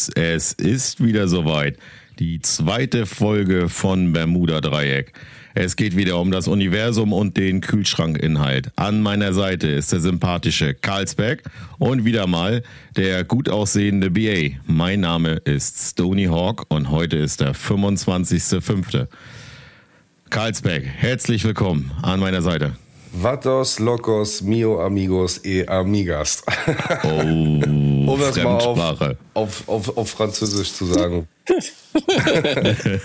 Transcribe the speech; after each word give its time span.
Jungs, 0.00 0.08
es 0.16 0.52
ist 0.52 1.04
wieder 1.04 1.28
soweit. 1.28 1.76
Die 2.18 2.40
zweite 2.40 3.06
Folge 3.06 3.68
von 3.68 4.12
Bermuda 4.12 4.60
Dreieck. 4.60 5.12
Es 5.54 5.74
geht 5.76 5.96
wieder 5.96 6.18
um 6.18 6.30
das 6.30 6.48
Universum 6.48 7.12
und 7.12 7.36
den 7.36 7.60
Kühlschrankinhalt. 7.60 8.70
An 8.76 9.02
meiner 9.02 9.32
Seite 9.32 9.68
ist 9.68 9.92
der 9.92 10.00
sympathische 10.00 10.74
Karlsberg 10.74 11.42
und 11.78 12.04
wieder 12.04 12.26
mal 12.26 12.62
der 12.96 13.24
gut 13.24 13.48
aussehende 13.48 14.10
BA. 14.10 14.56
Mein 14.66 15.00
Name 15.00 15.32
ist 15.44 15.90
Stony 15.90 16.26
Hawk 16.26 16.66
und 16.68 16.90
heute 16.90 17.16
ist 17.16 17.40
der 17.40 17.54
25.05. 17.54 19.06
Karlsberg, 20.30 20.84
herzlich 20.84 21.44
willkommen 21.44 21.90
an 22.02 22.20
meiner 22.20 22.42
Seite. 22.42 22.74
Vatos, 23.12 23.78
locos, 23.78 24.40
mio 24.40 24.80
amigos 24.80 25.40
e 25.44 25.64
amigas. 25.66 26.42
Oh, 27.02 27.08
um 28.12 28.20
das 28.20 28.36
mal 28.36 28.52
auf, 28.52 29.16
auf, 29.34 29.68
auf, 29.68 29.96
auf 29.96 30.10
Französisch 30.10 30.72
zu 30.72 30.86
sagen. 30.86 31.26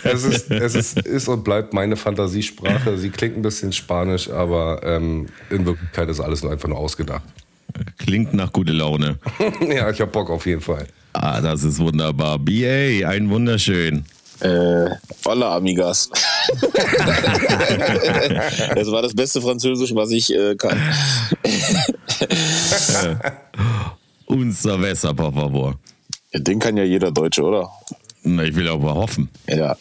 es 0.04 0.24
ist, 0.24 0.52
es 0.52 0.76
ist, 0.76 1.00
ist 1.00 1.28
und 1.28 1.44
bleibt 1.44 1.74
meine 1.74 1.96
Fantasiesprache. 1.96 2.98
Sie 2.98 3.10
klingt 3.10 3.38
ein 3.38 3.42
bisschen 3.42 3.74
spanisch, 3.74 4.30
aber 4.30 4.82
ähm, 4.84 5.28
in 5.50 5.66
Wirklichkeit 5.66 6.10
ist 6.10 6.20
alles 6.20 6.44
nur 6.44 6.52
einfach 6.52 6.70
nur 6.70 6.78
ausgedacht. 6.78 7.24
Klingt 7.98 8.34
nach 8.34 8.54
gute 8.54 8.74
Laune. 8.74 9.18
ja, 9.68 9.90
ich 9.90 10.00
hab 10.00 10.12
Bock 10.12 10.30
auf 10.30 10.46
jeden 10.46 10.62
Fall. 10.62 10.88
Ah, 11.14 11.42
das 11.42 11.64
ist 11.64 11.80
wunderbar. 11.80 12.38
BA, 12.38 13.08
ein 13.08 13.30
wunderschön. 13.30 14.06
Äh, 14.42 14.90
hola, 15.26 15.56
amigas. 15.56 16.10
das 18.76 18.92
war 18.92 19.02
das 19.02 19.14
beste 19.14 19.42
Französisch, 19.42 19.96
was 19.96 20.12
ich 20.12 20.34
äh, 20.34 20.56
kann. 20.56 20.78
Unser 24.26 24.82
Wässer, 24.82 25.14
por 25.14 25.34
favor. 25.34 25.76
Den 26.34 26.60
kann 26.60 26.76
ja 26.76 26.84
jeder 26.84 27.12
Deutsche, 27.12 27.44
oder? 27.44 27.70
Na, 28.24 28.44
Ich 28.44 28.56
will 28.56 28.68
aber 28.68 28.96
hoffen. 28.96 29.30
Ja. 29.48 29.78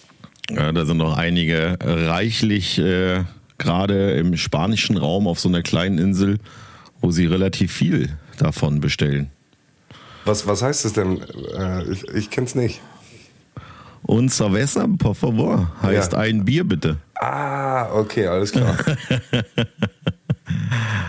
Ja, 0.50 0.70
da 0.72 0.84
sind 0.84 0.98
noch 0.98 1.16
einige 1.16 1.78
reichlich 1.80 2.78
äh, 2.78 3.24
gerade 3.58 4.12
im 4.12 4.36
spanischen 4.36 4.98
Raum 4.98 5.26
auf 5.26 5.40
so 5.40 5.48
einer 5.48 5.62
kleinen 5.62 5.98
Insel, 5.98 6.38
wo 7.00 7.10
sie 7.10 7.26
relativ 7.26 7.72
viel 7.72 8.16
davon 8.38 8.80
bestellen. 8.80 9.30
Was, 10.26 10.46
was 10.46 10.62
heißt 10.62 10.84
es 10.84 10.92
denn? 10.92 11.22
Äh, 11.56 11.90
ich 11.90 12.04
ich 12.14 12.30
kenn's 12.30 12.54
nicht. 12.54 12.80
Unser 14.06 14.52
Wässer, 14.52 14.86
por 14.98 15.14
favor, 15.14 15.72
heißt 15.82 16.12
Ja. 16.12 16.18
ein 16.18 16.44
Bier 16.44 16.64
bitte. 16.64 16.98
Ah, 17.20 17.90
okay, 17.94 18.26
alles 18.26 18.52
klar. 18.52 18.76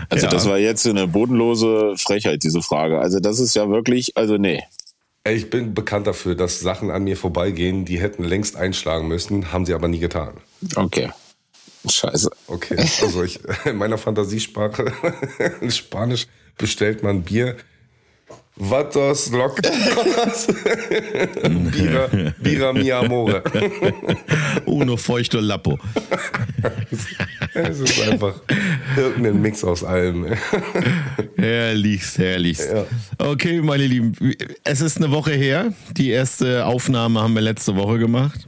Also 0.08 0.26
Ja. 0.26 0.30
das 0.32 0.46
war 0.48 0.56
jetzt 0.58 0.86
eine 0.86 1.06
bodenlose 1.08 1.94
Frechheit, 1.98 2.42
diese 2.42 2.62
Frage. 2.62 2.98
Also 3.00 3.20
das 3.20 3.38
ist 3.40 3.54
ja 3.54 3.68
wirklich, 3.68 4.16
also 4.16 4.36
nee. 4.38 4.62
Ich 5.28 5.50
bin 5.50 5.74
bekannt 5.74 6.06
dafür, 6.06 6.34
dass 6.36 6.60
Sachen 6.60 6.90
an 6.90 7.04
mir 7.04 7.16
vorbeigehen, 7.16 7.84
die 7.84 8.00
hätten 8.00 8.24
längst 8.24 8.56
einschlagen 8.56 9.08
müssen, 9.08 9.52
haben 9.52 9.66
sie 9.66 9.74
aber 9.74 9.88
nie 9.88 9.98
getan. 9.98 10.34
Okay. 10.76 11.10
Scheiße. 11.88 12.30
Okay, 12.46 12.76
also 12.78 13.22
ich, 13.24 13.40
in 13.66 13.76
meiner 13.76 13.98
Fantasiesprache, 13.98 14.86
in 15.60 15.70
Spanisch 15.70 16.26
bestellt 16.56 17.02
man 17.02 17.22
Bier. 17.22 17.56
Vatos 18.58 19.30
locos. 19.30 20.46
Bira, 21.72 22.08
Bira 22.38 22.72
mi 22.72 22.90
amore. 22.90 23.42
Uno 24.64 24.96
feuchter 24.96 25.42
Lappo. 25.42 25.78
Es 27.54 27.80
ist 27.80 28.00
einfach 28.02 28.34
irgendein 28.96 29.40
Mix 29.40 29.64
aus 29.64 29.82
allem. 29.82 30.26
Herrlichst, 31.36 32.18
herrlichst. 32.18 32.68
Ja. 32.70 32.84
Okay, 33.18 33.62
meine 33.62 33.86
Lieben, 33.86 34.12
es 34.64 34.82
ist 34.82 34.98
eine 34.98 35.10
Woche 35.10 35.32
her. 35.32 35.72
Die 35.96 36.10
erste 36.10 36.66
Aufnahme 36.66 37.22
haben 37.22 37.34
wir 37.34 37.40
letzte 37.40 37.74
Woche 37.76 37.98
gemacht. 37.98 38.46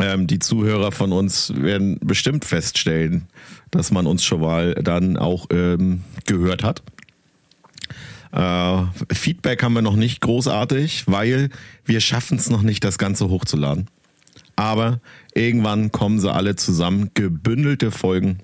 Ähm, 0.00 0.26
die 0.26 0.40
Zuhörer 0.40 0.90
von 0.90 1.12
uns 1.12 1.52
werden 1.56 1.98
bestimmt 2.02 2.44
feststellen, 2.44 3.28
dass 3.70 3.92
man 3.92 4.06
uns 4.06 4.24
schon 4.24 4.40
mal 4.40 4.74
dann 4.74 5.16
auch 5.16 5.46
ähm, 5.52 6.02
gehört 6.26 6.64
hat. 6.64 6.82
Äh, 8.32 8.82
Feedback 9.12 9.62
haben 9.62 9.74
wir 9.74 9.82
noch 9.82 9.96
nicht 9.96 10.20
großartig, 10.20 11.04
weil 11.06 11.50
wir 11.84 12.00
schaffen 12.00 12.38
es 12.38 12.50
noch 12.50 12.62
nicht, 12.62 12.84
das 12.84 12.98
Ganze 12.98 13.28
hochzuladen. 13.28 13.88
Aber 14.56 15.00
irgendwann 15.34 15.92
kommen 15.92 16.18
sie 16.18 16.32
alle 16.32 16.56
zusammen, 16.56 17.10
gebündelte 17.14 17.90
Folgen 17.90 18.38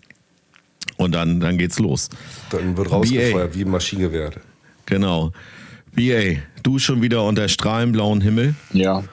und 0.97 1.13
dann, 1.15 1.41
dann 1.41 1.59
geht's 1.59 1.79
los. 1.79 2.09
Dann 2.51 2.77
wird 2.77 2.91
rausgefeuert 2.91 3.55
wie 3.57 3.65
ein 3.65 3.71
Maschinengewehr. 3.71 4.31
Genau. 4.87 5.33
BA, 5.95 6.41
du 6.63 6.79
schon 6.79 7.03
wieder 7.03 7.25
unter 7.25 7.49
strahlend 7.49 7.93
blauen 7.93 8.21
Himmel. 8.21 8.55
Ja. 8.73 9.05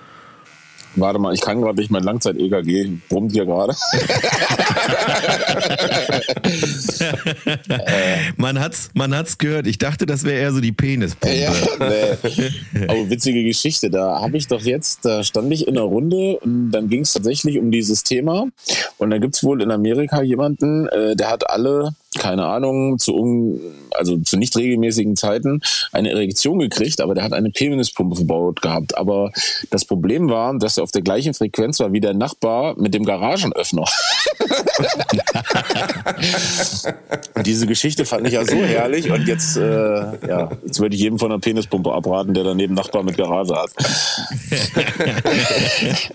Warte 0.96 1.20
mal, 1.20 1.34
ich 1.34 1.42
kann 1.42 1.62
gerade 1.62 1.80
nicht 1.80 1.90
mein 1.90 2.04
Langzeit-EKG, 2.04 2.98
brummt 3.08 3.32
hier 3.32 3.46
gerade. 3.46 3.74
Man 8.38 8.60
hat's, 8.60 8.90
man 8.94 9.16
hat's 9.16 9.38
gehört. 9.38 9.68
Ich 9.68 9.78
dachte, 9.78 10.06
das 10.06 10.24
wäre 10.24 10.40
eher 10.40 10.52
so 10.52 10.62
die 10.62 10.72
Penispumpe. 10.72 11.36
Ja, 11.36 11.54
nee. 11.80 12.88
Aber 12.88 13.10
witzige 13.10 13.44
Geschichte. 13.44 13.90
Da 13.90 14.22
habe 14.22 14.38
ich 14.38 14.48
doch 14.48 14.62
jetzt, 14.62 15.06
da 15.06 15.24
stand 15.24 15.52
ich 15.54 15.68
in 15.68 15.78
einer 15.78 15.86
Runde 15.86 16.38
und 16.40 16.72
dann 16.72 16.90
ging 16.90 17.02
es 17.02 17.14
tatsächlich 17.14 17.58
um 17.58 17.72
dieses 17.72 18.04
Thema. 18.04 18.48
Und 18.98 19.12
da 19.12 19.18
gibt's 19.18 19.44
wohl 19.44 19.62
in 19.62 19.72
Amerika 19.72 20.22
jemanden, 20.22 20.88
äh, 20.88 21.16
der 21.16 21.30
hat 21.30 21.50
alle, 21.50 21.96
keine 22.18 22.46
Ahnung, 22.46 23.00
zu 23.00 23.16
un, 23.16 23.60
also 23.92 24.18
zu 24.18 24.38
nicht 24.38 24.58
regelmäßigen 24.58 25.16
Zeiten 25.16 25.62
eine 25.92 26.10
Erektion 26.10 26.60
gekriegt, 26.60 27.00
aber 27.00 27.16
der 27.16 27.24
hat 27.24 27.32
eine 27.34 27.52
Penispumpe 27.52 28.18
verbaut 28.18 28.62
gehabt. 28.62 28.98
Aber 28.98 29.32
das 29.70 29.86
Problem 29.86 30.30
war, 30.30 30.58
dass 30.58 30.78
er 30.78 30.84
auf 30.84 30.92
der 30.92 31.02
gleichen 31.02 31.34
Frequenz 31.34 31.80
war 31.80 31.94
wie 31.94 32.02
der 32.02 32.14
Nachbar 32.14 32.78
mit 32.78 32.94
dem 32.94 33.06
Garagenöffner. 33.06 33.86
Diese 37.46 37.66
Geschichte 37.66 38.06
fand 38.06 38.28
ich 38.28 38.34
ja 38.34 38.46
so 38.46 38.58
herrlich 38.58 39.10
und 39.10 39.26
jetzt, 39.28 39.56
äh, 39.56 40.28
ja, 40.28 40.50
jetzt 40.66 40.80
würde 40.80 40.96
ich 40.96 41.02
jedem 41.02 41.18
von 41.18 41.32
einer 41.32 41.40
Penispumpe 41.40 41.94
abraten, 41.94 42.34
der 42.34 42.44
daneben 42.44 42.74
Nachbar 42.74 43.04
mit 43.04 43.18
Garage 43.18 43.56
hat. 43.56 43.72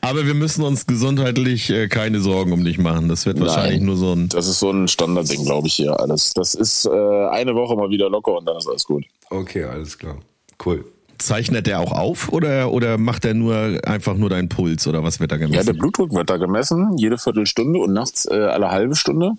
Aber 0.00 0.26
wir 0.26 0.34
müssen 0.34 0.62
uns 0.62 0.86
gesundheitlich 0.86 1.70
äh, 1.70 1.88
keine 1.88 2.20
Sorgen 2.20 2.52
um 2.52 2.64
dich 2.64 2.78
machen. 2.78 3.08
Das 3.08 3.26
wird 3.26 3.40
wahrscheinlich 3.40 3.78
Nein. 3.78 3.86
nur 3.86 3.96
so 3.96 4.14
ein. 4.14 4.21
Das 4.28 4.46
ist 4.46 4.58
so 4.60 4.70
ein 4.70 4.88
Standardding, 4.88 5.44
glaube 5.44 5.66
ich, 5.68 5.74
hier 5.74 5.98
alles. 5.98 6.32
Das 6.34 6.54
ist 6.54 6.86
äh, 6.86 6.90
eine 7.28 7.54
Woche 7.54 7.76
mal 7.76 7.90
wieder 7.90 8.08
locker 8.10 8.36
und 8.38 8.46
dann 8.46 8.56
ist 8.56 8.68
alles 8.68 8.84
gut. 8.84 9.04
Okay, 9.30 9.64
alles 9.64 9.98
klar. 9.98 10.16
Cool. 10.64 10.84
Zeichnet 11.18 11.66
der 11.68 11.78
auch 11.80 11.92
auf 11.92 12.30
oder, 12.32 12.72
oder 12.72 12.98
macht 12.98 13.24
er 13.24 13.34
nur 13.34 13.80
einfach 13.84 14.14
nur 14.16 14.28
deinen 14.28 14.48
Puls 14.48 14.86
oder 14.88 15.04
was 15.04 15.20
wird 15.20 15.30
da 15.30 15.36
Ja, 15.36 15.40
der 15.46 15.48
gemessen? 15.50 15.78
Blutdruck 15.78 16.12
wird 16.12 16.28
da 16.30 16.36
gemessen, 16.36 16.98
jede 16.98 17.16
Viertelstunde 17.16 17.78
und 17.78 17.92
nachts 17.92 18.26
äh, 18.26 18.34
alle 18.34 18.70
halbe 18.70 18.96
Stunde. 18.96 19.32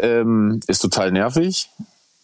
Ähm, 0.00 0.60
ist 0.68 0.80
total 0.80 1.12
nervig. 1.12 1.68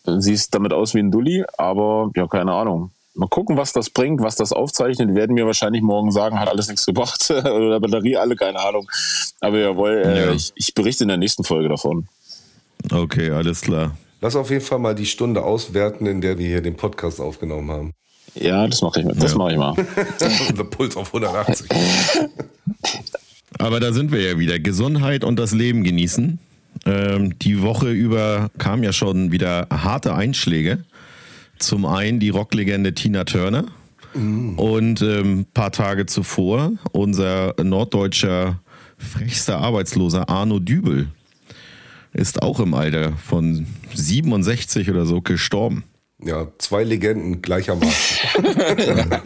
Siehst 0.06 0.54
damit 0.54 0.72
aus 0.72 0.94
wie 0.94 1.00
ein 1.00 1.10
Dulli, 1.10 1.44
aber 1.58 2.10
ja, 2.16 2.26
keine 2.26 2.52
Ahnung. 2.52 2.90
Mal 3.16 3.28
gucken, 3.28 3.56
was 3.56 3.72
das 3.72 3.90
bringt, 3.90 4.20
was 4.22 4.34
das 4.36 4.52
aufzeichnet. 4.52 5.08
Die 5.10 5.14
werden 5.14 5.34
mir 5.34 5.46
wahrscheinlich 5.46 5.82
morgen 5.82 6.10
sagen, 6.10 6.40
hat 6.40 6.48
alles 6.48 6.66
nichts 6.68 6.84
gebracht. 6.84 7.30
Oder 7.30 7.78
Batterie 7.80 8.16
alle, 8.16 8.34
keine 8.36 8.58
Ahnung. 8.58 8.88
Aber 9.40 9.58
jawohl, 9.58 10.02
äh, 10.04 10.26
Ja. 10.26 10.32
ich, 10.32 10.52
ich 10.56 10.74
berichte 10.74 11.04
in 11.04 11.08
der 11.08 11.16
nächsten 11.16 11.44
Folge 11.44 11.68
davon. 11.68 12.08
Okay, 12.92 13.30
alles 13.30 13.60
klar. 13.60 13.96
Lass 14.20 14.34
auf 14.36 14.50
jeden 14.50 14.64
Fall 14.64 14.78
mal 14.80 14.94
die 14.94 15.06
Stunde 15.06 15.42
auswerten, 15.44 16.06
in 16.06 16.20
der 16.20 16.38
wir 16.38 16.46
hier 16.46 16.60
den 16.62 16.76
Podcast 16.76 17.20
aufgenommen 17.20 17.70
haben. 17.70 17.92
Ja, 18.34 18.66
das 18.66 18.82
mache 18.82 19.00
ich, 19.00 19.06
das 19.16 19.32
Ja. 19.32 19.38
mach 19.38 19.50
ich 19.50 19.56
mal. 19.58 19.74
Unser 20.50 20.64
Puls 20.64 20.96
auf 20.96 21.14
180. 21.14 21.68
Aber 23.58 23.80
da 23.80 23.92
sind 23.92 24.10
wir 24.12 24.20
ja 24.20 24.38
wieder. 24.38 24.58
Gesundheit 24.58 25.24
und 25.24 25.36
das 25.38 25.52
Leben 25.52 25.84
genießen. 25.84 26.38
Ähm, 26.86 27.38
die 27.38 27.62
Woche 27.62 27.90
über 27.90 28.50
kamen 28.58 28.82
ja 28.82 28.92
schon 28.92 29.30
wieder 29.30 29.68
harte 29.70 30.14
Einschläge. 30.14 30.84
Zum 31.58 31.86
einen 31.86 32.20
die 32.20 32.30
Rocklegende 32.30 32.94
Tina 32.94 33.24
Turner 33.24 33.66
und 34.14 35.02
ähm, 35.02 35.46
paar 35.54 35.72
Tage 35.72 36.06
zuvor 36.06 36.72
unser 36.92 37.54
norddeutscher 37.60 38.60
frechster 38.96 39.58
Arbeitsloser 39.58 40.28
Arno 40.28 40.60
Dübel 40.60 41.08
ist 42.12 42.42
auch 42.42 42.60
im 42.60 42.74
Alter 42.74 43.16
von 43.16 43.66
67 43.92 44.88
oder 44.88 45.04
so 45.04 45.20
gestorben. 45.20 45.82
Ja, 46.22 46.46
zwei 46.58 46.84
Legenden 46.84 47.42
gleichermaßen. 47.42 48.18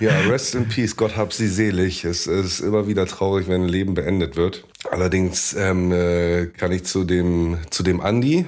ja, 0.00 0.18
rest 0.20 0.54
in 0.54 0.66
peace, 0.68 0.96
Gott 0.96 1.16
hab 1.16 1.34
sie 1.34 1.48
selig. 1.48 2.04
Es 2.04 2.26
ist 2.26 2.60
immer 2.60 2.88
wieder 2.88 3.06
traurig, 3.06 3.46
wenn 3.46 3.64
ein 3.64 3.68
Leben 3.68 3.92
beendet 3.92 4.36
wird. 4.36 4.64
Allerdings 4.90 5.54
ähm, 5.54 5.92
äh, 5.92 6.46
kann 6.46 6.72
ich 6.72 6.84
zu 6.84 7.04
dem, 7.04 7.58
zu 7.70 7.82
dem 7.82 8.00
Andi, 8.00 8.46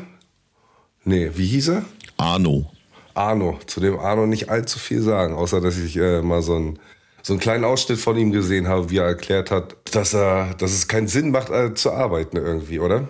nee, 1.05 1.31
wie 1.35 1.47
hieß 1.47 1.69
er? 1.69 1.85
Arno. 2.17 2.71
Arno, 3.15 3.59
zu 3.67 3.81
dem 3.81 3.99
Arno 3.99 4.27
nicht 4.27 4.49
allzu 4.49 4.79
viel 4.79 5.03
sagen, 5.03 5.35
außer 5.35 5.61
dass 5.61 5.77
ich 5.77 5.97
äh, 5.97 6.23
mal 6.23 6.43
so 6.43 6.55
einen, 6.55 6.79
so 7.23 7.33
einen 7.33 7.41
kleinen 7.41 7.65
Ausschnitt 7.65 7.99
von 7.99 8.17
ihm 8.17 8.31
gesehen 8.31 8.69
habe, 8.69 8.91
wie 8.91 8.99
er 8.99 9.07
erklärt 9.07 9.51
hat, 9.51 9.77
dass 9.93 10.15
er, 10.15 10.55
dass 10.55 10.73
es 10.73 10.87
keinen 10.89 11.09
Sinn 11.09 11.31
macht, 11.31 11.51
äh, 11.51 11.75
zu 11.75 11.93
arbeiten 11.93 12.37
irgendwie, 12.37 12.79
oder? 12.79 13.09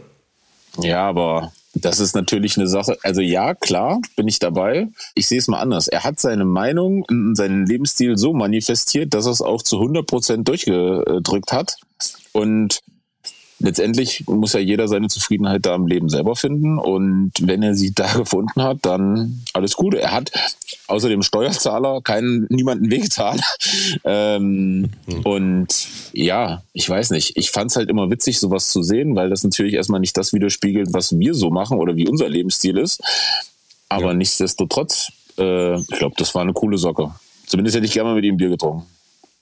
Ja, 0.80 1.06
aber 1.08 1.52
Das 1.74 2.00
ist 2.00 2.14
natürlich 2.14 2.56
eine 2.56 2.66
Sache. 2.66 2.96
Also 3.02 3.20
ja, 3.20 3.54
klar, 3.54 4.00
bin 4.16 4.26
ich 4.26 4.38
dabei. 4.38 4.88
Ich 5.14 5.28
sehe 5.28 5.38
es 5.38 5.48
mal 5.48 5.60
anders. 5.60 5.86
Er 5.86 6.02
hat 6.02 6.18
seine 6.18 6.44
Meinung 6.44 7.04
und 7.08 7.36
seinen 7.36 7.66
Lebensstil 7.66 8.16
so 8.16 8.32
manifestiert, 8.32 9.14
dass 9.14 9.26
er 9.26 9.32
es 9.32 9.42
auch 9.42 9.62
zu 9.62 9.76
100 9.76 10.06
Prozent 10.06 10.48
durchgedrückt 10.48 11.52
hat. 11.52 11.76
Und 12.32 12.80
letztendlich 13.58 14.24
muss 14.26 14.52
ja 14.52 14.60
jeder 14.60 14.88
seine 14.88 15.08
Zufriedenheit 15.08 15.66
da 15.66 15.74
im 15.74 15.86
Leben 15.86 16.08
selber 16.08 16.36
finden. 16.36 16.78
Und 16.78 17.32
wenn 17.40 17.62
er 17.62 17.74
sie 17.74 17.92
da 17.92 18.12
gefunden 18.16 18.62
hat, 18.62 18.78
dann 18.82 19.42
alles 19.52 19.74
Gute. 19.74 20.00
Er 20.00 20.12
hat 20.12 20.30
außer 20.86 21.08
dem 21.08 21.22
Steuerzahler 21.22 22.00
keinen, 22.02 22.46
niemanden 22.48 22.90
wehgetan. 22.90 23.40
ähm, 24.04 24.90
hm. 25.06 25.20
Und 25.22 25.88
ja, 26.12 26.62
ich 26.72 26.88
weiß 26.88 27.10
nicht. 27.10 27.36
Ich 27.36 27.50
fand 27.50 27.70
es 27.70 27.76
halt 27.76 27.88
immer 27.88 28.10
witzig, 28.10 28.38
sowas 28.38 28.68
zu 28.68 28.82
sehen, 28.82 29.16
weil 29.16 29.30
das 29.30 29.44
natürlich 29.44 29.74
erstmal 29.74 30.00
nicht 30.00 30.16
das 30.16 30.32
widerspiegelt, 30.32 30.92
was 30.92 31.18
wir 31.18 31.34
so 31.34 31.50
machen 31.50 31.78
oder 31.78 31.96
wie 31.96 32.08
unser 32.08 32.28
Lebensstil 32.28 32.78
ist. 32.78 33.02
Aber 33.88 34.08
ja. 34.08 34.14
nichtsdestotrotz, 34.14 35.12
äh, 35.38 35.78
ich 35.78 35.98
glaube, 35.98 36.14
das 36.18 36.34
war 36.34 36.42
eine 36.42 36.52
coole 36.52 36.78
Socke. 36.78 37.12
Zumindest 37.46 37.76
hätte 37.76 37.86
ich 37.86 37.92
gerne 37.92 38.10
mal 38.10 38.14
mit 38.16 38.24
ihm 38.24 38.36
Bier 38.36 38.50
getrunken. 38.50 38.86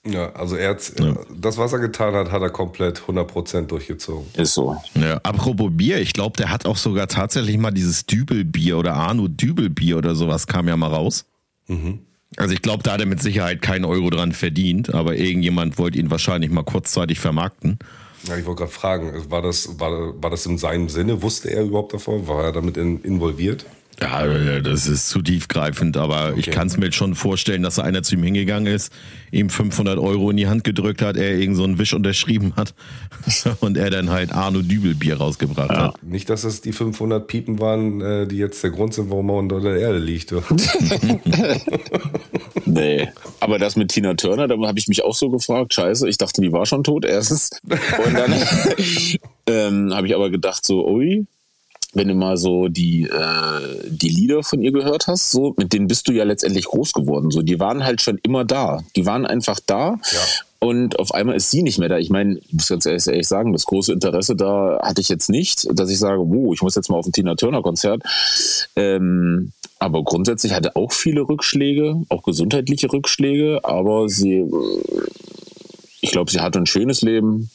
Ja, 0.09 0.33
also 0.33 0.57
er 0.57 0.71
hat, 0.71 0.93
ja. 0.99 1.15
das, 1.35 1.59
was 1.59 1.73
er 1.73 1.81
getan 1.81 2.15
hat, 2.15 2.31
hat 2.31 2.43
er 2.43 2.51
komplett 2.51 3.01
100% 3.01 3.67
durchgezogen. 3.67 4.27
Ist 4.37 4.55
so. 4.55 4.77
Ja, 4.95 5.19
apropos 5.23 5.71
Bier, 5.73 5.99
ich 6.01 6.13
glaube, 6.13 6.37
der 6.37 6.51
hat 6.51 6.65
auch 6.67 6.77
sogar 6.77 7.09
tatsächlich 7.09 7.59
mal 7.59 7.73
dieses 7.73 8.07
Dübelbier 8.07 8.79
oder 8.79 8.95
Arno 8.95 9.29
Dübelbier 9.29 9.99
oder 9.99 10.15
sowas 10.15 10.47
kam 10.47 10.69
ja 10.69 10.77
mal 10.77 10.93
raus. 10.93 11.25
Mhm. 11.67 12.01
Also 12.37 12.55
ich 12.55 12.63
glaube, 12.63 12.83
da 12.83 12.93
hat 12.93 13.01
er 13.01 13.07
mit 13.07 13.23
Sicherheit 13.23 13.63
keinen 13.63 13.85
Euro 13.85 14.11
dran 14.11 14.33
verdient, 14.33 14.93
aber 14.95 15.17
irgendjemand 15.17 15.79
wollte 15.79 15.99
ihn 15.99 16.11
wahrscheinlich 16.11 16.51
mal 16.51 16.65
kurzzeitig 16.65 17.19
vermarkten. 17.19 17.79
Ja, 18.25 18.37
ich 18.37 18.45
wollte 18.47 18.61
gerade 18.61 18.73
fragen, 18.73 19.31
war 19.31 19.43
das, 19.43 19.79
war, 19.79 20.23
war 20.23 20.31
das 20.31 20.47
in 20.47 20.59
seinem 20.59 20.89
Sinne? 20.89 21.23
Wusste 21.23 21.51
er 21.51 21.65
überhaupt 21.65 21.95
davon? 21.95 22.27
War 22.27 22.45
er 22.45 22.53
damit 22.53 22.77
in, 22.77 23.03
involviert? 23.03 23.65
Ja, 24.01 24.61
das 24.61 24.87
ist 24.87 25.09
zu 25.09 25.23
tiefgreifend, 25.23 25.97
aber 25.97 26.31
okay. 26.31 26.41
ich 26.41 26.51
kann 26.51 26.67
es 26.67 26.77
mir 26.77 26.87
jetzt 26.87 26.97
schon 26.97 27.15
vorstellen, 27.15 27.63
dass 27.63 27.77
da 27.77 27.83
einer 27.83 28.03
zu 28.03 28.17
ihm 28.17 28.23
hingegangen 28.23 28.73
ist, 28.73 28.93
ihm 29.33 29.49
500 29.49 29.99
Euro 29.99 30.31
in 30.31 30.37
die 30.37 30.49
Hand 30.49 30.65
gedrückt 30.65 31.01
hat, 31.01 31.17
er 31.17 31.37
irgend 31.37 31.57
so 31.57 31.65
einen 31.65 31.79
Wisch 31.79 31.95
unterschrieben 31.95 32.53
hat 32.57 32.75
und 33.61 33.79
er 33.79 33.91
dann 33.91 34.11
halt 34.11 34.33
Arno 34.33 34.61
Dübel 34.61 34.95
Bier 34.95 35.17
rausgebracht 35.17 35.71
ja. 35.71 35.89
hat. 35.89 36.03
Nicht, 36.03 36.29
dass 36.29 36.45
es 36.45 36.61
die 36.61 36.73
500 36.73 37.27
Piepen 37.27 37.59
waren, 37.59 38.01
äh, 38.03 38.27
die 38.27 38.37
jetzt 38.37 38.63
der 38.63 38.71
Grund 38.71 38.93
sind, 38.93 39.11
warum 39.11 39.31
er 39.31 39.37
unter 39.37 39.61
der 39.61 39.77
Erde 39.77 39.99
liegt. 39.99 40.33
nee, 42.67 43.09
aber 43.41 43.59
das 43.59 43.77
mit 43.77 43.89
Tina 43.89 44.15
Turner, 44.15 44.47
da 44.47 44.59
habe 44.59 44.79
ich 44.79 44.89
mich 44.89 45.05
auch 45.05 45.15
so 45.15 45.31
gefragt, 45.31 45.73
scheiße, 45.73 46.07
ich 46.09 46.19
dachte, 46.19 46.43
die 46.43 46.53
war 46.53 46.67
schon 46.67 46.85
tot 46.85 47.07
erstens. 47.07 47.51
Und 47.65 48.15
dann 48.15 48.33
ähm, 49.47 49.95
habe 49.95 50.07
ich 50.07 50.15
aber 50.15 50.31
gedacht 50.31 50.67
so, 50.67 50.87
ui, 50.87 51.27
wenn 51.97 52.09
du 52.09 52.15
mal 52.15 52.37
so 52.37 52.69
die, 52.69 53.05
äh, 53.05 53.89
die 53.89 54.11
Lieder 54.11 54.43
von 54.43 54.61
ihr 54.61 54.71
gehört 54.71 55.07
hast, 55.07 55.31
so, 55.31 55.55
mit 55.57 55.73
denen 55.73 55.89
bist 55.89 56.07
du 56.07 56.13
ja 56.13 56.25
letztendlich 56.25 56.67
groß 56.67 56.93
geworden. 56.93 57.31
So, 57.31 57.41
die 57.41 57.59
waren 57.59 57.85
halt 57.85 58.03
schon 58.03 58.19
immer 58.23 58.45
da. 58.45 58.83
Die 58.97 59.07
waren 59.07 59.25
einfach 59.25 59.59
da. 59.65 59.99
Ja. 60.13 60.21
Und 60.59 60.99
auf 60.99 61.15
einmal 61.15 61.37
ist 61.37 61.51
sie 61.51 61.63
nicht 61.63 61.79
mehr 61.79 61.89
da. 61.89 61.99
Ich 61.99 62.11
meine, 62.11 62.39
ich 62.39 62.53
muss 62.53 62.69
ganz 62.69 62.87
ehrlich 62.87 63.27
sagen, 63.27 63.53
das 63.53 63.65
große 63.65 63.93
Interesse 63.93 64.37
da 64.37 64.79
hatte 64.83 65.01
ich 65.01 65.09
jetzt 65.09 65.31
nicht, 65.31 65.67
dass 65.73 65.91
ich 65.91 65.99
sage, 65.99 66.21
wow, 66.21 66.53
ich 66.53 66.61
muss 66.61 66.75
jetzt 66.75 66.91
mal 66.91 66.97
auf 66.97 67.07
ein 67.07 67.13
Tina 67.13 67.35
Turner 67.35 67.63
Konzert. 67.63 68.03
Ähm, 68.75 69.53
aber 69.79 70.05
grundsätzlich 70.05 70.53
hatte 70.53 70.77
auch 70.77 70.93
viele 70.93 71.23
Rückschläge, 71.23 72.03
auch 72.11 72.23
gesundheitliche 72.23 72.93
Rückschläge. 72.93 73.61
Aber 73.63 74.09
sie, 74.09 74.45
ich 76.03 76.11
glaube, 76.11 76.31
sie 76.31 76.41
hatte 76.41 76.59
ein 76.59 76.67
schönes 76.67 77.01
Leben. 77.01 77.51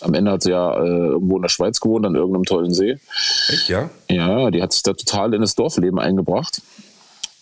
Am 0.00 0.14
Ende 0.14 0.32
hat 0.32 0.42
sie 0.42 0.50
ja 0.50 0.74
äh, 0.74 0.86
irgendwo 0.86 1.36
in 1.36 1.42
der 1.42 1.48
Schweiz 1.48 1.80
gewohnt, 1.80 2.06
an 2.06 2.14
irgendeinem 2.14 2.44
tollen 2.44 2.72
See. 2.72 2.98
Echt, 3.48 3.68
ja? 3.68 3.90
Ja, 4.08 4.50
die 4.50 4.62
hat 4.62 4.72
sich 4.72 4.82
da 4.82 4.92
total 4.92 5.34
in 5.34 5.40
das 5.40 5.54
Dorfleben 5.54 5.98
eingebracht. 5.98 6.62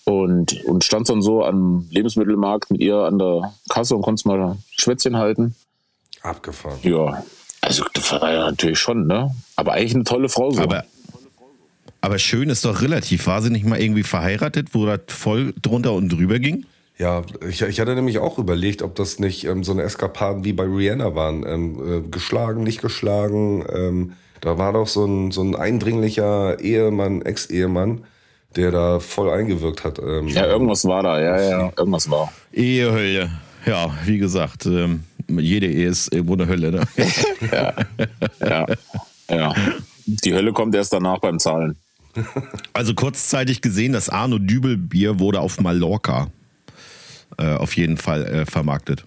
Und, 0.04 0.64
und 0.64 0.84
stand 0.84 1.08
dann 1.10 1.20
so 1.20 1.44
am 1.44 1.86
Lebensmittelmarkt 1.90 2.70
mit 2.70 2.80
ihr 2.80 2.96
an 2.96 3.18
der 3.18 3.52
Kasse 3.68 3.94
und 3.94 4.02
konnte 4.02 4.26
mal 4.26 4.56
Schwätzchen 4.70 5.16
halten. 5.16 5.54
Abgefahren. 6.22 6.78
Ja, 6.82 7.22
also 7.60 7.84
das 7.92 8.12
war 8.12 8.32
ja 8.32 8.50
natürlich 8.50 8.78
schon, 8.78 9.06
ne? 9.06 9.30
Aber 9.56 9.72
eigentlich 9.72 9.94
eine 9.94 10.04
tolle 10.04 10.28
Frau 10.28 10.50
so. 10.50 10.62
Aber, 10.62 10.84
aber 12.00 12.18
schön 12.18 12.48
ist 12.48 12.64
doch 12.64 12.80
relativ. 12.80 13.26
War 13.26 13.42
sie 13.42 13.50
nicht 13.50 13.66
mal 13.66 13.80
irgendwie 13.80 14.02
verheiratet, 14.02 14.68
wo 14.72 14.86
das 14.86 15.00
voll 15.08 15.52
drunter 15.60 15.92
und 15.92 16.08
drüber 16.08 16.38
ging? 16.38 16.64
Ja, 16.98 17.22
ich, 17.48 17.62
ich 17.62 17.78
hatte 17.78 17.94
nämlich 17.94 18.18
auch 18.18 18.38
überlegt, 18.38 18.82
ob 18.82 18.96
das 18.96 19.20
nicht 19.20 19.44
ähm, 19.44 19.62
so 19.62 19.70
eine 19.70 19.82
Eskapaden 19.82 20.44
wie 20.44 20.52
bei 20.52 20.64
Rihanna 20.64 21.14
waren. 21.14 21.46
Ähm, 21.46 22.04
äh, 22.06 22.08
geschlagen, 22.08 22.64
nicht 22.64 22.82
geschlagen. 22.82 23.64
Ähm, 23.72 24.12
da 24.40 24.58
war 24.58 24.72
doch 24.72 24.88
so 24.88 25.04
ein, 25.04 25.30
so 25.30 25.42
ein 25.42 25.54
eindringlicher 25.54 26.58
Ehemann, 26.58 27.22
Ex-Ehemann, 27.22 28.04
der 28.56 28.72
da 28.72 28.98
voll 28.98 29.30
eingewirkt 29.30 29.84
hat. 29.84 30.00
Ähm, 30.00 30.26
ja, 30.26 30.46
irgendwas 30.46 30.84
war 30.84 31.04
da, 31.04 31.20
ja, 31.20 31.40
ja, 31.40 31.72
irgendwas 31.76 32.10
war. 32.10 32.32
Ehehölle. 32.52 33.30
Ja, 33.64 33.96
wie 34.04 34.18
gesagt, 34.18 34.66
ähm, 34.66 35.04
jede 35.28 35.66
Ehe 35.66 35.88
ist 35.88 36.12
irgendwo 36.12 36.34
eine 36.34 36.48
Hölle, 36.48 36.72
ne? 36.72 36.82
ja, 37.52 37.74
ja, 38.40 38.66
ja. 39.30 39.54
Die 40.06 40.34
Hölle 40.34 40.52
kommt 40.52 40.74
erst 40.74 40.92
danach 40.92 41.20
beim 41.20 41.38
Zahlen. 41.38 41.76
Also 42.72 42.94
kurzzeitig 42.94 43.60
gesehen, 43.60 43.92
das 43.92 44.08
Arno 44.08 44.38
Dübel 44.38 44.76
Bier 44.76 45.20
wurde 45.20 45.40
auf 45.40 45.60
Mallorca 45.60 46.28
äh, 47.36 47.54
auf 47.54 47.76
jeden 47.76 47.96
Fall 47.96 48.26
äh, 48.26 48.46
vermarktet. 48.46 49.04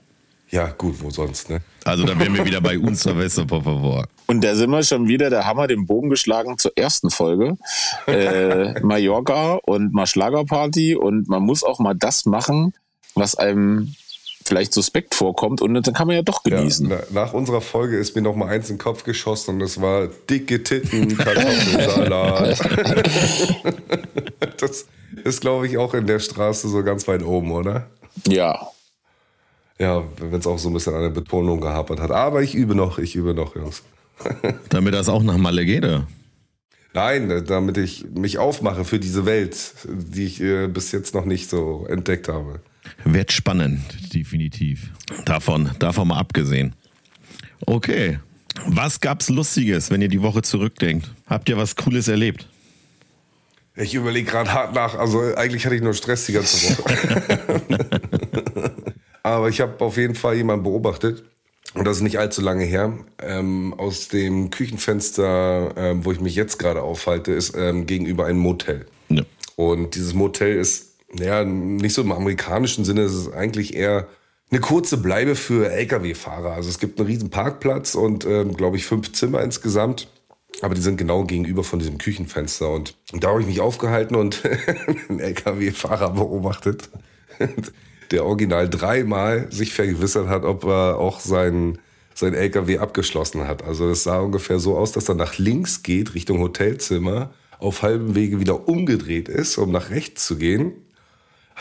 Ja, 0.51 0.67
gut, 0.77 1.01
wo 1.01 1.09
sonst, 1.09 1.49
ne? 1.49 1.61
Also 1.85 2.03
da 2.03 2.19
wären 2.19 2.35
wir 2.35 2.45
wieder 2.45 2.59
bei 2.59 2.77
uns, 2.77 3.03
Silvester, 3.03 3.45
por 3.45 3.63
favor. 3.63 4.05
Und 4.27 4.43
da 4.43 4.53
sind 4.55 4.69
wir 4.69 4.83
schon 4.83 5.07
wieder, 5.07 5.29
der 5.29 5.45
Hammer 5.45 5.67
den 5.67 5.87
Bogen 5.87 6.09
geschlagen 6.09 6.57
zur 6.57 6.73
ersten 6.75 7.09
Folge. 7.09 7.57
Äh, 8.05 8.79
Mallorca 8.83 9.59
und 9.63 9.93
mal 9.93 10.07
Schlagerparty 10.07 10.95
und 10.95 11.29
man 11.29 11.41
muss 11.41 11.63
auch 11.63 11.79
mal 11.79 11.93
das 11.93 12.25
machen, 12.25 12.73
was 13.15 13.35
einem 13.35 13.95
vielleicht 14.43 14.73
suspekt 14.73 15.15
vorkommt 15.15 15.61
und 15.61 15.73
dann 15.73 15.93
kann 15.93 16.07
man 16.07 16.17
ja 16.17 16.21
doch 16.21 16.43
genießen. 16.43 16.89
Ja, 16.89 16.99
nach 17.11 17.33
unserer 17.33 17.61
Folge 17.61 17.97
ist 17.97 18.15
mir 18.15 18.21
noch 18.21 18.35
mal 18.35 18.49
eins 18.49 18.69
in 18.69 18.75
den 18.75 18.81
Kopf 18.81 19.03
geschossen 19.03 19.51
und 19.51 19.59
das 19.59 19.79
war 19.79 20.07
dicke 20.29 20.63
Titten, 20.63 21.17
Kartoffelsalat. 21.17 22.59
das 24.57 24.87
ist, 25.23 25.41
glaube 25.41 25.67
ich, 25.67 25.77
auch 25.77 25.93
in 25.93 26.07
der 26.07 26.19
Straße 26.19 26.67
so 26.69 26.83
ganz 26.83 27.07
weit 27.07 27.23
oben, 27.23 27.51
oder? 27.51 27.89
Ja. 28.27 28.67
Ja, 29.79 30.03
wenn 30.19 30.39
es 30.39 30.47
auch 30.47 30.59
so 30.59 30.69
ein 30.69 30.73
bisschen 30.73 30.93
an 30.93 31.01
der 31.01 31.09
Betonung 31.09 31.59
gehapert 31.59 31.99
hat. 31.99 32.11
Aber 32.11 32.43
ich 32.43 32.53
übe 32.53 32.75
noch, 32.75 32.99
ich 32.99 33.15
übe 33.15 33.33
noch, 33.33 33.55
Jungs. 33.55 33.83
damit 34.69 34.93
das 34.93 35.09
auch 35.09 35.23
nach 35.23 35.37
Malle 35.37 35.65
geht, 35.65 35.83
oder? 35.83 36.07
Nein, 36.93 37.43
damit 37.47 37.77
ich 37.77 38.05
mich 38.13 38.37
aufmache 38.37 38.83
für 38.83 38.99
diese 38.99 39.25
Welt, 39.25 39.73
die 39.85 40.25
ich 40.25 40.41
äh, 40.41 40.67
bis 40.67 40.91
jetzt 40.91 41.15
noch 41.15 41.25
nicht 41.25 41.49
so 41.49 41.85
entdeckt 41.89 42.27
habe. 42.27 42.59
Wird 43.05 43.31
spannend, 43.31 43.81
definitiv. 44.13 44.91
Davon, 45.25 45.71
davon 45.79 46.09
mal 46.09 46.17
abgesehen. 46.17 46.75
Okay. 47.65 48.19
Was 48.65 48.99
gab's 48.99 49.29
Lustiges, 49.29 49.89
wenn 49.89 50.01
ihr 50.01 50.09
die 50.09 50.21
Woche 50.21 50.41
zurückdenkt? 50.41 51.09
Habt 51.27 51.47
ihr 51.47 51.55
was 51.55 51.75
Cooles 51.77 52.09
erlebt? 52.09 52.47
Ich 53.75 53.93
überlege 53.93 54.29
gerade 54.29 54.53
hart 54.53 54.73
nach. 54.73 54.95
Also 54.95 55.21
eigentlich 55.35 55.65
hatte 55.65 55.75
ich 55.75 55.81
nur 55.81 55.93
Stress 55.93 56.25
die 56.25 56.33
ganze 56.33 56.77
Woche. 56.77 57.61
Aber 59.23 59.49
ich 59.49 59.61
habe 59.61 59.83
auf 59.83 59.97
jeden 59.97 60.15
Fall 60.15 60.35
jemanden 60.35 60.63
beobachtet. 60.63 61.23
Und 61.73 61.85
das 61.85 61.97
ist 61.97 62.03
nicht 62.03 62.19
allzu 62.19 62.41
lange 62.41 62.65
her. 62.65 62.93
Ähm, 63.21 63.73
aus 63.77 64.09
dem 64.09 64.49
Küchenfenster, 64.49 65.73
ähm, 65.77 66.03
wo 66.03 66.11
ich 66.11 66.19
mich 66.19 66.35
jetzt 66.35 66.59
gerade 66.59 66.81
aufhalte, 66.81 67.31
ist 67.31 67.55
ähm, 67.55 67.85
gegenüber 67.85 68.25
ein 68.25 68.37
Motel. 68.37 68.87
Ja. 69.07 69.23
Und 69.55 69.95
dieses 69.95 70.13
Motel 70.13 70.57
ist, 70.57 70.97
ja, 71.17 71.45
nicht 71.45 71.93
so 71.93 72.01
im 72.01 72.11
amerikanischen 72.11 72.83
Sinne, 72.83 73.01
es 73.01 73.13
ist 73.13 73.33
eigentlich 73.33 73.73
eher 73.73 74.07
eine 74.49 74.59
kurze 74.59 74.97
Bleibe 74.97 75.35
für 75.35 75.71
Lkw-Fahrer. 75.71 76.51
Also 76.51 76.69
es 76.69 76.79
gibt 76.79 76.99
einen 76.99 77.07
riesen 77.07 77.29
Parkplatz 77.29 77.95
und, 77.95 78.25
ähm, 78.25 78.53
glaube 78.57 78.75
ich, 78.75 78.85
fünf 78.85 79.13
Zimmer 79.13 79.41
insgesamt. 79.41 80.09
Aber 80.61 80.75
die 80.75 80.81
sind 80.81 80.97
genau 80.97 81.23
gegenüber 81.23 81.63
von 81.63 81.79
diesem 81.79 81.97
Küchenfenster. 81.97 82.69
Und 82.69 82.95
da 83.13 83.29
habe 83.29 83.41
ich 83.41 83.47
mich 83.47 83.61
aufgehalten 83.61 84.15
und 84.15 84.41
einen 85.09 85.19
LKW-Fahrer 85.19 86.11
beobachtet, 86.11 86.89
der 88.11 88.25
original 88.25 88.69
dreimal 88.69 89.51
sich 89.51 89.73
vergewissert 89.73 90.27
hat, 90.27 90.43
ob 90.43 90.65
er 90.65 90.97
auch 90.97 91.19
seinen 91.19 91.79
sein 92.13 92.33
LKW 92.33 92.77
abgeschlossen 92.77 93.47
hat. 93.47 93.63
Also 93.63 93.89
es 93.89 94.03
sah 94.03 94.19
ungefähr 94.19 94.59
so 94.59 94.77
aus, 94.77 94.91
dass 94.91 95.07
er 95.07 95.15
nach 95.15 95.37
links 95.37 95.81
geht, 95.81 96.13
Richtung 96.13 96.39
Hotelzimmer, 96.39 97.33
auf 97.57 97.83
halbem 97.83 98.15
Wege 98.15 98.39
wieder 98.39 98.67
umgedreht 98.67 99.29
ist, 99.29 99.57
um 99.57 99.71
nach 99.71 99.89
rechts 99.89 100.27
zu 100.27 100.37
gehen 100.37 100.73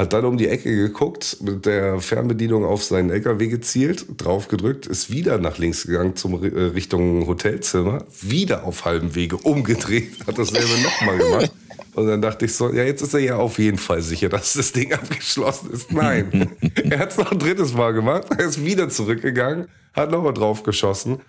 hat 0.00 0.14
dann 0.14 0.24
um 0.24 0.38
die 0.38 0.48
Ecke 0.48 0.74
geguckt, 0.74 1.36
mit 1.42 1.66
der 1.66 2.00
Fernbedienung 2.00 2.64
auf 2.64 2.82
seinen 2.82 3.10
LKW 3.10 3.48
gezielt, 3.48 4.06
drauf 4.16 4.48
gedrückt, 4.48 4.86
ist 4.86 5.10
wieder 5.10 5.36
nach 5.36 5.58
links 5.58 5.86
gegangen 5.86 6.16
zum 6.16 6.42
äh, 6.42 6.46
Richtung 6.46 7.26
Hotelzimmer, 7.26 8.06
wieder 8.22 8.64
auf 8.64 8.86
halbem 8.86 9.14
Wege 9.14 9.36
umgedreht, 9.36 10.26
hat 10.26 10.38
dasselbe 10.38 10.68
nochmal 10.82 11.18
gemacht. 11.18 11.52
Und 11.94 12.06
dann 12.06 12.22
dachte 12.22 12.46
ich 12.46 12.54
so, 12.54 12.72
ja, 12.72 12.84
jetzt 12.84 13.02
ist 13.02 13.12
er 13.12 13.20
ja 13.20 13.36
auf 13.36 13.58
jeden 13.58 13.76
Fall 13.76 14.00
sicher, 14.00 14.30
dass 14.30 14.54
das 14.54 14.72
Ding 14.72 14.94
abgeschlossen 14.94 15.70
ist. 15.70 15.92
Nein, 15.92 16.50
er 16.88 16.98
hat 16.98 17.10
es 17.10 17.18
noch 17.18 17.32
ein 17.32 17.38
drittes 17.38 17.74
Mal 17.74 17.92
gemacht, 17.92 18.24
er 18.30 18.46
ist 18.46 18.64
wieder 18.64 18.88
zurückgegangen, 18.88 19.68
hat 19.92 20.10
nochmal 20.10 20.32
drauf 20.32 20.62
geschossen 20.62 21.20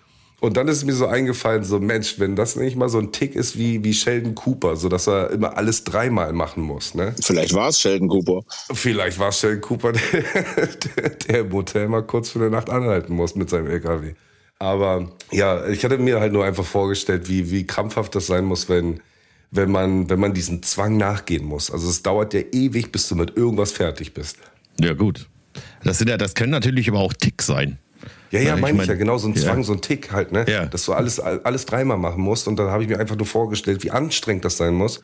Und 0.42 0.56
dann 0.56 0.66
ist 0.66 0.84
mir 0.84 0.92
so 0.92 1.06
eingefallen, 1.06 1.62
so 1.62 1.78
Mensch, 1.78 2.18
wenn 2.18 2.34
das 2.34 2.56
nicht 2.56 2.74
mal 2.74 2.88
so 2.88 2.98
ein 2.98 3.12
Tick 3.12 3.36
ist 3.36 3.56
wie, 3.56 3.84
wie 3.84 3.94
Sheldon 3.94 4.34
Cooper, 4.34 4.74
so 4.74 4.88
dass 4.88 5.06
er 5.06 5.30
immer 5.30 5.56
alles 5.56 5.84
dreimal 5.84 6.32
machen 6.32 6.64
muss, 6.64 6.96
ne? 6.96 7.14
Vielleicht 7.20 7.54
war 7.54 7.68
es 7.68 7.78
Sheldon 7.78 8.08
Cooper. 8.08 8.42
Vielleicht 8.74 9.20
war 9.20 9.28
es 9.28 9.38
Sheldon 9.38 9.60
Cooper, 9.60 9.92
der, 11.28 11.40
im 11.42 11.52
Hotel 11.52 11.86
mal 11.86 12.02
kurz 12.02 12.30
für 12.30 12.40
eine 12.40 12.50
Nacht 12.50 12.70
anhalten 12.70 13.14
muss 13.14 13.36
mit 13.36 13.50
seinem 13.50 13.68
LKW. 13.68 14.14
Aber 14.58 15.12
ja, 15.30 15.64
ich 15.68 15.84
hatte 15.84 15.98
mir 15.98 16.18
halt 16.18 16.32
nur 16.32 16.44
einfach 16.44 16.64
vorgestellt, 16.64 17.28
wie, 17.28 17.52
wie 17.52 17.64
krampfhaft 17.64 18.12
das 18.16 18.26
sein 18.26 18.44
muss, 18.44 18.68
wenn, 18.68 19.00
wenn, 19.52 19.70
man, 19.70 20.10
wenn 20.10 20.18
man 20.18 20.34
diesen 20.34 20.64
Zwang 20.64 20.96
nachgehen 20.96 21.44
muss. 21.44 21.70
Also 21.70 21.88
es 21.88 22.02
dauert 22.02 22.34
ja 22.34 22.40
ewig, 22.50 22.90
bis 22.90 23.06
du 23.06 23.14
mit 23.14 23.36
irgendwas 23.36 23.70
fertig 23.70 24.12
bist. 24.12 24.38
Ja, 24.80 24.94
gut. 24.94 25.28
Das, 25.84 25.98
sind 25.98 26.10
ja, 26.10 26.16
das 26.16 26.34
können 26.34 26.50
natürlich 26.50 26.88
aber 26.88 26.98
auch 26.98 27.12
Tick 27.12 27.42
sein. 27.42 27.78
Ja, 28.32 28.40
ja, 28.40 28.56
meine 28.56 28.70
ich, 28.70 28.76
mein- 28.78 28.88
ja, 28.88 28.94
genau, 28.94 29.18
so 29.18 29.28
ein 29.28 29.34
ja. 29.34 29.42
Zwang, 29.42 29.62
so 29.62 29.72
ein 29.74 29.80
Tick 29.82 30.10
halt, 30.10 30.32
ne? 30.32 30.44
Ja. 30.48 30.66
Dass 30.66 30.86
du 30.86 30.94
alles, 30.94 31.20
alles 31.20 31.66
dreimal 31.66 31.98
machen 31.98 32.22
musst. 32.22 32.48
Und 32.48 32.58
dann 32.58 32.68
habe 32.70 32.82
ich 32.82 32.88
mir 32.88 32.98
einfach 32.98 33.16
nur 33.16 33.26
vorgestellt, 33.26 33.84
wie 33.84 33.90
anstrengend 33.90 34.44
das 34.44 34.56
sein 34.56 34.74
muss. 34.74 35.02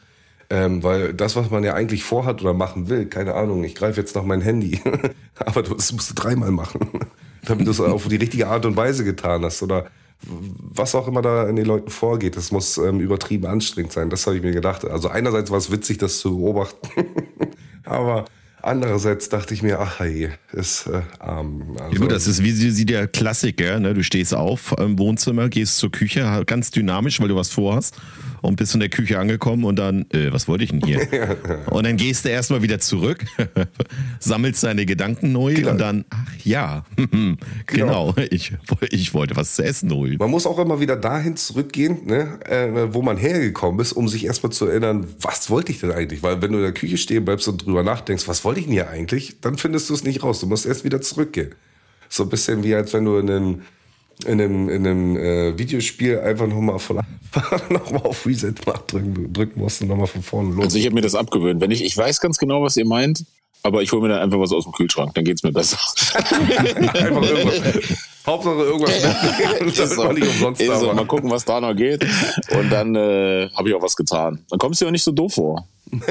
Ähm, 0.51 0.83
weil 0.83 1.13
das, 1.13 1.37
was 1.37 1.51
man 1.51 1.63
ja 1.63 1.75
eigentlich 1.75 2.05
vorhat 2.05 2.41
oder 2.41 2.55
machen 2.55 2.89
will, 2.89 3.05
keine 3.05 3.35
Ahnung, 3.35 3.63
ich 3.65 3.75
greife 3.75 4.01
jetzt 4.01 4.17
nach 4.17 4.23
mein 4.25 4.41
Handy. 4.41 4.81
Aber 5.39 5.63
du, 5.63 5.75
das 5.75 5.93
musst 5.93 6.11
du 6.11 6.15
dreimal 6.15 6.51
machen. 6.51 6.89
Damit 7.45 7.67
du 7.67 7.71
es 7.71 7.81
auf 7.81 8.09
die 8.09 8.17
richtige 8.17 8.49
Art 8.49 8.65
und 8.65 8.77
Weise 8.77 9.05
getan 9.05 9.45
hast. 9.45 9.63
Oder 9.63 9.87
was 10.23 10.95
auch 10.95 11.07
immer 11.07 11.21
da 11.23 11.47
in 11.49 11.57
den 11.57 11.67
Leuten 11.67 11.91
vorgeht. 11.91 12.37
Das 12.37 12.51
muss 12.51 12.79
ähm, 12.79 12.99
übertrieben 13.01 13.47
anstrengend 13.47 13.93
sein. 13.93 14.09
Das 14.09 14.27
habe 14.27 14.37
ich 14.37 14.43
mir 14.43 14.53
gedacht. 14.53 14.87
Also 14.87 15.09
einerseits 15.09 15.51
war 15.51 15.59
es 15.59 15.71
witzig, 15.71 15.99
das 15.99 16.19
zu 16.19 16.39
beobachten. 16.39 16.89
Aber 17.85 18.25
andererseits 18.63 19.29
dachte 19.29 19.55
ich 19.55 19.63
mir, 19.63 19.79
ach 19.81 20.01
hey, 20.01 20.31
ist 20.53 20.87
äh, 20.87 21.03
arm. 21.19 21.77
Also, 21.79 21.95
Ja, 21.95 22.01
gut, 22.01 22.13
das 22.13 22.27
ist 22.27 22.43
wie, 22.43 22.77
wie 22.77 22.85
der 22.85 23.07
Klassiker, 23.09 23.79
ne? 23.81 23.95
Du 23.95 24.03
stehst 24.03 24.35
auf 24.35 24.75
im 24.79 24.99
Wohnzimmer, 24.99 25.49
gehst 25.49 25.79
zur 25.79 25.91
Küche, 25.91 26.43
ganz 26.47 26.71
dynamisch, 26.71 27.21
weil 27.21 27.29
du 27.29 27.37
was 27.37 27.51
vorhast 27.51 27.97
und 28.41 28.57
bist 28.57 28.75
in 28.75 28.81
der 28.81 28.89
Küche 28.89 29.19
angekommen 29.19 29.65
und 29.65 29.77
dann, 29.79 30.03
äh, 30.13 30.33
was 30.33 30.47
wollte 30.49 30.65
ich 30.65 30.71
denn 30.71 30.81
hier? 30.85 31.07
und 31.71 31.85
dann 31.87 31.97
gehst 31.97 32.25
du 32.25 32.29
erstmal 32.29 32.63
wieder 32.63 32.79
zurück, 32.79 33.25
sammelst 34.21 34.63
deine 34.65 34.87
Gedanken 34.87 35.33
neu 35.33 35.55
Genau. 35.55 35.71
und 35.71 35.79
dann, 35.79 36.05
ach 36.11 36.33
ja, 36.49 36.85
genau, 37.67 38.15
ich, 38.31 38.53
ich 38.91 39.15
wollte 39.15 39.37
was 39.37 39.55
zu 39.55 39.65
essen 39.65 39.93
holen. 39.93 40.17
Man 40.19 40.31
muss 40.31 40.47
auch 40.47 40.59
immer 40.59 40.81
wieder 40.81 40.97
dahin 40.97 41.37
zurückgehen, 41.37 42.07
ne, 42.07 42.41
äh, 42.47 42.93
wo 42.93 43.03
man 43.03 43.17
hergekommen 43.19 43.81
ist, 43.81 43.93
um 43.93 44.09
sich 44.09 44.25
erstmal 44.25 44.51
zu 44.51 44.67
erinnern, 44.67 45.07
was 45.21 45.51
wollte 45.51 45.73
ich 45.73 45.81
denn 45.81 45.93
eigentlich? 45.93 46.23
Weil 46.23 46.41
wenn 46.41 46.53
du 46.53 46.59
in 46.59 46.65
der 46.65 46.73
Küche 46.73 46.97
stehen 46.97 47.25
bleibst 47.25 47.47
und 47.49 47.65
drüber 47.67 47.83
nachdenkst, 47.83 48.27
was 48.27 48.45
wollte 48.45 48.61
ich 48.61 48.67
denn 48.67 48.73
hier 48.73 48.89
eigentlich, 48.89 49.41
dann 49.41 49.59
findest 49.59 49.91
du 49.91 49.95
es 49.95 50.05
nicht 50.05 50.23
raus. 50.23 50.41
Du 50.41 50.47
musst 50.47 50.65
erst 50.65 50.85
wieder 50.85 51.01
zurückgehen. 51.01 51.55
So 52.09 52.23
ein 52.23 52.31
bisschen 52.31 52.65
wie 52.65 52.75
als 52.75 52.95
wenn 52.95 53.05
du 53.05 53.19
in 53.19 53.31
einem, 53.31 53.63
in 54.25 54.41
einem, 54.41 54.69
in 54.71 54.87
einem 54.87 55.17
äh, 55.17 55.59
Videospiel 55.59 56.19
einfach 56.19 56.47
nochmal 56.47 56.79
von 56.79 56.97
nochmal 57.69 58.03
auf 58.03 58.25
Reset 58.27 58.55
drücken, 58.87 59.33
drücken 59.35 59.61
musst 59.61 59.83
und 59.83 59.89
nochmal 59.89 60.07
von 60.07 60.23
vorne 60.23 60.55
los. 60.55 60.65
Also 60.65 60.79
ich 60.79 60.87
habe 60.87 60.95
mir 60.95 61.03
das 61.03 61.15
abgewöhnt. 61.15 61.61
Wenn 61.61 61.71
ich, 61.71 61.85
ich 61.85 61.95
weiß 61.95 62.21
ganz 62.21 62.39
genau, 62.39 62.63
was 62.63 62.77
ihr 62.79 62.87
meint, 62.87 63.27
aber 63.63 63.83
ich 63.83 63.93
hole 63.93 64.03
mir 64.03 64.09
dann 64.09 64.21
einfach 64.21 64.39
was 64.39 64.53
aus 64.53 64.65
dem 64.65 64.73
Kühlschrank, 64.73 65.15
dann 65.15 65.25
geht's 65.25 65.43
mir 65.43 65.53
besser. 65.53 65.79
einfach 66.15 67.23
irgendwas. 67.23 67.63
Hauptsache 68.27 68.57
irgendwas 68.57 69.03
mitnehmen, 69.03 69.69
Ist 69.69 69.79
damit 69.79 69.95
so. 69.95 70.05
man 70.05 70.15
nicht 70.15 70.29
umsonst 70.29 70.61
Ist 70.61 70.69
da 70.69 70.79
so. 70.79 70.93
Mal 70.93 71.07
gucken, 71.07 71.31
was 71.31 71.45
da 71.45 71.61
noch 71.61 71.75
geht. 71.75 72.05
Und 72.51 72.71
dann 72.71 72.95
äh, 72.95 73.49
habe 73.55 73.69
ich 73.69 73.75
auch 73.75 73.83
was 73.83 73.97
getan. 73.97 74.45
Dann 74.51 74.59
kommst 74.59 74.81
du 74.81 74.85
ja 74.85 74.91
nicht 74.91 75.05
so 75.05 75.13
doof 75.13 75.35
vor. 75.35 75.67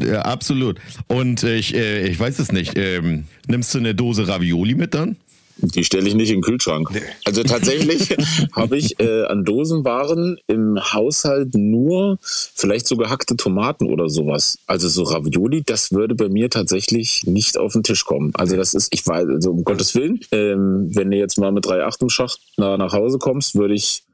Ja, 0.00 0.22
absolut. 0.22 0.78
Und 1.08 1.42
äh, 1.42 1.56
ich, 1.56 1.74
äh, 1.74 2.06
ich 2.06 2.20
weiß 2.20 2.38
es 2.38 2.52
nicht, 2.52 2.78
ähm, 2.78 3.24
nimmst 3.48 3.74
du 3.74 3.78
eine 3.78 3.96
Dose 3.96 4.28
Ravioli 4.28 4.76
mit 4.76 4.94
dann? 4.94 5.16
Die 5.60 5.84
stelle 5.84 6.08
ich 6.08 6.14
nicht 6.14 6.30
in 6.30 6.36
den 6.36 6.42
Kühlschrank. 6.42 6.90
Also 7.24 7.42
tatsächlich 7.42 8.16
habe 8.52 8.76
ich 8.76 8.98
äh, 9.00 9.24
an 9.24 9.44
Dosenwaren 9.44 10.38
im 10.46 10.78
Haushalt 10.78 11.54
nur 11.54 12.18
vielleicht 12.22 12.86
so 12.86 12.96
gehackte 12.96 13.36
Tomaten 13.36 13.90
oder 13.90 14.08
sowas. 14.08 14.58
Also 14.66 14.88
so 14.88 15.02
Ravioli, 15.02 15.62
das 15.64 15.92
würde 15.92 16.14
bei 16.14 16.28
mir 16.28 16.48
tatsächlich 16.50 17.24
nicht 17.26 17.58
auf 17.58 17.72
den 17.72 17.82
Tisch 17.82 18.04
kommen. 18.04 18.32
Also 18.34 18.56
das 18.56 18.74
ist, 18.74 18.88
ich 18.92 19.06
weiß, 19.06 19.26
also 19.28 19.50
um 19.50 19.64
Gottes 19.64 19.94
Willen, 19.94 20.20
ähm, 20.30 20.90
wenn 20.94 21.10
du 21.10 21.16
jetzt 21.16 21.38
mal 21.38 21.52
mit 21.52 21.66
3,8 21.66 22.02
im 22.02 22.08
Schacht 22.08 22.40
nach, 22.56 22.78
nach 22.78 22.92
Hause 22.92 23.18
kommst, 23.18 23.56
würde 23.56 23.74
ich 23.74 24.04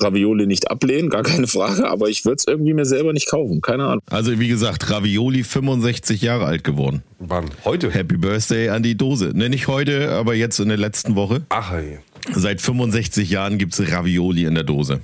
Ravioli 0.00 0.46
nicht 0.46 0.70
ablehnen, 0.70 1.08
gar 1.08 1.22
keine 1.22 1.46
Frage, 1.46 1.88
aber 1.88 2.08
ich 2.08 2.24
würde 2.24 2.36
es 2.36 2.46
irgendwie 2.46 2.74
mir 2.74 2.84
selber 2.84 3.12
nicht 3.12 3.28
kaufen, 3.28 3.60
keine 3.60 3.84
Ahnung. 3.84 4.02
Also 4.10 4.38
wie 4.40 4.48
gesagt, 4.48 4.90
Ravioli 4.90 5.44
65 5.44 6.20
Jahre 6.20 6.46
alt 6.46 6.64
geworden. 6.64 7.02
Wann? 7.20 7.50
Heute? 7.64 7.90
Happy 7.90 8.16
Birthday 8.16 8.70
an 8.70 8.82
die 8.82 8.96
Dose. 8.96 9.32
Ne, 9.34 9.48
nicht 9.48 9.68
heute, 9.68 10.10
aber 10.10 10.34
jetzt 10.34 10.58
in 10.58 10.68
der 10.68 10.78
letzten 10.78 11.14
Woche. 11.14 11.42
Ach 11.50 11.72
hey. 11.72 11.98
Seit 12.32 12.60
65 12.60 13.30
Jahren 13.30 13.58
gibt's 13.58 13.80
Ravioli 13.80 14.44
in 14.44 14.54
der 14.54 14.64
Dose. 14.64 15.00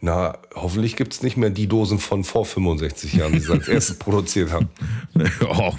Na, 0.00 0.38
hoffentlich 0.54 0.94
gibt's 0.94 1.22
nicht 1.22 1.36
mehr 1.36 1.50
die 1.50 1.66
Dosen 1.66 1.98
von 1.98 2.22
vor 2.22 2.44
65 2.44 3.14
Jahren, 3.14 3.32
die 3.32 3.40
sie 3.40 3.52
als 3.52 3.66
erstes 3.66 3.98
produziert 3.98 4.52
haben. 4.52 4.68
oh, 5.48 5.72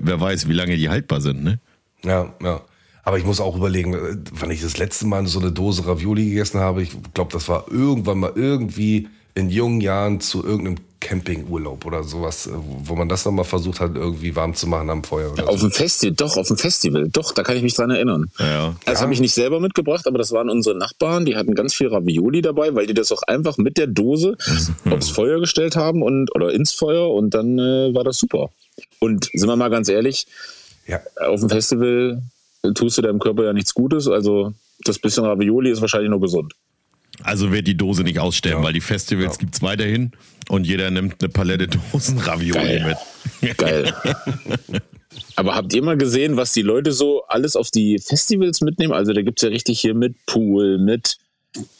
wer 0.00 0.20
weiß, 0.20 0.48
wie 0.48 0.52
lange 0.52 0.76
die 0.76 0.88
haltbar 0.88 1.20
sind, 1.20 1.42
ne? 1.42 1.58
Ja, 2.04 2.32
ja. 2.40 2.60
Aber 3.04 3.18
ich 3.18 3.24
muss 3.24 3.40
auch 3.40 3.56
überlegen, 3.56 3.94
äh, 3.94 4.16
wann 4.32 4.50
ich 4.50 4.62
das 4.62 4.78
letzte 4.78 5.06
Mal 5.06 5.26
so 5.26 5.40
eine 5.40 5.52
Dose 5.52 5.86
Ravioli 5.86 6.30
gegessen 6.30 6.60
habe. 6.60 6.82
Ich 6.82 6.90
glaube, 7.12 7.32
das 7.32 7.48
war 7.48 7.66
irgendwann 7.70 8.18
mal 8.18 8.32
irgendwie 8.34 9.08
in 9.34 9.50
jungen 9.50 9.80
Jahren 9.80 10.20
zu 10.20 10.44
irgendeinem 10.44 10.78
Campingurlaub 11.00 11.84
oder 11.84 12.02
sowas, 12.02 12.46
äh, 12.46 12.52
wo 12.54 12.94
man 12.94 13.08
das 13.10 13.26
nochmal 13.26 13.44
versucht 13.44 13.80
hat, 13.80 13.94
irgendwie 13.94 14.34
warm 14.34 14.54
zu 14.54 14.66
machen 14.66 14.88
am 14.88 15.04
Feuer. 15.04 15.32
Oder 15.32 15.48
Auf 15.50 15.60
so. 15.60 15.68
dem 15.68 15.72
Festival, 15.72 16.14
doch, 16.14 16.36
auf 16.38 16.48
dem 16.48 16.56
Festival, 16.56 17.08
doch, 17.10 17.32
da 17.32 17.42
kann 17.42 17.56
ich 17.56 17.62
mich 17.62 17.74
dran 17.74 17.90
erinnern. 17.90 18.30
Ja. 18.38 18.74
Das 18.86 19.02
habe 19.02 19.12
ich 19.12 19.20
nicht 19.20 19.34
selber 19.34 19.60
mitgebracht, 19.60 20.06
aber 20.06 20.16
das 20.16 20.32
waren 20.32 20.48
unsere 20.48 20.78
Nachbarn, 20.78 21.26
die 21.26 21.36
hatten 21.36 21.54
ganz 21.54 21.74
viel 21.74 21.88
Ravioli 21.88 22.40
dabei, 22.40 22.74
weil 22.74 22.86
die 22.86 22.94
das 22.94 23.12
auch 23.12 23.22
einfach 23.22 23.58
mit 23.58 23.76
der 23.76 23.86
Dose 23.86 24.36
aufs 24.90 25.10
Feuer 25.10 25.40
gestellt 25.40 25.76
haben 25.76 26.02
und 26.02 26.34
oder 26.34 26.52
ins 26.54 26.72
Feuer 26.72 27.10
und 27.12 27.34
dann 27.34 27.58
äh, 27.58 27.94
war 27.94 28.04
das 28.04 28.16
super. 28.16 28.48
Und 28.98 29.28
sind 29.34 29.48
wir 29.48 29.56
mal 29.56 29.68
ganz 29.68 29.90
ehrlich, 29.90 30.26
Ja, 30.86 31.00
auf 31.20 31.40
dem 31.40 31.50
Festival 31.50 32.22
tust 32.72 32.96
du 32.98 33.02
deinem 33.02 33.18
Körper 33.18 33.44
ja 33.44 33.52
nichts 33.52 33.74
Gutes, 33.74 34.08
also 34.08 34.52
das 34.84 34.98
bisschen 34.98 35.24
Ravioli 35.24 35.70
ist 35.70 35.80
wahrscheinlich 35.80 36.10
nur 36.10 36.20
gesund. 36.20 36.52
Also 37.22 37.52
wird 37.52 37.66
die 37.68 37.76
Dose 37.76 38.02
nicht 38.02 38.18
aussterben, 38.18 38.60
Ja. 38.60 38.66
weil 38.66 38.72
die 38.72 38.80
Festivals 38.80 39.34
Ja. 39.36 39.40
gibt's 39.40 39.62
weiterhin 39.62 40.12
und 40.48 40.66
jeder 40.66 40.90
nimmt 40.90 41.22
eine 41.22 41.28
Palette 41.28 41.68
Dosen 41.68 42.18
Ravioli 42.18 42.52
Geil. 42.52 42.96
mit. 43.40 43.56
Geil. 43.58 43.94
Aber 45.36 45.54
habt 45.54 45.72
ihr 45.74 45.82
mal 45.82 45.96
gesehen, 45.96 46.36
was 46.36 46.52
die 46.52 46.62
Leute 46.62 46.92
so 46.92 47.22
alles 47.28 47.54
auf 47.56 47.70
die 47.70 47.98
Festivals 47.98 48.60
mitnehmen? 48.62 48.92
Also 48.92 49.12
da 49.12 49.22
gibt's 49.22 49.42
ja 49.42 49.48
richtig 49.48 49.80
hier 49.80 49.94
mit 49.94 50.14
Pool, 50.26 50.78
mit 50.78 51.18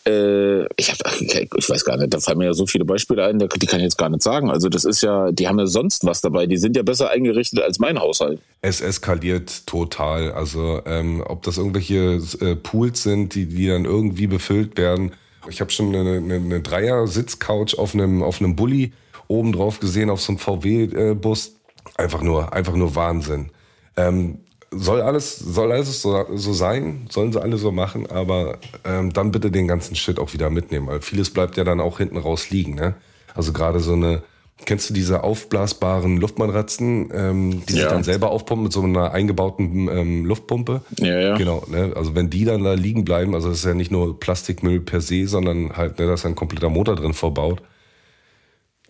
äh, 0.07 0.65
ich, 0.77 0.91
hab, 0.91 1.21
ich 1.21 1.71
weiß 1.71 1.85
gar 1.85 1.97
nicht, 1.97 2.15
da 2.15 2.21
fallen 2.21 2.39
mir 2.39 2.47
ja 2.47 2.53
so 2.53 2.67
viele 2.67 2.85
Beispiele 2.85 3.25
ein, 3.25 3.39
die 3.39 3.67
kann 3.67 3.81
ich 3.81 3.85
jetzt 3.85 3.99
gar 3.99 4.09
nicht 4.09 4.23
sagen. 4.23 4.51
Also 4.51 4.69
das 4.69 4.85
ist 4.85 5.03
ja, 5.03 5.33
die 5.33 5.49
haben 5.49 5.59
ja 5.59 5.67
sonst 5.67 6.05
was 6.05 6.21
dabei, 6.21 6.47
die 6.47 6.57
sind 6.57 6.77
ja 6.77 6.83
besser 6.83 7.11
eingerichtet 7.11 7.61
als 7.61 7.79
mein 7.79 7.99
Haushalt. 7.99 8.41
es 8.63 8.81
eskaliert 8.81 9.67
total. 9.67 10.33
Also, 10.33 10.81
ähm, 10.87 11.23
ob 11.27 11.43
das 11.43 11.59
irgendwelche 11.59 12.21
äh, 12.41 12.57
Pools 12.57 13.03
sind, 13.03 13.35
die, 13.35 13.47
die 13.47 13.67
dann 13.67 13.85
irgendwie 13.85 14.27
befüllt 14.27 14.77
werden. 14.77 15.13
Ich 15.49 15.61
habe 15.61 15.71
schon 15.71 15.95
eine, 15.95 16.17
eine, 16.17 16.35
eine 16.35 16.61
Dreier-Sitzcouch 16.61 17.79
auf 17.79 17.95
einem, 17.95 18.23
auf 18.23 18.41
einem 18.41 18.57
Bulli 18.57 18.93
oben 19.29 19.53
drauf 19.53 19.81
gesehen, 19.81 20.11
auf 20.11 20.21
so 20.21 20.33
einem 20.33 20.39
VW-Bus. 20.39 21.57
Einfach 21.97 22.23
nur, 22.23 22.53
einfach 22.53 22.75
nur 22.75 22.95
Wahnsinn. 22.95 23.51
Ähm, 23.97 24.39
soll 24.77 25.01
alles, 25.01 25.37
soll 25.39 25.73
alles 25.73 26.01
so, 26.03 26.25
so 26.35 26.53
sein, 26.53 27.07
sollen 27.11 27.33
sie 27.33 27.41
alle 27.43 27.57
so 27.57 27.73
machen, 27.73 28.07
aber 28.11 28.59
ähm, 28.85 29.13
dann 29.13 29.31
bitte 29.31 29.51
den 29.51 29.69
ganzen 29.69 29.95
Shit 29.97 30.19
auch 30.19 30.33
wieder 30.33 30.51
mitnehmen, 30.51 30.87
weil 30.87 31.01
vieles 31.01 31.31
bleibt 31.31 31.57
ja 31.57 31.65
dann 31.65 31.81
auch 31.81 31.99
hinten 31.99 32.17
raus 32.17 32.51
liegen. 32.51 32.75
Ne? 32.75 32.95
Also 33.35 33.53
gerade 33.53 33.81
so 33.81 33.93
eine, 33.95 34.23
kennst 34.65 34.89
du 34.91 34.95
diese 34.95 35.23
aufblasbaren 35.25 36.17
Luftmatratzen, 36.19 37.11
ähm, 37.13 37.63
die 37.67 37.73
sich 37.73 37.83
Ja. 37.83 37.89
dann 37.91 38.05
selber 38.05 38.31
aufpumpen 38.31 38.65
mit 38.65 38.73
so 38.73 38.83
einer 38.83 39.13
eingebauten 39.13 39.89
ähm, 39.89 40.25
Luftpumpe? 40.25 40.83
Ja, 40.99 41.19
ja. 41.19 41.37
Genau, 41.37 41.65
ne? 41.69 41.93
also 41.97 42.15
wenn 42.15 42.31
die 42.31 42.45
dann 42.45 42.63
da 42.65 42.75
liegen 42.75 43.05
bleiben, 43.05 43.35
also 43.35 43.49
das 43.49 43.59
ist 43.59 43.65
ja 43.65 43.75
nicht 43.75 43.91
nur 43.91 44.19
Plastikmüll 44.19 44.81
per 44.81 45.01
se, 45.01 45.27
sondern 45.27 45.77
halt, 45.77 45.99
ne, 45.99 46.07
da 46.07 46.15
ist 46.15 46.27
ein 46.27 46.35
kompletter 46.37 46.69
Motor 46.71 46.97
drin 46.97 47.15
verbaut. 47.15 47.63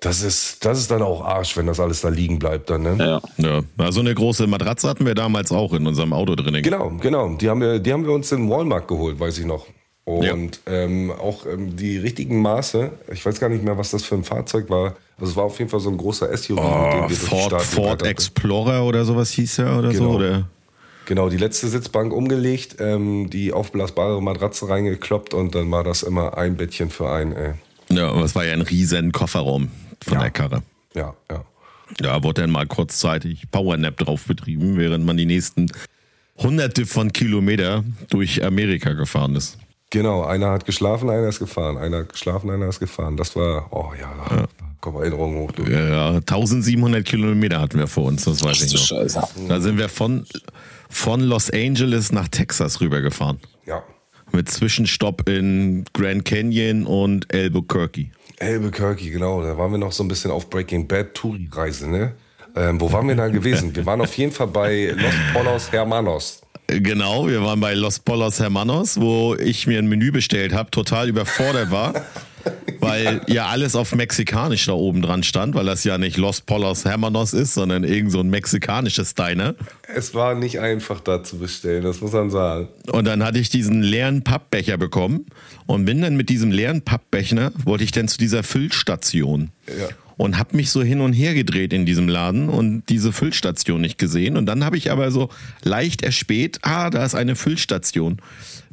Das 0.04 0.20
ist, 0.22 0.62
das 0.64 0.78
ist 0.78 0.90
dann 0.90 1.00
auch 1.00 1.24
Arsch, 1.24 1.56
wenn 1.56 1.66
das 1.66 1.80
alles 1.80 2.02
da 2.02 2.10
liegen 2.10 2.38
bleibt 2.38 2.68
dann, 2.68 2.82
ne? 2.82 2.96
Ja. 2.98 3.20
Ja, 3.38 3.62
also 3.78 4.00
eine 4.00 4.14
große 4.14 4.46
Matratze 4.46 4.86
hatten 4.86 5.06
wir 5.06 5.14
damals 5.14 5.50
auch 5.50 5.72
in 5.72 5.86
unserem 5.86 6.12
Auto 6.12 6.34
drin. 6.34 6.62
Genau, 6.62 6.90
genau. 7.00 7.34
Die 7.36 7.48
haben 7.48 7.62
wir, 7.62 7.78
die 7.78 7.90
haben 7.90 8.04
wir 8.04 8.12
uns 8.12 8.30
in 8.30 8.50
Walmart 8.50 8.86
geholt, 8.86 9.18
weiß 9.18 9.38
ich 9.38 9.46
noch. 9.46 9.66
Und 10.04 10.60
ähm, 10.66 11.10
auch 11.10 11.46
ähm, 11.46 11.76
die 11.76 11.96
richtigen 11.96 12.42
Maße, 12.42 12.90
ich 13.10 13.24
weiß 13.24 13.40
gar 13.40 13.48
nicht 13.48 13.64
mehr, 13.64 13.78
was 13.78 13.92
das 13.92 14.04
für 14.04 14.14
ein 14.16 14.24
Fahrzeug 14.24 14.68
war. 14.68 14.94
Also 15.18 15.30
es 15.30 15.36
war 15.36 15.44
auf 15.44 15.58
jeden 15.58 15.70
Fall 15.70 15.80
so 15.80 15.88
ein 15.88 15.96
großer 15.96 16.36
SUV, 16.36 16.50
mit 16.50 16.58
dem 16.58 16.60
Oh, 16.60 17.08
Ford, 17.08 17.62
Ford. 17.62 18.02
Explorer 18.02 18.84
oder 18.84 19.06
sowas 19.06 19.30
hieß 19.30 19.60
er 19.60 19.78
oder 19.78 19.90
so. 19.90 20.02
Genau. 20.02 20.14
Oder? 20.16 20.48
Genau, 21.06 21.30
die 21.30 21.38
letzte 21.38 21.68
Sitzbank 21.68 22.12
umgelegt, 22.12 22.76
ähm, 22.78 23.30
die 23.30 23.54
aufblasbare 23.54 24.22
Matratze 24.22 24.68
reingekloppt 24.68 25.32
und 25.32 25.54
dann 25.54 25.70
war 25.70 25.82
das 25.84 26.02
immer 26.02 26.36
ein 26.36 26.56
Bettchen 26.58 26.90
für 26.90 27.08
einen, 27.10 27.32
ey. 27.32 27.54
Ja, 27.90 28.10
aber 28.10 28.24
es 28.24 28.34
war 28.34 28.44
ja 28.44 28.52
ein 28.52 28.62
riesen 28.62 29.12
Kofferraum 29.12 29.70
von 30.04 30.14
Ja. 30.14 30.20
der 30.20 30.30
Karre. 30.30 30.62
Ja, 30.94 31.14
ja. 31.30 31.44
Da 31.98 32.22
wurde 32.22 32.42
dann 32.42 32.50
mal 32.50 32.66
kurzzeitig 32.66 33.50
Powernap 33.50 33.96
drauf 33.98 34.24
betrieben, 34.24 34.76
während 34.78 35.04
man 35.04 35.16
die 35.16 35.26
nächsten 35.26 35.70
hunderte 36.38 36.86
von 36.86 37.12
Kilometer 37.12 37.84
durch 38.10 38.42
Amerika 38.44 38.92
gefahren 38.94 39.36
ist. 39.36 39.58
Genau, 39.90 40.24
einer 40.24 40.50
hat 40.50 40.64
geschlafen, 40.64 41.08
einer 41.10 41.28
ist 41.28 41.38
gefahren. 41.38 41.76
Einer 41.76 41.98
hat 41.98 42.08
geschlafen, 42.08 42.50
einer 42.50 42.68
ist 42.68 42.80
gefahren. 42.80 43.16
Das 43.16 43.36
war, 43.36 43.68
oh 43.70 43.92
ja, 44.00 44.12
da 44.28 44.36
ja. 44.36 44.46
kommen 44.80 44.96
Erinnerungen 44.98 45.38
hoch. 45.38 45.52
Du. 45.52 45.62
Ja, 45.70 46.16
1700 46.16 47.04
Kilometer 47.04 47.60
hatten 47.60 47.78
wir 47.78 47.86
vor 47.86 48.06
uns, 48.06 48.24
das 48.24 48.42
weiß 48.42 48.62
ich 48.62 48.72
noch. 48.72 48.80
Scheiße. 48.80 49.22
Da 49.46 49.60
sind 49.60 49.78
wir 49.78 49.88
von, 49.88 50.26
von 50.88 51.20
Los 51.20 51.50
Angeles 51.50 52.10
nach 52.10 52.26
Texas 52.28 52.80
rübergefahren. 52.80 53.38
Ja. 53.66 53.84
Mit 54.32 54.50
Zwischenstopp 54.50 55.28
in 55.28 55.84
Grand 55.92 56.24
Canyon 56.24 56.86
und 56.86 57.32
Albuquerque. 57.32 58.10
Albuquerque, 58.40 59.10
genau. 59.10 59.42
Da 59.42 59.56
waren 59.56 59.70
wir 59.70 59.78
noch 59.78 59.92
so 59.92 60.04
ein 60.04 60.08
bisschen 60.08 60.30
auf 60.30 60.50
Breaking 60.50 60.86
Bad 60.86 61.14
Touri-Reise, 61.14 61.88
ne? 61.88 62.14
Ähm, 62.56 62.80
wo 62.80 62.92
waren 62.92 63.08
wir 63.08 63.16
da 63.16 63.28
gewesen? 63.28 63.74
Wir 63.74 63.84
waren 63.84 64.00
auf 64.00 64.16
jeden 64.16 64.32
Fall 64.32 64.46
bei 64.46 64.94
Los 64.96 65.14
Polos 65.32 65.72
Hermanos. 65.72 66.40
Genau, 66.66 67.26
wir 67.28 67.42
waren 67.42 67.60
bei 67.60 67.74
Los 67.74 67.98
Polos 67.98 68.40
Hermanos, 68.40 68.98
wo 69.00 69.34
ich 69.34 69.66
mir 69.66 69.78
ein 69.78 69.86
Menü 69.86 70.12
bestellt 70.12 70.52
habe, 70.52 70.70
total 70.70 71.08
überfordert 71.08 71.70
war, 71.70 71.94
weil 72.84 73.20
ja 73.26 73.46
alles 73.46 73.74
auf 73.76 73.94
Mexikanisch 73.94 74.66
da 74.66 74.72
oben 74.72 75.02
dran 75.02 75.22
stand, 75.22 75.54
weil 75.54 75.66
das 75.66 75.84
ja 75.84 75.98
nicht 75.98 76.16
Los 76.16 76.40
Polos 76.40 76.84
Hermanos 76.84 77.32
ist, 77.32 77.54
sondern 77.54 77.84
irgend 77.84 78.12
so 78.12 78.20
ein 78.20 78.30
mexikanisches 78.30 79.14
Diner. 79.14 79.54
Es 79.94 80.14
war 80.14 80.34
nicht 80.34 80.60
einfach 80.60 81.00
da 81.00 81.22
zu 81.22 81.38
bestellen, 81.38 81.82
das 81.82 82.00
muss 82.00 82.12
man 82.12 82.30
sagen. 82.30 82.68
Und 82.90 83.06
dann 83.06 83.24
hatte 83.24 83.38
ich 83.38 83.48
diesen 83.48 83.82
leeren 83.82 84.22
Pappbecher 84.22 84.76
bekommen 84.76 85.26
und 85.66 85.84
bin 85.84 86.02
dann 86.02 86.16
mit 86.16 86.28
diesem 86.28 86.50
leeren 86.50 86.82
Pappbecher, 86.82 87.52
wollte 87.64 87.84
ich 87.84 87.92
dann 87.92 88.08
zu 88.08 88.18
dieser 88.18 88.42
Füllstation. 88.42 89.50
Ja 89.66 89.88
und 90.16 90.38
habe 90.38 90.56
mich 90.56 90.70
so 90.70 90.82
hin 90.82 91.00
und 91.00 91.12
her 91.12 91.34
gedreht 91.34 91.72
in 91.72 91.86
diesem 91.86 92.08
Laden 92.08 92.48
und 92.48 92.84
diese 92.88 93.12
Füllstation 93.12 93.80
nicht 93.80 93.98
gesehen. 93.98 94.36
Und 94.36 94.46
dann 94.46 94.64
habe 94.64 94.76
ich 94.76 94.90
aber 94.90 95.10
so 95.10 95.28
leicht 95.62 96.02
erspäht, 96.02 96.58
ah, 96.62 96.90
da 96.90 97.04
ist 97.04 97.14
eine 97.14 97.36
Füllstation. 97.36 98.18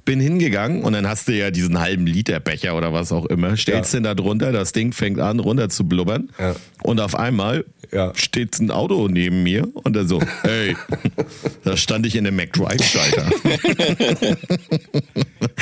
Bin 0.03 0.20
hingegangen 0.20 0.84
und 0.84 0.93
dann 0.93 1.08
hast 1.08 1.27
du 1.27 1.34
ja 1.34 1.51
diesen 1.51 1.79
halben 1.79 2.08
Liter 2.08 2.39
Becher 2.39 2.75
oder 2.75 2.91
was 2.91 3.12
auch 3.12 3.25
immer, 3.25 3.55
stellst 3.55 3.93
ja. 3.93 4.00
den 4.00 4.03
da 4.03 4.15
drunter, 4.15 4.51
das 4.51 4.72
Ding 4.72 4.93
fängt 4.93 5.20
an 5.20 5.39
runter 5.39 5.70
zu 5.70 5.88
blubbern 5.88 6.29
ja. 6.39 6.55
und 6.84 7.00
auf 7.00 7.15
einmal 7.15 7.65
ja. 7.91 8.12
steht 8.15 8.60
ein 8.60 8.72
Auto 8.72 9.08
neben 9.08 9.43
mir 9.43 9.67
und 9.74 9.96
er 9.96 10.05
so, 10.05 10.20
hey, 10.43 10.75
da 11.63 11.77
stand 11.77 12.05
ich 12.05 12.15
in 12.15 12.24
dem 12.24 12.36
McDrive-Schalter. 12.36 13.29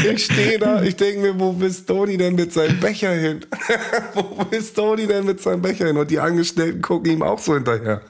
ich 0.11 0.25
stehe 0.25 0.59
da, 0.59 0.83
ich 0.83 0.95
denke 0.95 1.21
mir, 1.21 1.39
wo 1.39 1.53
bist 1.53 1.87
Toni 1.87 2.17
denn 2.17 2.35
mit 2.35 2.53
seinem 2.53 2.79
Becher 2.79 3.13
hin? 3.13 3.45
wo 4.13 4.45
bist 4.45 4.75
Toni 4.75 5.07
denn 5.07 5.25
mit 5.25 5.41
seinem 5.41 5.61
Becher 5.61 5.87
hin? 5.87 5.97
Und 5.97 6.11
die 6.11 6.19
Angestellten 6.19 6.81
gucken 6.81 7.11
ihm 7.11 7.23
auch 7.23 7.39
so 7.39 7.55
hinterher. 7.55 8.01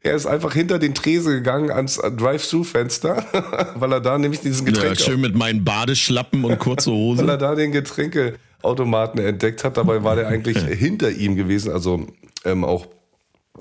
Er 0.00 0.14
ist 0.14 0.26
einfach 0.26 0.54
hinter 0.54 0.78
den 0.78 0.94
Trese 0.94 1.30
gegangen 1.30 1.70
ans 1.70 1.96
Drive-Thru-Fenster, 1.96 3.72
weil 3.74 3.92
er 3.92 4.00
da 4.00 4.16
nämlich 4.16 4.40
diesen 4.40 4.64
Getränk. 4.64 4.98
Ja, 4.98 5.04
schön 5.04 5.20
mit 5.20 5.34
meinen 5.34 5.64
Badeschlappen 5.64 6.44
und 6.44 6.58
kurze 6.58 6.92
Hose. 6.92 7.22
weil 7.22 7.30
er 7.30 7.36
da 7.36 7.56
den 7.56 7.72
Getränkeautomaten 7.72 9.20
entdeckt 9.20 9.64
hat. 9.64 9.76
Dabei 9.76 10.04
war 10.04 10.14
der 10.14 10.28
eigentlich 10.28 10.58
hinter 10.78 11.10
ihm 11.10 11.34
gewesen, 11.34 11.72
also 11.72 12.06
ähm, 12.44 12.64
auch 12.64 12.86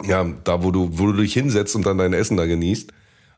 ja, 0.03 0.25
da 0.43 0.63
wo 0.63 0.69
du, 0.69 0.89
wo 0.91 1.07
du 1.07 1.13
dich 1.13 1.33
hinsetzt 1.33 1.75
und 1.75 1.85
dann 1.85 1.97
dein 1.97 2.13
Essen 2.13 2.37
da 2.37 2.45
genießt. 2.45 2.91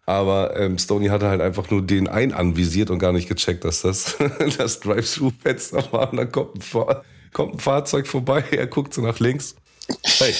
Aber 0.05 0.57
ähm, 0.57 0.77
Stoney 0.77 1.07
hatte 1.07 1.29
halt 1.29 1.39
einfach 1.39 1.69
nur 1.69 1.81
den 1.83 2.07
einen 2.07 2.33
anvisiert 2.33 2.89
und 2.89 2.99
gar 2.99 3.13
nicht 3.13 3.29
gecheckt, 3.29 3.63
dass 3.63 3.81
das 3.81 4.17
das 4.57 4.79
Drive-Thru-Fenster 4.81 5.91
war. 5.91 6.11
Und 6.11 6.17
dann 6.17 6.31
kommt 6.31 6.57
ein, 6.75 6.95
kommt 7.31 7.53
ein 7.53 7.59
Fahrzeug 7.59 8.07
vorbei, 8.07 8.43
er 8.51 8.67
guckt 8.67 8.93
so 8.93 9.01
nach 9.01 9.19
links 9.19 9.55
Hey. 10.03 10.33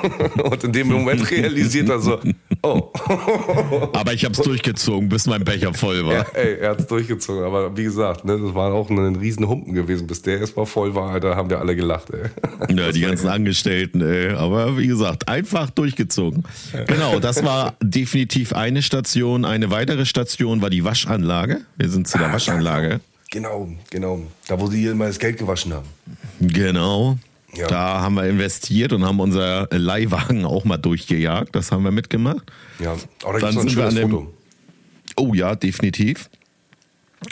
Und 0.42 0.64
in 0.64 0.72
dem 0.72 0.88
Moment 0.88 1.30
realisiert 1.30 1.88
er 1.88 2.00
so, 2.00 2.18
oh. 2.62 2.90
Aber 3.92 4.12
ich 4.12 4.24
habe 4.24 4.32
es 4.34 4.40
durchgezogen, 4.40 5.08
bis 5.08 5.26
mein 5.26 5.44
Becher 5.44 5.72
voll 5.74 6.04
war. 6.04 6.12
Ja, 6.12 6.26
ey, 6.34 6.58
er 6.58 6.70
hat 6.70 6.80
es 6.80 6.86
durchgezogen. 6.86 7.44
Aber 7.44 7.76
wie 7.76 7.84
gesagt, 7.84 8.24
ne, 8.24 8.38
das 8.38 8.54
war 8.54 8.72
auch 8.72 8.90
ein 8.90 9.16
riesen 9.16 9.48
Humpen 9.48 9.74
gewesen. 9.74 10.06
Bis 10.06 10.22
der 10.22 10.40
erstmal 10.40 10.66
voll 10.66 10.94
war, 10.94 11.12
Alter, 11.12 11.36
haben 11.36 11.50
wir 11.50 11.60
alle 11.60 11.76
gelacht. 11.76 12.08
Ey. 12.10 12.76
Ja, 12.76 12.92
die 12.92 13.00
ganzen 13.00 13.28
Angestellten. 13.28 14.00
Ey. 14.00 14.30
Aber 14.30 14.76
wie 14.78 14.86
gesagt, 14.86 15.28
einfach 15.28 15.70
durchgezogen. 15.70 16.44
Genau, 16.86 17.20
das 17.20 17.44
war 17.44 17.74
definitiv 17.82 18.52
eine 18.52 18.82
Station. 18.82 19.44
Eine 19.44 19.70
weitere 19.70 20.06
Station 20.06 20.62
war 20.62 20.70
die 20.70 20.84
Waschanlage. 20.84 21.62
Wir 21.76 21.88
sind 21.88 22.08
zu 22.08 22.18
der 22.18 22.32
Waschanlage. 22.32 23.00
Genau, 23.30 23.68
genau. 23.90 24.22
Da, 24.46 24.58
wo 24.60 24.68
sie 24.68 24.80
hier 24.80 24.92
immer 24.92 25.06
das 25.06 25.18
Geld 25.18 25.38
gewaschen 25.38 25.72
haben. 25.72 25.86
Genau. 26.40 27.18
Ja. 27.56 27.66
Da 27.66 28.00
haben 28.00 28.14
wir 28.14 28.24
investiert 28.24 28.92
und 28.92 29.04
haben 29.04 29.20
unser 29.20 29.68
Leihwagen 29.70 30.44
auch 30.44 30.64
mal 30.64 30.76
durchgejagt. 30.76 31.54
Das 31.54 31.72
haben 31.72 31.84
wir 31.84 31.90
mitgemacht. 31.90 32.50
Ja, 32.78 32.96
aber 33.24 33.40
da 33.40 33.46
dann 33.46 33.58
sind 33.58 33.76
wir 33.76 33.86
an 33.86 33.94
dem, 33.94 34.10
Foto. 34.10 34.34
Oh 35.16 35.34
ja, 35.34 35.54
definitiv. 35.54 36.28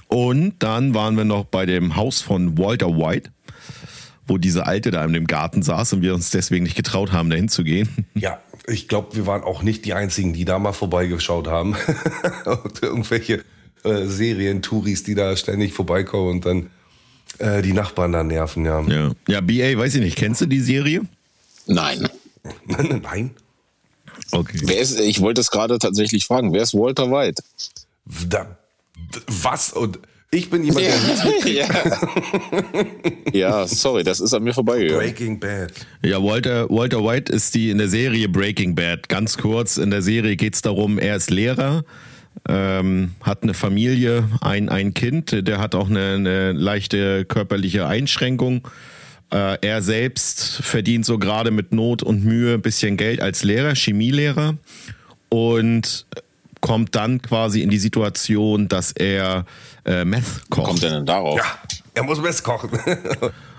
Und 0.09 0.55
dann 0.61 0.95
waren 0.95 1.17
wir 1.17 1.25
noch 1.25 1.45
bei 1.45 1.67
dem 1.67 1.97
Haus 1.97 2.23
von 2.23 2.57
Walter 2.59 2.97
White, 2.97 3.31
wo 4.27 4.39
diese 4.39 4.67
Alte 4.67 4.91
da 4.91 5.05
in 5.05 5.13
dem 5.13 5.27
Garten 5.27 5.63
saß 5.63 5.93
und 5.95 6.03
wir 6.03 6.15
uns 6.15 6.31
deswegen 6.31 6.65
nicht 6.65 6.77
getraut 6.77 7.13
haben, 7.13 7.31
da 7.31 7.37
hinzugehen. 7.37 7.89
Ja, 8.15 8.41
ich 8.67 8.89
glaube, 8.89 9.15
wir 9.17 9.27
waren 9.27 9.43
auch 9.43 9.63
nicht 9.63 9.85
die 9.85 9.93
Einzigen, 9.93 10.33
die 10.33 10.47
da 10.47 10.59
mal 10.59 10.73
vorbeigeschaut 10.73 11.49
haben. 11.49 11.77
und 12.47 12.83
irgendwelche 12.83 13.45
äh, 13.85 14.07
Serien-Touris, 14.07 15.03
die 15.03 15.15
da 15.15 15.37
ständig 15.37 15.75
vorbeikommen 15.75 16.31
und 16.31 16.47
dann 16.47 16.71
äh, 17.39 17.63
die 17.63 17.73
Nachbarn 17.73 18.13
da 18.13 18.23
nerven, 18.23 18.65
ja. 18.65 18.81
ja. 18.83 19.11
Ja, 19.29 19.41
BA, 19.41 19.79
weiß 19.79 19.97
ich 19.97 20.01
nicht, 20.01 20.17
kennst 20.17 20.41
du 20.41 20.47
die 20.47 20.61
Serie? 20.61 21.03
Nein. 21.67 22.09
Nein? 23.03 23.31
Okay. 24.31 24.59
Wer 24.65 24.81
ist, 24.81 24.99
ich 24.99 25.21
wollte 25.21 25.41
es 25.41 25.51
gerade 25.51 25.79
tatsächlich 25.79 26.27
fragen, 26.27 26.53
wer 26.53 26.63
ist 26.63 26.75
Walter 26.75 27.11
White? 27.11 27.43
Da, 28.29 28.57
was? 29.43 29.73
Und 29.73 29.99
ich 30.31 30.51
bin 30.51 30.65
jemand, 30.65 30.85
der 30.85 30.99
nichts 31.01 31.25
mitkriegt. 31.45 31.69
ja. 33.33 33.61
ja, 33.61 33.67
sorry, 33.69 34.03
das 34.03 34.21
ist 34.21 34.35
an 34.35 34.43
mir 34.43 34.53
vorbeigegangen. 34.53 35.01
Breaking 35.01 35.41
Bad. 35.41 35.73
Ja, 36.03 36.23
Walter, 36.23 36.69
Walter 36.71 37.05
White 37.05 37.33
ist 37.33 37.55
die 37.55 37.71
in 37.71 37.79
der 37.79 37.89
Serie 37.89 38.29
Breaking 38.29 38.75
Bad. 38.75 39.09
Ganz 39.09 39.39
kurz, 39.39 39.77
in 39.77 39.91
der 39.91 40.03
Serie 40.03 40.37
geht 40.37 40.55
es 40.55 40.63
darum, 40.63 40.99
er 40.99 41.17
ist 41.17 41.31
Lehrer 41.31 41.85
ähm, 42.49 43.15
hat 43.23 43.43
eine 43.43 43.55
Familie, 43.55 44.29
ein, 44.41 44.69
ein 44.69 44.95
Kind, 44.95 45.47
der 45.47 45.59
hat 45.59 45.75
auch 45.75 45.89
eine, 45.89 46.15
eine 46.15 46.53
leichte 46.53 47.25
körperliche 47.25 47.87
Einschränkung. 47.87 48.69
Äh, 49.33 49.59
er 49.63 49.83
selbst 49.83 50.63
verdient 50.63 51.07
so 51.07 51.19
gerade 51.19 51.51
mit 51.51 51.73
Not 51.73 52.03
und 52.03 52.25
Mühe 52.25 52.55
ein 52.55 52.63
bisschen 52.63 52.97
Geld 52.97 53.21
als 53.21 53.43
Lehrer, 53.45 53.75
Chemielehrer 53.75 54.57
und 55.29 56.07
kommt 56.61 56.95
dann 56.95 57.21
quasi 57.21 57.61
in 57.63 57.71
die 57.71 57.79
Situation, 57.79 58.69
dass 58.69 58.93
er 58.93 59.45
äh, 59.85 60.05
Meth 60.05 60.49
kocht. 60.51 60.67
Kommt 60.67 60.83
er 60.83 60.91
denn 60.91 61.07
darauf? 61.07 61.39
Ja, 61.39 61.45
er 61.95 62.03
muss 62.05 62.21
Meth 62.21 62.43
kochen. 62.43 62.71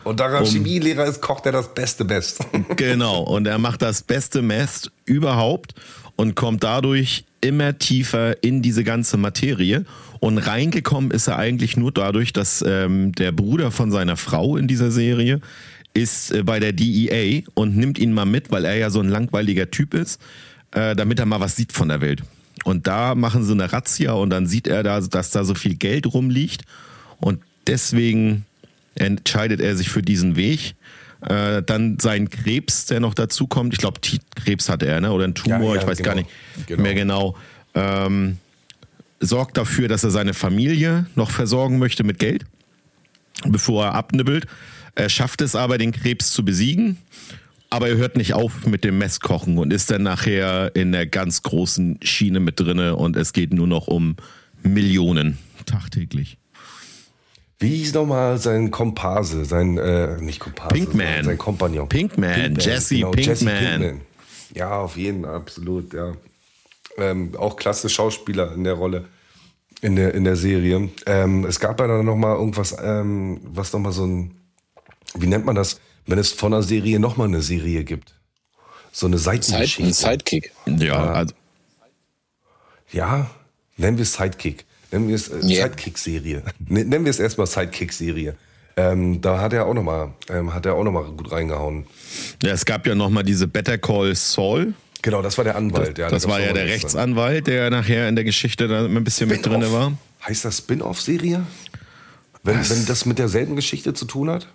Und 0.06 0.20
da 0.20 0.30
er 0.30 0.42
um, 0.42 0.46
Chemielehrer 0.46 1.06
ist, 1.06 1.20
kocht 1.20 1.48
er 1.48 1.52
das 1.52 1.74
beste 1.74 2.04
Meth. 2.04 2.38
Genau, 2.76 3.22
und 3.22 3.48
er 3.48 3.58
macht 3.58 3.82
das 3.82 4.04
beste 4.04 4.44
Meth 4.44 4.92
überhaupt 5.06 5.74
und 6.16 6.36
kommt 6.36 6.64
dadurch 6.64 7.26
immer 7.42 7.78
tiefer 7.78 8.44
in 8.44 8.62
diese 8.62 8.84
ganze 8.84 9.18
Materie. 9.18 9.86
Und 10.20 10.38
reingekommen 10.38 11.12
ist 11.12 11.28
er 11.28 11.38
eigentlich 11.38 11.78
nur 11.78 11.92
dadurch, 11.92 12.34
dass 12.34 12.64
ähm, 12.66 13.12
der 13.14 13.32
Bruder 13.32 13.72
von 13.72 13.92
seiner 13.92 14.18
Frau 14.18 14.58
in 14.58 14.68
dieser 14.68 14.92
Serie 14.92 15.42
ist 15.94 16.32
äh, 16.32 16.44
bei 16.44 16.60
der 16.60 16.74
DEA 16.74 17.44
und 17.54 17.78
nimmt 17.78 18.00
ihn 18.00 18.14
mal 18.14 18.26
mit, 18.26 18.52
weil 18.52 18.66
er 18.66 18.76
ja 18.76 18.90
so 18.90 19.00
ein 19.00 19.10
langweiliger 19.10 19.70
Typ 19.70 19.94
ist, 19.94 20.22
äh, 20.72 20.96
damit 20.96 21.20
er 21.20 21.26
mal 21.26 21.40
was 21.40 21.56
sieht 21.56 21.72
von 21.72 21.90
der 21.90 22.02
Welt. 22.02 22.24
Und 22.64 22.88
da 22.88 23.14
machen 23.14 23.44
sie 23.44 23.52
eine 23.52 23.72
Razzia 23.72 24.14
und 24.14 24.30
dann 24.32 24.48
sieht 24.48 24.68
er 24.68 24.82
da, 24.82 25.00
dass 25.00 25.32
da 25.32 25.44
so 25.44 25.54
viel 25.54 25.76
Geld 25.76 26.12
rumliegt. 26.12 26.64
Und 27.20 27.42
deswegen 27.68 28.46
entscheidet 28.96 29.62
er 29.62 29.76
sich 29.76 29.90
für 29.90 30.02
diesen 30.02 30.36
Weg 30.36 30.76
äh, 31.30 31.64
dann 31.64 31.98
sein 32.00 32.30
Krebs, 32.30 32.86
der 32.86 33.00
noch 33.00 33.14
dazu 33.14 33.48
kommt. 33.48 33.74
Ich 33.74 33.80
glaube, 33.80 34.00
Krebs 34.36 34.70
hat 34.70 34.84
er, 34.84 35.02
ne? 35.02 35.12
oder 35.12 35.26
ein 35.26 35.36
Tumor, 35.36 35.60
ja, 35.60 35.76
ja, 35.76 35.82
ich 35.82 35.88
weiß 35.88 35.98
genau. 35.98 36.10
gar 36.10 36.16
nicht 36.16 36.30
genau. 36.68 36.82
mehr 36.84 36.94
genau. 36.94 37.38
Ähm, 37.74 38.38
sorgt 39.20 39.58
dafür, 39.58 39.88
dass 39.88 40.04
er 40.04 40.12
seine 40.12 40.34
Familie 40.34 41.06
noch 41.16 41.32
versorgen 41.32 41.80
möchte 41.80 42.04
mit 42.04 42.20
Geld, 42.20 42.46
bevor 43.46 43.86
er 43.86 43.94
abnibbelt. 43.96 44.46
Er 44.96 45.10
schafft 45.10 45.42
es 45.42 45.56
aber, 45.56 45.78
den 45.78 45.92
Krebs 45.92 46.32
zu 46.32 46.46
besiegen. 46.46 46.98
Aber 47.72 47.90
er 47.90 47.98
hört 47.98 48.16
nicht 48.16 48.34
auf 48.34 48.66
mit 48.68 48.84
dem 48.84 49.00
Messkochen 49.00 49.58
und 49.58 49.74
ist 49.74 49.92
dann 49.92 50.04
nachher 50.04 50.74
in 50.76 50.92
der 50.92 51.08
ganz 51.08 51.42
großen 51.42 52.00
Schiene 52.02 52.40
mit 52.40 52.60
drinne 52.60 52.96
und 52.96 53.18
es 53.18 53.34
geht 53.34 53.54
nur 53.54 53.68
noch 53.68 53.88
um 53.88 54.16
Millionen 54.62 55.40
tagtäglich. 55.66 56.38
Wie 57.60 57.70
hieß 57.70 57.94
nochmal 57.94 58.38
sein 58.38 58.70
Komparse, 58.70 59.46
sein, 59.46 59.78
äh, 59.78 60.20
nicht 60.22 60.40
Komparse, 60.40 60.74
Pinkman. 60.74 61.24
sein 61.24 61.38
Kompagnon? 61.38 61.88
Pinkman, 61.88 62.34
Pinkman. 62.34 62.60
Jesse 62.60 62.96
genau, 62.96 63.12
Pinkman. 63.12 63.36
Jesse 63.36 63.46
Pinkman. 63.46 64.02
Ja, 64.54 64.80
auf 64.80 64.98
jeden, 64.98 65.26
absolut, 65.26 65.94
ja. 65.94 66.14
Ähm, 66.98 67.36
auch 67.38 67.56
klasse 67.56 67.90
Schauspieler 67.90 68.54
in 68.54 68.64
der 68.64 68.74
Rolle, 68.74 69.06
in 69.82 69.96
der, 69.96 70.14
in 70.14 70.24
der 70.24 70.36
Serie. 70.36 70.90
Ähm, 71.06 71.46
es 71.46 71.60
gab 71.60 71.80
ja 71.80 71.88
dann 71.88 72.06
nochmal 72.06 72.36
irgendwas, 72.36 72.76
ähm, 72.82 73.40
was 73.44 73.74
nochmal 73.74 73.92
so 73.92 74.06
ein, 74.06 74.36
wie 75.14 75.28
nennt 75.28 75.46
man 75.46 75.56
das, 75.56 75.80
wenn 76.06 76.20
es 76.20 76.32
von 76.32 76.54
einer 76.54 76.64
Serie 76.64 77.00
nochmal 77.00 77.28
eine 77.28 77.42
Serie 77.42 77.84
gibt? 77.84 78.16
So 78.92 79.08
eine 79.08 79.18
Seitengeschichte. 79.18 79.84
Ein 79.84 79.94
Sidekick. 79.94 80.52
Ja, 80.66 81.14
also. 81.14 81.36
Ja, 82.92 83.30
nennen 83.76 83.98
wir 83.98 84.04
es 84.04 84.14
Sidekick. 84.14 84.66
Nennen 84.92 85.08
wir 85.08 85.16
es 85.16 85.28
äh, 85.30 85.40
Ja. 85.44 85.64
Sidekick-Serie. 85.66 86.44
N- 86.70 86.90
Nennen 86.90 87.06
wir 87.06 87.10
es 87.10 87.20
erstmal 87.20 87.48
Sidekick-Serie. 87.48 88.36
Ähm, 88.78 89.22
da 89.22 89.40
hat 89.40 89.54
er 89.54 89.66
auch 89.68 89.74
nochmal, 89.74 90.10
ähm, 90.30 90.54
hat 90.54 90.66
er 90.66 90.74
auch 90.76 90.84
noch 90.84 90.92
mal 90.92 91.04
gut 91.06 91.32
reingehauen. 91.32 91.86
Ja, 92.44 92.52
es 92.52 92.66
gab 92.66 92.86
ja 92.86 92.94
nochmal 92.96 93.24
diese 93.24 93.48
Better 93.48 93.78
Call 93.78 94.14
Saul. 94.16 94.74
Genau, 95.02 95.22
das 95.22 95.38
war 95.38 95.46
der 95.46 95.56
Anwalt. 95.56 95.98
ja, 95.98 96.10
das 96.10 96.24
da 96.24 96.30
war 96.30 96.42
ja 96.42 96.52
der. 96.52 96.66
Rechtsanwalt, 96.66 97.48
der 97.48 97.70
nachher 97.70 98.10
in 98.10 98.16
der 98.16 98.26
Geschichte 98.26 98.68
da 98.68 98.84
ein 98.86 99.04
bisschen 99.04 99.30
mit 99.30 99.46
drin 99.46 99.62
war. 99.72 99.94
Heißt 100.28 100.44
das 100.44 100.58
Spin-off-Serie? 100.58 101.46
Wenn, 102.44 102.70
wenn 102.70 102.86
das 102.86 103.06
mit 103.06 103.18
derselben 103.20 103.56
Geschichte 103.56 103.94
zu 103.94 104.06
tun 104.06 104.30
hat? 104.30 104.48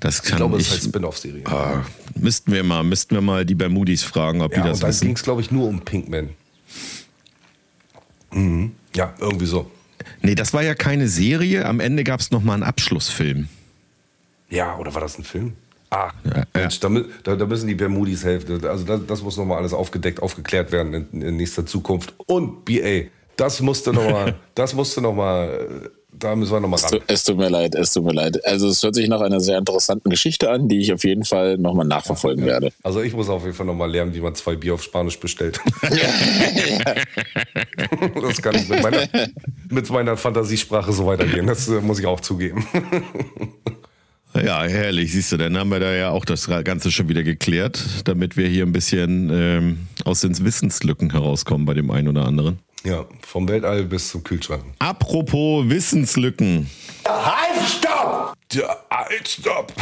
Das 0.00 0.22
kann 0.22 0.30
Ich 0.32 0.36
glaube, 0.36 0.56
es 0.56 0.66
ich, 0.68 0.72
heißt 0.72 0.84
Spin-off-Serie. 0.84 1.46
Ah, 1.46 1.84
müssten 2.18 2.52
wir 2.52 2.62
mal, 2.64 2.82
müssten 2.82 3.14
wir 3.14 3.20
mal 3.22 3.44
die 3.44 3.54
Bermudis 3.54 4.02
fragen, 4.02 4.40
ob 4.40 4.52
ja, 4.56 4.62
die 4.62 4.68
das 4.68 4.82
und 4.82 4.88
dann 4.88 5.00
ging 5.00 5.14
es, 5.16 5.22
glaube 5.22 5.40
ich, 5.42 5.50
nur 5.50 5.68
um 5.68 5.80
Pinkman. 5.80 6.30
Mhm. 8.32 8.72
Ja, 8.94 9.14
irgendwie 9.20 9.46
so. 9.46 9.70
Nee, 10.20 10.34
das 10.34 10.52
war 10.52 10.62
ja 10.62 10.74
keine 10.74 11.08
Serie. 11.08 11.64
Am 11.66 11.80
Ende 11.80 12.04
gab 12.04 12.20
es 12.20 12.30
nochmal 12.30 12.54
einen 12.54 12.62
Abschlussfilm. 12.64 13.48
Ja, 14.50 14.76
oder 14.78 14.92
war 14.94 15.00
das 15.00 15.18
ein 15.18 15.24
Film? 15.24 15.54
Ah, 15.90 16.10
Ja, 16.24 16.44
Mensch, 16.54 16.80
Da, 16.80 16.88
mü- 16.88 17.06
da, 17.22 17.36
da 17.36 17.46
müssen 17.46 17.66
die 17.68 17.74
Bermudis 17.74 18.24
helfen. 18.24 18.64
Also 18.66 18.84
das, 18.84 19.00
das 19.06 19.22
muss 19.22 19.36
nochmal 19.36 19.58
alles 19.58 19.72
aufgedeckt, 19.72 20.20
aufgeklärt 20.22 20.72
werden 20.72 21.06
in, 21.12 21.22
in 21.22 21.36
nächster 21.36 21.64
Zukunft. 21.66 22.14
Und 22.26 22.64
BA, 22.64 23.08
das 23.36 23.60
musste 23.60 23.92
nochmal, 23.92 24.34
das 24.54 24.74
musste 24.74 25.00
nochmal, 25.00 25.90
da 26.12 26.36
müssen 26.36 26.52
wir 26.52 26.60
nochmal 26.60 26.78
Es 26.78 26.92
ran. 26.92 27.00
Es 27.06 27.24
tut 27.24 27.38
mir 27.38 27.48
leid, 27.48 27.74
es 27.74 27.92
tut 27.92 28.04
mir 28.04 28.12
leid. 28.12 28.44
Also 28.46 28.68
es 28.68 28.82
hört 28.82 28.94
sich 28.94 29.08
nach 29.08 29.20
einer 29.20 29.40
sehr 29.40 29.58
interessanten 29.58 30.10
Geschichte 30.10 30.50
an, 30.50 30.68
die 30.68 30.80
ich 30.80 30.92
auf 30.92 31.04
jeden 31.04 31.24
Fall 31.24 31.58
nochmal 31.58 31.86
nachverfolgen 31.86 32.46
werde. 32.46 32.72
Also 32.82 33.00
ich 33.00 33.14
muss 33.14 33.28
auf 33.28 33.42
jeden 33.42 33.54
Fall 33.54 33.66
nochmal 33.66 33.90
lernen, 33.90 34.14
wie 34.14 34.20
man 34.20 34.34
zwei 34.34 34.56
Bier 34.56 34.74
auf 34.74 34.82
Spanisch 34.82 35.18
bestellt. 35.18 35.60
das 38.22 38.42
kann 38.42 38.54
ich 38.54 38.68
mit 38.68 38.82
meiner, 38.82 39.08
mit 39.70 39.90
meiner 39.90 40.16
Fantasiesprache 40.16 40.92
so 40.92 41.06
weitergehen. 41.06 41.46
Das 41.46 41.68
äh, 41.68 41.80
muss 41.80 41.98
ich 41.98 42.06
auch 42.06 42.20
zugeben. 42.20 42.66
Ja, 44.34 44.62
herrlich, 44.62 45.12
siehst 45.12 45.30
du, 45.32 45.36
dann 45.36 45.58
haben 45.58 45.68
wir 45.68 45.78
da 45.78 45.92
ja 45.92 46.08
auch 46.08 46.24
das 46.24 46.48
Ganze 46.64 46.90
schon 46.90 47.10
wieder 47.10 47.22
geklärt, 47.22 47.84
damit 48.04 48.38
wir 48.38 48.48
hier 48.48 48.64
ein 48.64 48.72
bisschen 48.72 49.28
ähm, 49.30 49.88
aus 50.06 50.22
den 50.22 50.42
Wissenslücken 50.42 51.10
herauskommen 51.10 51.66
bei 51.66 51.74
dem 51.74 51.90
einen 51.90 52.08
oder 52.08 52.24
anderen. 52.24 52.58
Ja, 52.84 53.04
vom 53.20 53.48
Weltall 53.48 53.84
bis 53.84 54.08
zum 54.08 54.24
Kühlschrank. 54.24 54.64
Apropos 54.80 55.68
Wissenslücken. 55.68 56.68
Halt, 57.06 57.68
stopp! 57.68 58.34
Ja, 58.52 58.76
halt, 58.90 59.28
stopp! 59.28 59.72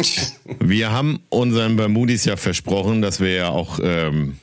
Wir 0.60 0.90
haben 0.90 1.20
unseren 1.28 1.76
Bermudis 1.76 2.24
ja 2.24 2.36
versprochen, 2.36 3.02
dass 3.02 3.20
wir 3.20 3.32
ja 3.34 3.48
auch 3.50 3.78
ähm, 3.82 4.38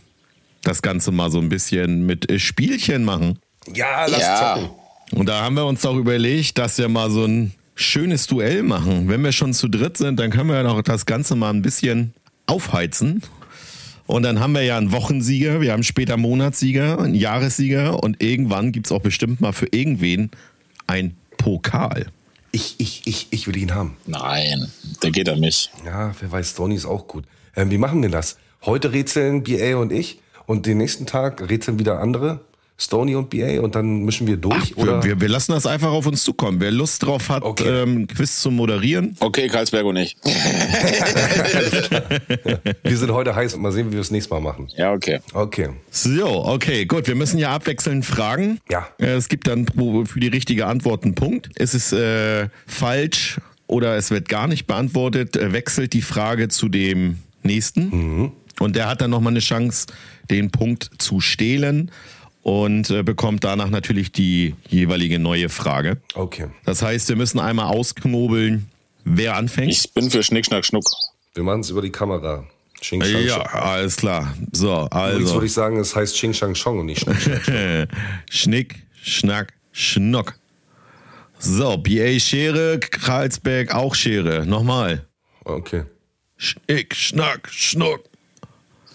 das 0.63 0.81
Ganze 0.81 1.11
mal 1.11 1.31
so 1.31 1.39
ein 1.39 1.49
bisschen 1.49 2.05
mit 2.05 2.29
äh, 2.31 2.39
Spielchen 2.39 3.03
machen. 3.05 3.39
ja, 3.73 4.05
lass 4.05 4.21
Ja. 4.21 4.55
zocken. 4.55 4.69
Und 5.11 5.27
da 5.29 5.41
haben 5.43 5.55
wir 5.55 5.65
uns 5.65 5.85
auch 5.85 5.95
überlegt, 5.97 6.57
dass 6.57 6.77
wir 6.77 6.89
mal 6.89 7.09
so 7.11 7.25
ein 7.25 7.53
schönes 7.75 8.27
Duell 8.27 8.63
machen. 8.63 9.07
Wenn 9.09 9.23
wir 9.23 9.31
schon 9.31 9.53
zu 9.53 9.67
dritt 9.67 9.97
sind, 9.97 10.19
dann 10.19 10.31
können 10.31 10.49
wir 10.49 10.55
ja 10.57 10.63
noch 10.63 10.81
das 10.81 11.05
Ganze 11.05 11.35
mal 11.35 11.49
ein 11.51 11.61
bisschen 11.61 12.13
aufheizen. 12.47 13.21
Und 14.07 14.23
dann 14.23 14.39
haben 14.39 14.53
wir 14.53 14.61
ja 14.61 14.77
einen 14.77 14.91
Wochensieger, 14.91 15.61
wir 15.61 15.71
haben 15.71 15.83
später 15.83 16.15
Monatssieger, 16.17 16.99
einen 16.99 17.15
Jahressieger 17.15 18.03
und 18.03 18.21
irgendwann 18.21 18.71
gibt 18.71 18.85
es 18.85 18.91
auch 18.91 19.01
bestimmt 19.01 19.41
mal 19.41 19.51
für 19.51 19.67
irgendwen 19.71 20.29
ein 20.85 21.15
Pokal. 21.37 22.07
Ich, 22.51 22.75
ich, 22.77 23.01
ich, 23.05 23.27
ich 23.31 23.47
will 23.47 23.57
ihn 23.57 23.73
haben. 23.73 23.97
Nein, 24.05 24.71
der 25.01 25.11
geht 25.11 25.27
an 25.27 25.39
mich. 25.39 25.71
Ja, 25.85 26.13
wer 26.19 26.31
weiß, 26.31 26.51
Stoney 26.51 26.75
ist 26.75 26.85
auch 26.85 27.07
gut. 27.07 27.25
Ähm, 27.55 27.71
wie 27.71 27.77
machen 27.77 28.01
wir 28.01 28.09
das? 28.09 28.37
Heute 28.63 28.93
rätseln 28.93 29.43
BA 29.43 29.75
und 29.75 29.91
ich 29.91 30.19
und 30.45 30.65
den 30.65 30.77
nächsten 30.77 31.05
Tag 31.05 31.49
rätseln 31.49 31.79
wieder 31.79 31.99
andere, 31.99 32.41
Stoney 32.77 33.15
und 33.15 33.29
BA 33.29 33.61
und 33.61 33.73
dann 33.75 34.03
mischen 34.03 34.27
wir 34.27 34.35
durch? 34.35 34.75
oder? 34.77 35.01
Wir, 35.03 35.21
wir, 35.21 35.29
lassen 35.29 35.53
das 35.53 35.65
einfach 35.65 35.91
auf 35.91 36.05
uns 36.07 36.23
zukommen. 36.23 36.59
Wer 36.59 36.71
Lust 36.71 37.03
drauf 37.03 37.29
hat, 37.29 37.43
Okay. 37.43 37.83
ähm, 37.83 38.05
Quiz 38.07 38.41
zu 38.41 38.51
moderieren, 38.51 39.15
Okay, 39.21 39.47
Karlsberg 39.47 39.85
und 39.85 39.95
ich. 39.95 40.17
wir 42.83 42.97
sind 42.97 43.11
heute 43.11 43.33
heiß 43.35 43.53
und 43.53 43.61
mal 43.61 43.71
sehen, 43.71 43.89
wie 43.89 43.93
wir 43.93 44.01
es 44.01 44.11
nächstes 44.11 44.29
Mal 44.31 44.41
machen. 44.41 44.67
Ja, 44.75 44.91
okay. 44.91 45.19
Okay. 45.33 45.69
So, 45.89 46.45
okay, 46.45 46.85
gut. 46.85 47.07
Wir 47.07 47.15
müssen 47.15 47.37
ja 47.39 47.51
abwechselnd 47.53 48.05
fragen. 48.05 48.59
Ja. 48.69 48.87
Äh, 48.99 49.13
Es 49.15 49.29
gibt 49.29 49.47
dann 49.47 49.65
für 50.05 50.19
die 50.19 50.27
richtige 50.27 50.65
Antwort 50.67 51.03
einen 51.05 51.15
Punkt. 51.15 51.57
Ist 51.57 51.73
es 51.75 51.93
äh, 51.93 52.49
falsch 52.67 53.39
oder 53.67 53.95
es 53.95 54.11
wird 54.11 54.27
gar 54.27 54.47
nicht 54.47 54.67
beantwortet, 54.67 55.37
äh, 55.37 55.53
wechselt 55.53 55.93
die 55.93 56.01
Frage 56.01 56.49
zu 56.49 56.67
dem 56.67 57.19
nächsten. 57.43 58.31
Und 58.59 58.75
der 58.75 58.89
hat 58.89 58.99
dann 59.01 59.11
nochmal 59.11 59.31
eine 59.33 59.39
Chance, 59.39 59.87
den 60.29 60.51
Punkt 60.51 60.89
zu 60.97 61.19
stehlen 61.21 61.91
und 62.45 62.91
äh, 62.91 63.01
bekommt 63.01 63.43
danach 63.43 63.71
natürlich 63.71 64.11
die 64.11 64.53
jeweilige 64.69 65.17
neue 65.17 65.49
Frage. 65.49 65.97
Okay. 66.13 66.49
Das 66.63 66.83
heißt, 66.83 67.09
wir 67.09 67.15
müssen 67.15 67.39
einmal 67.39 67.73
ausknobeln, 67.73 68.69
wer 69.03 69.35
anfängt. 69.35 69.71
Ich 69.71 69.91
bin 69.93 70.11
für 70.11 70.21
Schnick, 70.21 70.45
Schnack, 70.45 70.63
Schnuck. 70.63 70.83
Wir 71.33 71.41
machen 71.43 71.61
es 71.61 71.71
über 71.71 71.81
die 71.81 71.89
Kamera. 71.89 72.45
Ching, 72.81 73.03
Shang, 73.03 73.25
ja, 73.25 73.41
alles 73.41 73.95
klar. 73.95 74.35
So, 74.51 74.67
Übrigens 74.85 74.91
also. 74.93 75.33
würde 75.33 75.45
ich 75.47 75.53
sagen, 75.53 75.77
es 75.77 75.95
heißt 75.95 76.15
Ching 76.15 76.33
Shang 76.33 76.53
Chong 76.53 76.81
und 76.81 76.85
nicht 76.85 77.01
Schnick, 77.01 77.41
Schnack. 77.41 77.89
Schnick, 78.29 78.75
Schnack, 79.01 79.53
Schnock. 79.71 80.35
So, 81.39 81.77
BA 81.77 82.19
Schere, 82.19 82.79
Karlsberg 82.79 83.73
auch 83.73 83.95
Schere. 83.95 84.45
Nochmal. 84.45 85.07
Okay. 85.45 85.85
Schnick, 86.37 86.93
Schnack, 86.93 87.49
Schnuck. 87.51 88.03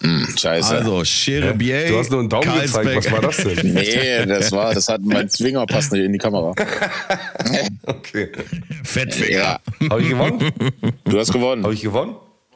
Hm, 0.01 0.27
scheiße. 0.37 0.77
Also, 0.77 1.05
Schere, 1.05 1.53
BA. 1.53 1.89
Du 1.89 1.97
hast 1.99 2.09
nur 2.09 2.21
einen 2.21 2.29
Daumen 2.29 2.43
Karlsberg. 2.43 2.95
gezeigt. 2.95 3.05
Was 3.05 3.11
war 3.11 3.21
das 3.21 3.37
denn? 3.37 3.73
nee, 3.73 4.25
das 4.25 4.51
war, 4.51 4.73
das 4.73 4.87
hat 4.89 5.01
mein 5.03 5.29
Zwinger 5.29 5.65
passt 5.65 5.91
nicht 5.91 6.03
in 6.03 6.13
die 6.13 6.19
Kamera. 6.19 6.53
Okay. 7.83 8.29
Fettfinger. 8.83 9.31
Ja, 9.31 9.59
Habe 9.89 10.01
ich 10.01 10.09
gewonnen? 10.09 10.51
du 11.03 11.19
hast 11.19 11.31
gewonnen. 11.31 11.63
Habe 11.63 11.73
ich 11.73 11.81
gewonnen? 11.81 12.15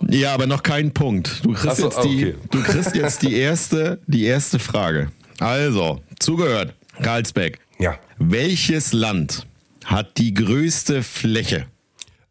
Ja. 0.10 0.34
aber 0.34 0.48
noch 0.48 0.64
keinen 0.64 0.92
Punkt. 0.92 1.44
Du 1.44 1.54
kriegst, 1.54 1.78
so, 1.78 1.86
jetzt, 1.86 2.04
die, 2.04 2.34
okay. 2.34 2.36
du 2.52 2.64
kriegst 2.64 2.96
jetzt 2.96 3.22
die 3.22 3.36
erste, 3.36 4.00
die 4.08 4.26
erste 4.26 4.60
Frage. 4.60 5.12
Also, 5.40 6.02
zugehört. 6.20 6.74
Karlsberg. 7.02 7.60
Ja. 7.80 7.98
Welches 8.18 8.94
Land 8.94 9.46
hat 9.86 10.18
die 10.18 10.34
größte 10.34 11.04
Fläche? 11.04 11.66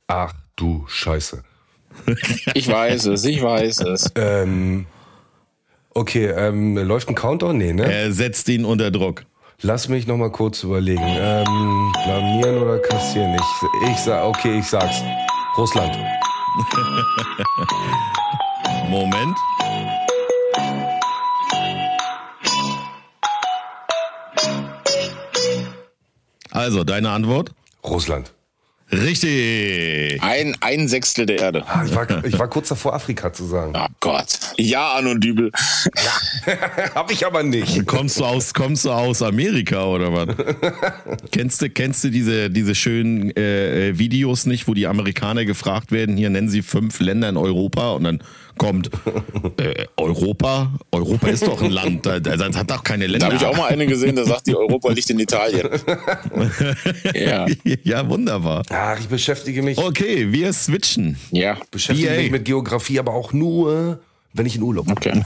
Ach 0.07 0.33
du 0.57 0.85
Scheiße. 0.89 1.43
Ich 2.55 2.69
weiß 2.69 3.07
es, 3.07 3.25
ich 3.25 3.43
weiß 3.43 3.81
es. 3.81 4.11
Ähm, 4.17 4.87
okay, 5.95 6.27
ähm, 6.27 6.77
läuft 6.77 7.09
ein 7.09 7.15
Countdown? 7.15 7.57
Nee, 7.57 7.73
ne? 7.73 7.91
Er 7.91 8.13
setzt 8.13 8.49
ihn 8.49 8.65
unter 8.65 8.91
Druck. 8.91 9.25
Lass 9.63 9.89
mich 9.89 10.07
noch 10.07 10.17
mal 10.17 10.31
kurz 10.31 10.63
überlegen. 10.63 11.03
Ähm, 11.07 11.93
blamieren 12.05 12.59
oder 12.59 12.79
kassieren? 12.81 13.35
Ich, 13.35 13.91
ich 13.91 13.97
sag, 13.99 14.25
okay, 14.25 14.59
ich 14.59 14.67
sag's. 14.67 15.03
Russland. 15.57 15.97
Moment. 18.91 19.37
Also, 26.51 26.85
deine 26.85 27.11
Antwort? 27.11 27.53
Russland. 27.85 28.33
Richtig. 29.03 30.23
Ein, 30.23 30.57
ein 30.61 30.89
Sechstel 30.89 31.27
der 31.27 31.39
Erde. 31.39 31.65
Ah, 31.67 31.85
ich, 31.85 31.95
war, 31.95 32.25
ich 32.25 32.39
war 32.39 32.49
kurz 32.49 32.69
davor, 32.69 32.95
Afrika 32.95 33.33
zu 33.33 33.45
sagen. 33.45 33.73
Oh 33.77 33.87
Gott. 34.01 34.39
Ja, 34.57 34.93
An 34.93 35.07
und 35.07 35.23
Dübel. 35.23 35.51
Hab 36.95 37.11
ich 37.11 37.27
aber 37.27 37.43
nicht. 37.43 37.87
Kommst 37.87 38.21
du 38.21 38.25
aus, 38.25 38.55
kommst 38.55 38.85
du 38.85 38.91
aus 38.91 39.23
Amerika 39.23 39.85
oder 39.85 40.13
was? 40.13 40.37
kennst 41.31 41.63
du, 41.63 41.71
kennst 41.71 42.05
du 42.05 42.11
diese, 42.11 42.51
diese 42.51 42.75
schönen 42.75 43.31
äh, 43.37 43.89
äh, 43.89 43.99
Videos 43.99 44.47
nicht, 44.47 44.69
wo 44.69 44.75
die 44.75 44.87
Amerikaner 44.87 45.45
gefragt 45.45 45.93
werden, 45.93 46.17
hier 46.17 46.31
nennen 46.31 46.49
sie 46.49 46.63
fünf 46.63 47.01
Länder 47.01 47.29
in 47.29 47.37
Europa 47.37 47.93
und 47.93 48.05
dann 48.05 48.23
kommt 48.59 48.91
äh, 49.59 49.87
Europa? 49.97 50.73
Europa 50.93 51.29
ist 51.29 51.47
doch 51.47 51.61
ein 51.63 51.71
Land, 51.71 52.07
das, 52.07 52.57
hat 52.57 52.71
doch 52.71 52.83
keine 52.85 53.07
Da 53.07 53.13
Länder. 53.13 53.27
habe 53.27 53.37
ich 53.37 53.45
auch 53.45 53.57
mal 53.57 53.69
eine 53.69 53.87
gesehen, 53.87 54.17
der 54.17 54.25
sagt, 54.25 54.47
die 54.47 54.57
Europa 54.57 54.91
liegt 54.93 55.11
in 55.11 55.19
Italien. 55.19 55.69
ja. 57.15 57.47
ja, 57.83 58.09
wunderbar. 58.09 58.63
Ach, 58.71 58.99
ich 58.99 59.09
beschäftige 59.09 59.63
mich, 59.63 59.79
Okay, 59.79 60.33
wir 60.33 60.53
switchen. 60.53 61.17
Ja. 61.31 61.59
beschäftige 61.71 62.09
BA. 62.11 62.17
mich 62.17 62.31
mit 62.31 62.45
Geografie, 62.45 62.99
aber 62.99 63.13
auch 63.15 63.33
nur, 63.33 64.01
wenn 64.33 64.47
ich 64.47 64.57
in 64.57 64.63
Urlaub 64.63 64.87
bin. 64.87 64.95
Okay. 64.95 65.23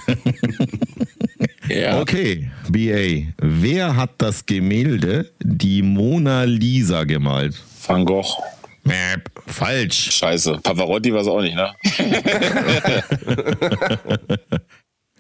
ja. 1.69 2.01
Okay, 2.01 2.51
BA. 2.69 3.33
Wer 3.41 3.97
hat 3.97 4.11
das 4.19 4.45
Gemälde 4.47 5.31
Die 5.43 5.83
Mona 5.83 6.45
Lisa 6.45 7.05
gemalt? 7.05 7.55
Van 7.87 8.05
Gogh. 8.05 8.37
Mäp, 8.89 9.31
falsch. 9.47 10.11
Scheiße. 10.13 10.59
Pavarotti 10.63 11.13
war 11.13 11.21
es 11.21 11.29
auch 11.29 11.41
nicht, 11.41 11.55
ne? 11.55 11.73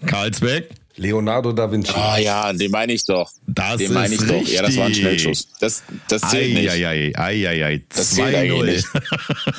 Karlsberg? 0.07 0.69
Leonardo 0.97 1.53
da 1.53 1.71
Vinci. 1.71 1.93
Ah 1.95 2.19
ja, 2.19 2.53
den 2.53 2.71
meine 2.71 2.93
ich 2.93 3.05
doch. 3.05 3.31
Das 3.47 3.77
den 3.77 3.93
meine 3.93 4.15
ich 4.15 4.21
ist 4.21 4.31
doch. 4.31 4.49
Ja, 4.49 4.63
das 4.63 4.77
war 4.77 4.85
ein 4.85 4.89
richtig. 4.89 5.05
Schnellschuss. 5.05 5.49
Das, 5.61 5.83
das 6.09 6.23
zählt 6.23 6.55
nicht. 6.55 6.71
Eieiei, 6.71 7.13
eieiei. 7.17 7.83
Das 7.89 8.11
zählt 8.11 8.35
eigentlich 8.35 8.61
2-0. 8.61 8.67
nicht. 8.67 8.89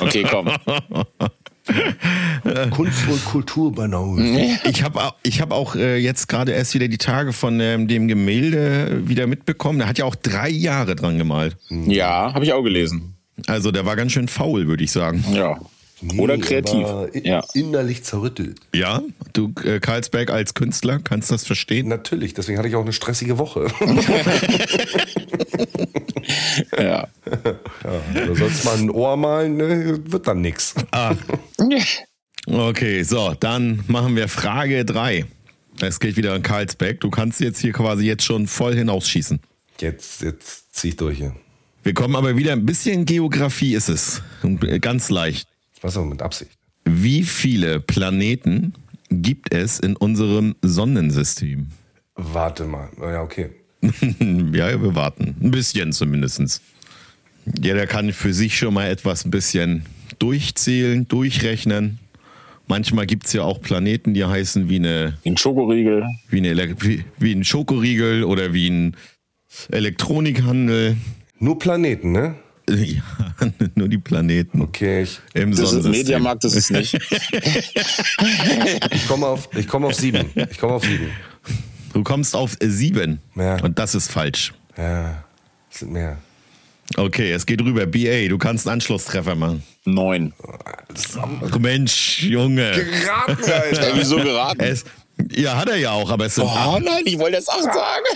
Okay, 0.01 0.25
komm. 0.29 0.49
Kunst 2.71 3.07
und 3.07 3.23
Kultur 3.25 3.71
Ich 4.65 4.83
habe 4.83 5.13
ich 5.23 5.39
hab 5.39 5.51
auch 5.51 5.75
äh, 5.75 5.97
jetzt 5.97 6.27
gerade 6.27 6.51
erst 6.51 6.73
wieder 6.73 6.87
die 6.87 6.97
Tage 6.97 7.31
von 7.31 7.59
ähm, 7.59 7.87
dem 7.87 8.07
Gemälde 8.07 9.07
wieder 9.07 9.27
mitbekommen. 9.27 9.79
Der 9.79 9.87
hat 9.87 9.99
ja 9.99 10.05
auch 10.05 10.15
drei 10.15 10.49
Jahre 10.49 10.95
dran 10.95 11.17
gemalt. 11.17 11.57
Ja, 11.69 12.33
habe 12.33 12.43
ich 12.43 12.53
auch 12.53 12.63
gelesen. 12.63 13.18
Also 13.47 13.71
der 13.71 13.85
war 13.85 13.95
ganz 13.95 14.11
schön 14.11 14.27
faul, 14.27 14.67
würde 14.67 14.83
ich 14.83 14.91
sagen. 14.91 15.23
Ja. 15.33 15.59
Oder 16.17 16.37
kreativ. 16.37 16.87
In, 17.13 17.25
Ja. 17.25 17.43
Innerlich 17.53 18.03
zerrüttelt. 18.03 18.59
Ja, 18.73 19.01
du 19.33 19.53
äh, 19.65 19.79
Karlsberg 19.79 20.31
als 20.31 20.53
Künstler, 20.53 20.99
kannst 20.99 21.29
das 21.31 21.45
verstehen? 21.45 21.89
Natürlich, 21.89 22.33
deswegen 22.33 22.57
hatte 22.57 22.69
ich 22.69 22.75
auch 22.75 22.83
eine 22.83 22.93
stressige 22.93 23.37
Woche. 23.37 23.67
Ja. 26.77 27.07
Da 27.25 28.35
sollst 28.35 28.65
mal 28.65 28.77
ein 28.77 28.89
Ohr 28.89 29.17
malen, 29.17 29.57
ne, 29.57 29.99
wird 30.05 30.27
dann 30.27 30.41
nix. 30.41 30.75
Okay, 32.45 33.03
so, 33.03 33.35
dann 33.39 33.83
machen 33.87 34.15
wir 34.15 34.27
Frage 34.27 34.85
3. 34.85 35.25
Es 35.81 35.99
geht 35.99 36.17
wieder 36.17 36.33
an 36.33 36.43
Karlsberg. 36.43 36.99
Du 36.99 37.09
kannst 37.09 37.39
jetzt 37.39 37.59
hier 37.59 37.73
quasi 37.73 38.05
jetzt 38.05 38.23
schon 38.23 38.47
voll 38.47 38.75
hinausschießen. 38.75 39.39
Jetzt, 39.79 40.21
jetzt 40.21 40.75
zieh 40.75 40.89
ich 40.89 40.97
durch 40.97 41.17
hier. 41.17 41.35
Wir 41.89 41.95
kommen 41.95 42.15
aber 42.15 42.37
wieder 42.37 42.53
ein 42.53 42.67
bisschen 42.67 43.03
Geografie 43.03 43.73
ist 43.73 43.89
es. 43.89 44.21
Ganz 44.79 45.09
leicht. 45.09 45.47
Was 45.81 45.97
aber 45.97 46.05
mit 46.05 46.21
Absicht. 46.21 46.51
Wie 46.85 47.23
viele 47.23 47.79
Planeten 47.79 48.75
gibt 49.09 49.51
es 49.51 49.79
in 49.79 49.95
unserem 49.95 50.55
Sonnensystem? 50.61 51.69
Warte 52.13 52.65
mal. 52.65 52.89
Na 52.95 53.13
Ja, 53.13 53.21
okay. 53.23 53.49
ja, 53.81 54.79
wir 54.79 54.93
warten. 54.93 55.35
Ein 55.41 55.49
bisschen 55.49 55.91
zumindestens. 55.91 56.61
Jeder 57.59 57.87
kann 57.87 58.13
für 58.13 58.35
sich 58.35 58.55
schon 58.55 58.75
mal 58.75 58.87
etwas 58.87 59.25
ein 59.25 59.31
bisschen 59.31 59.87
durchzählen, 60.19 61.07
durchrechnen. 61.07 61.97
Manchmal 62.67 63.07
gibt 63.07 63.25
es 63.25 63.33
ja 63.33 63.41
auch 63.41 63.61
Planeten, 63.61 64.13
die 64.13 64.23
heißen 64.23 64.69
wie 64.69 64.75
eine, 64.75 65.17
Ein 65.25 65.37
Schokoriegel. 65.37 66.05
wie, 66.29 66.37
eine, 66.37 66.75
wie, 66.83 67.03
wie 67.17 67.31
ein 67.31 67.43
Schokoriegel 67.43 68.25
oder 68.25 68.53
wie 68.53 68.69
ein 68.69 68.95
Elektronikhandel. 69.71 70.95
Nur 71.39 71.57
Planeten, 71.59 72.11
ne? 72.11 72.35
Ja, 72.69 73.01
nur 73.75 73.87
die 73.87 73.97
Planeten 73.97 74.61
Okay, 74.61 75.01
ich, 75.03 75.19
im 75.33 75.55
Das 75.55 75.73
ist. 75.73 75.85
Mediamarkt, 75.85 76.43
das 76.43 76.53
ist 76.55 76.69
nicht. 76.69 76.93
ich 78.91 79.07
komme 79.07 79.25
auf, 79.25 79.49
ich 79.55 79.67
komme 79.67 79.87
auf 79.87 79.95
sieben. 79.95 80.29
Ich 80.35 80.59
komme 80.59 80.73
auf 80.73 80.83
sieben. 80.83 81.09
Du 81.93 82.03
kommst 82.03 82.35
auf 82.35 82.55
sieben 82.61 83.19
Ja. 83.35 83.59
und 83.63 83.79
das 83.79 83.95
ist 83.95 84.11
falsch. 84.11 84.53
Ja, 84.77 85.23
es 85.71 85.79
sind 85.79 85.93
mehr. 85.93 86.19
Okay, 86.95 87.31
es 87.31 87.45
geht 87.45 87.61
rüber. 87.61 87.85
BA, 87.87 88.27
du 88.27 88.37
kannst 88.37 88.67
einen 88.67 88.75
Anschlusstreffer 88.75 89.35
machen. 89.35 89.63
Neun. 89.85 90.33
Ach, 91.17 91.59
Mensch, 91.59 92.23
Junge. 92.23 92.71
Geraten, 92.71 93.51
Alter. 93.51 93.87
Ey, 93.87 93.93
wieso 93.95 94.17
geraten? 94.17 94.61
Es, 94.61 94.85
ja, 95.35 95.57
hat 95.57 95.69
er 95.69 95.77
ja 95.77 95.91
auch, 95.91 96.09
aber 96.09 96.25
es 96.25 96.35
sind 96.35 96.45
acht. 96.45 96.75
Oh 96.75 96.79
nein, 96.79 97.01
ich 97.05 97.17
wollte 97.19 97.37
das 97.37 97.47
auch 97.47 97.61
sagen. 97.61 98.05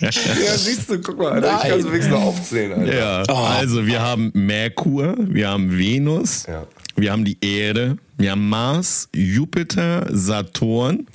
Ja, 0.00 0.56
siehst 0.56 0.88
du, 0.88 1.00
guck 1.00 1.18
mal, 1.18 1.32
Alter. 1.32 1.60
Ich 1.62 1.68
kann 1.68 1.78
es 1.78 1.84
Nein. 1.84 1.92
wenigstens 1.92 2.14
noch 2.14 2.22
aufzählen, 2.22 2.72
Alter. 2.80 2.98
Ja, 2.98 3.22
also 3.24 3.86
wir 3.86 4.00
haben 4.00 4.30
Merkur, 4.34 5.14
wir 5.18 5.48
haben 5.50 5.76
Venus, 5.76 6.46
Ja. 6.46 6.66
wir 6.96 7.12
haben 7.12 7.24
die 7.26 7.36
Erde, 7.42 7.98
wir 8.16 8.30
haben 8.32 8.48
Mars, 8.48 9.08
Jupiter, 9.14 10.06
Saturn, 10.10 11.06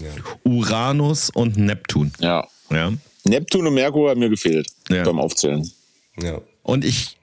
Uranus 0.44 1.32
und 1.32 1.58
Neptun. 1.58 2.12
Ja. 2.20 2.46
Ja. 2.70 2.92
Neptun 3.24 3.66
und 3.66 3.74
Merkur 3.74 4.12
haben 4.12 4.20
mir 4.20 4.30
gefehlt 4.30 4.68
Ja. 4.90 5.04
beim 5.04 5.20
Aufzählen. 5.20 5.68
Ja. 6.22 6.40
Und 6.64 6.86
ich 6.86 7.18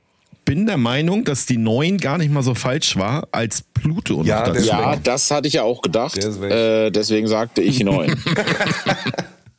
bin 0.52 0.66
der 0.66 0.76
Meinung, 0.76 1.24
dass 1.24 1.46
die 1.46 1.56
9 1.56 1.96
gar 1.96 2.18
nicht 2.18 2.30
mal 2.30 2.42
so 2.42 2.54
falsch 2.54 2.96
war, 2.98 3.26
als 3.32 3.62
Pluto 3.62 4.22
Ja, 4.22 4.40
noch 4.40 4.44
der 4.44 4.52
dazu. 4.52 4.58
ist 4.58 4.66
Ja, 4.66 4.96
das 4.96 5.30
hatte 5.30 5.48
ich 5.48 5.54
ja 5.54 5.62
auch 5.62 5.80
gedacht. 5.80 6.14
Weg. 6.14 6.50
Äh, 6.50 6.90
deswegen 6.90 7.26
sagte 7.26 7.62
ich 7.62 7.82
neun. 7.82 8.14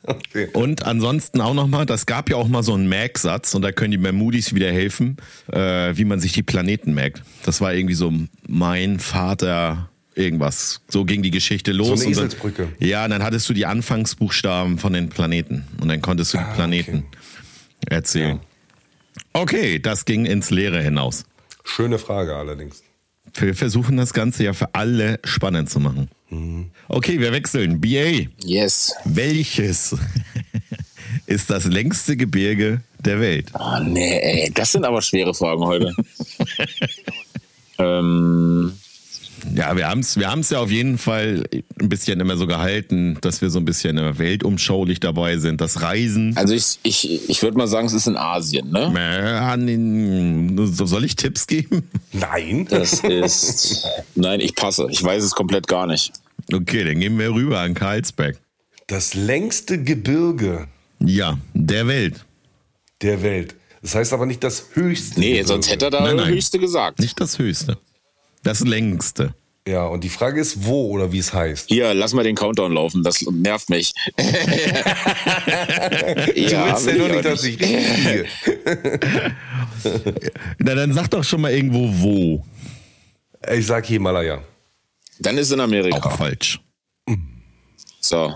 Okay. 0.06 0.48
Und 0.52 0.84
ansonsten 0.84 1.40
auch 1.40 1.54
nochmal, 1.54 1.86
das 1.86 2.04
gab 2.04 2.28
ja 2.28 2.36
auch 2.36 2.46
mal 2.46 2.62
so 2.62 2.74
einen 2.74 2.90
Merksatz 2.90 3.54
und 3.54 3.62
da 3.62 3.72
können 3.72 3.90
die 3.90 3.96
Bermudis 3.96 4.54
wieder 4.54 4.70
helfen, 4.70 5.16
äh, 5.50 5.96
wie 5.96 6.04
man 6.04 6.20
sich 6.20 6.32
die 6.34 6.42
Planeten 6.42 6.92
merkt. 6.92 7.22
Das 7.46 7.62
war 7.62 7.72
irgendwie 7.72 7.94
so 7.94 8.12
mein 8.46 8.98
Vater 8.98 9.88
irgendwas. 10.14 10.82
So 10.90 11.06
ging 11.06 11.22
die 11.22 11.30
Geschichte 11.30 11.72
los. 11.72 11.86
So 11.86 11.94
eine 11.94 12.04
und 12.04 12.16
dann, 12.18 12.26
Eselsbrücke. 12.26 12.68
Ja, 12.80 13.04
und 13.06 13.12
dann 13.12 13.22
hattest 13.22 13.48
du 13.48 13.54
die 13.54 13.64
Anfangsbuchstaben 13.64 14.76
von 14.78 14.92
den 14.92 15.08
Planeten 15.08 15.64
und 15.80 15.88
dann 15.88 16.02
konntest 16.02 16.34
du 16.34 16.36
die 16.38 16.44
Ah, 16.44 16.52
Planeten 16.54 17.04
erzählen. 17.88 18.40
Okay, 19.32 19.78
das 19.78 20.04
ging 20.04 20.26
ins 20.26 20.50
Leere 20.50 20.80
hinaus. 20.80 21.24
Schöne 21.64 21.98
Frage 21.98 22.36
allerdings. 22.36 22.82
Wir 23.34 23.54
versuchen 23.54 23.96
das 23.96 24.12
Ganze 24.12 24.44
ja 24.44 24.52
für 24.52 24.74
alle 24.74 25.18
spannend 25.24 25.70
zu 25.70 25.80
machen. 25.80 26.08
Okay, 26.88 27.20
wir 27.20 27.32
wechseln. 27.32 27.80
BA. 27.80 28.28
Yes. 28.44 28.92
Welches 29.04 29.96
ist 31.26 31.50
das 31.50 31.64
längste 31.64 32.16
Gebirge 32.16 32.80
der 32.98 33.20
Welt? 33.20 33.50
Oh 33.58 33.78
nee, 33.82 34.18
ey, 34.18 34.50
das 34.52 34.72
sind 34.72 34.84
aber 34.84 35.02
schwere 35.02 35.34
Fragen 35.34 35.64
heute. 35.64 35.92
ähm, 37.78 38.72
Ja, 39.54 39.76
wir 39.76 39.88
haben 39.88 40.00
es 40.00 40.16
wir 40.18 40.30
haben's 40.30 40.50
ja 40.50 40.58
auf 40.60 40.70
jeden 40.70 40.96
Fall 40.98 41.44
ein 41.80 41.88
bisschen 41.88 42.20
immer 42.20 42.36
so 42.36 42.46
gehalten, 42.46 43.18
dass 43.20 43.40
wir 43.42 43.50
so 43.50 43.58
ein 43.58 43.64
bisschen 43.64 43.98
immer 43.98 44.18
weltumschaulich 44.18 45.00
dabei 45.00 45.36
sind. 45.38 45.60
Das 45.60 45.82
Reisen. 45.82 46.36
also 46.36 46.54
ich, 46.54 46.78
ich, 46.82 47.28
ich 47.28 47.42
würde 47.42 47.58
mal 47.58 47.66
sagen, 47.66 47.86
es 47.86 47.92
ist 47.92 48.06
in 48.06 48.16
Asien, 48.16 48.70
ne? 48.70 48.92
Äh, 48.96 49.36
an 49.38 49.66
den, 49.66 50.56
so- 50.72 50.86
soll 50.86 51.04
ich 51.04 51.16
Tipps 51.16 51.46
geben? 51.46 51.88
Nein. 52.12 52.66
Das 52.70 53.00
ist. 53.00 53.86
Nein, 54.14 54.40
ich 54.40 54.54
passe. 54.54 54.86
Ich 54.90 55.02
weiß 55.02 55.22
es 55.22 55.32
komplett 55.32 55.66
gar 55.68 55.86
nicht. 55.86 56.12
Okay, 56.52 56.84
dann 56.84 57.00
gehen 57.00 57.18
wir 57.18 57.32
rüber 57.34 57.60
an 57.60 57.74
Karlsberg. 57.74 58.38
Das 58.86 59.14
längste 59.14 59.82
Gebirge 59.82 60.68
Ja, 61.00 61.38
der 61.54 61.86
Welt. 61.88 62.24
der 63.02 63.22
Welt. 63.22 63.54
Das 63.82 63.94
heißt 63.94 64.12
aber 64.14 64.24
nicht 64.26 64.42
das 64.44 64.64
höchste. 64.74 65.20
Nee, 65.20 65.28
Gebirge. 65.30 65.48
sonst 65.48 65.70
hätte 65.70 65.86
er 65.86 65.90
da 65.90 66.00
Nein, 66.02 66.16
nein. 66.16 66.28
höchste 66.28 66.58
gesagt. 66.58 66.98
Nicht 67.00 67.20
das 67.20 67.38
höchste. 67.38 67.76
Das 68.44 68.60
längste. 68.60 69.34
Ja, 69.66 69.86
und 69.86 70.04
die 70.04 70.10
Frage 70.10 70.40
ist, 70.40 70.66
wo 70.66 70.90
oder 70.90 71.10
wie 71.10 71.18
es 71.18 71.32
heißt. 71.32 71.68
Hier, 71.68 71.94
lass 71.94 72.12
mal 72.12 72.22
den 72.22 72.36
Countdown 72.36 72.72
laufen, 72.72 73.02
das 73.02 73.22
nervt 73.22 73.70
mich. 73.70 73.92
Du 74.16 74.22
willst 76.34 76.86
ja 76.86 76.94
nur 76.94 77.06
ich 77.08 77.12
nicht, 77.14 77.24
dass 77.24 77.44
ich 77.44 77.60
richtig. 77.60 78.28
Na, 80.58 80.74
dann 80.74 80.92
sag 80.92 81.08
doch 81.10 81.24
schon 81.24 81.40
mal 81.40 81.52
irgendwo 81.52 81.88
wo. 82.02 82.44
Ich 83.52 83.66
sag 83.66 83.86
Himalaya. 83.86 84.42
Dann 85.20 85.38
ist 85.38 85.50
in 85.50 85.60
Amerika. 85.60 85.96
Auch 85.96 86.16
falsch. 86.16 86.60
So. 88.00 88.34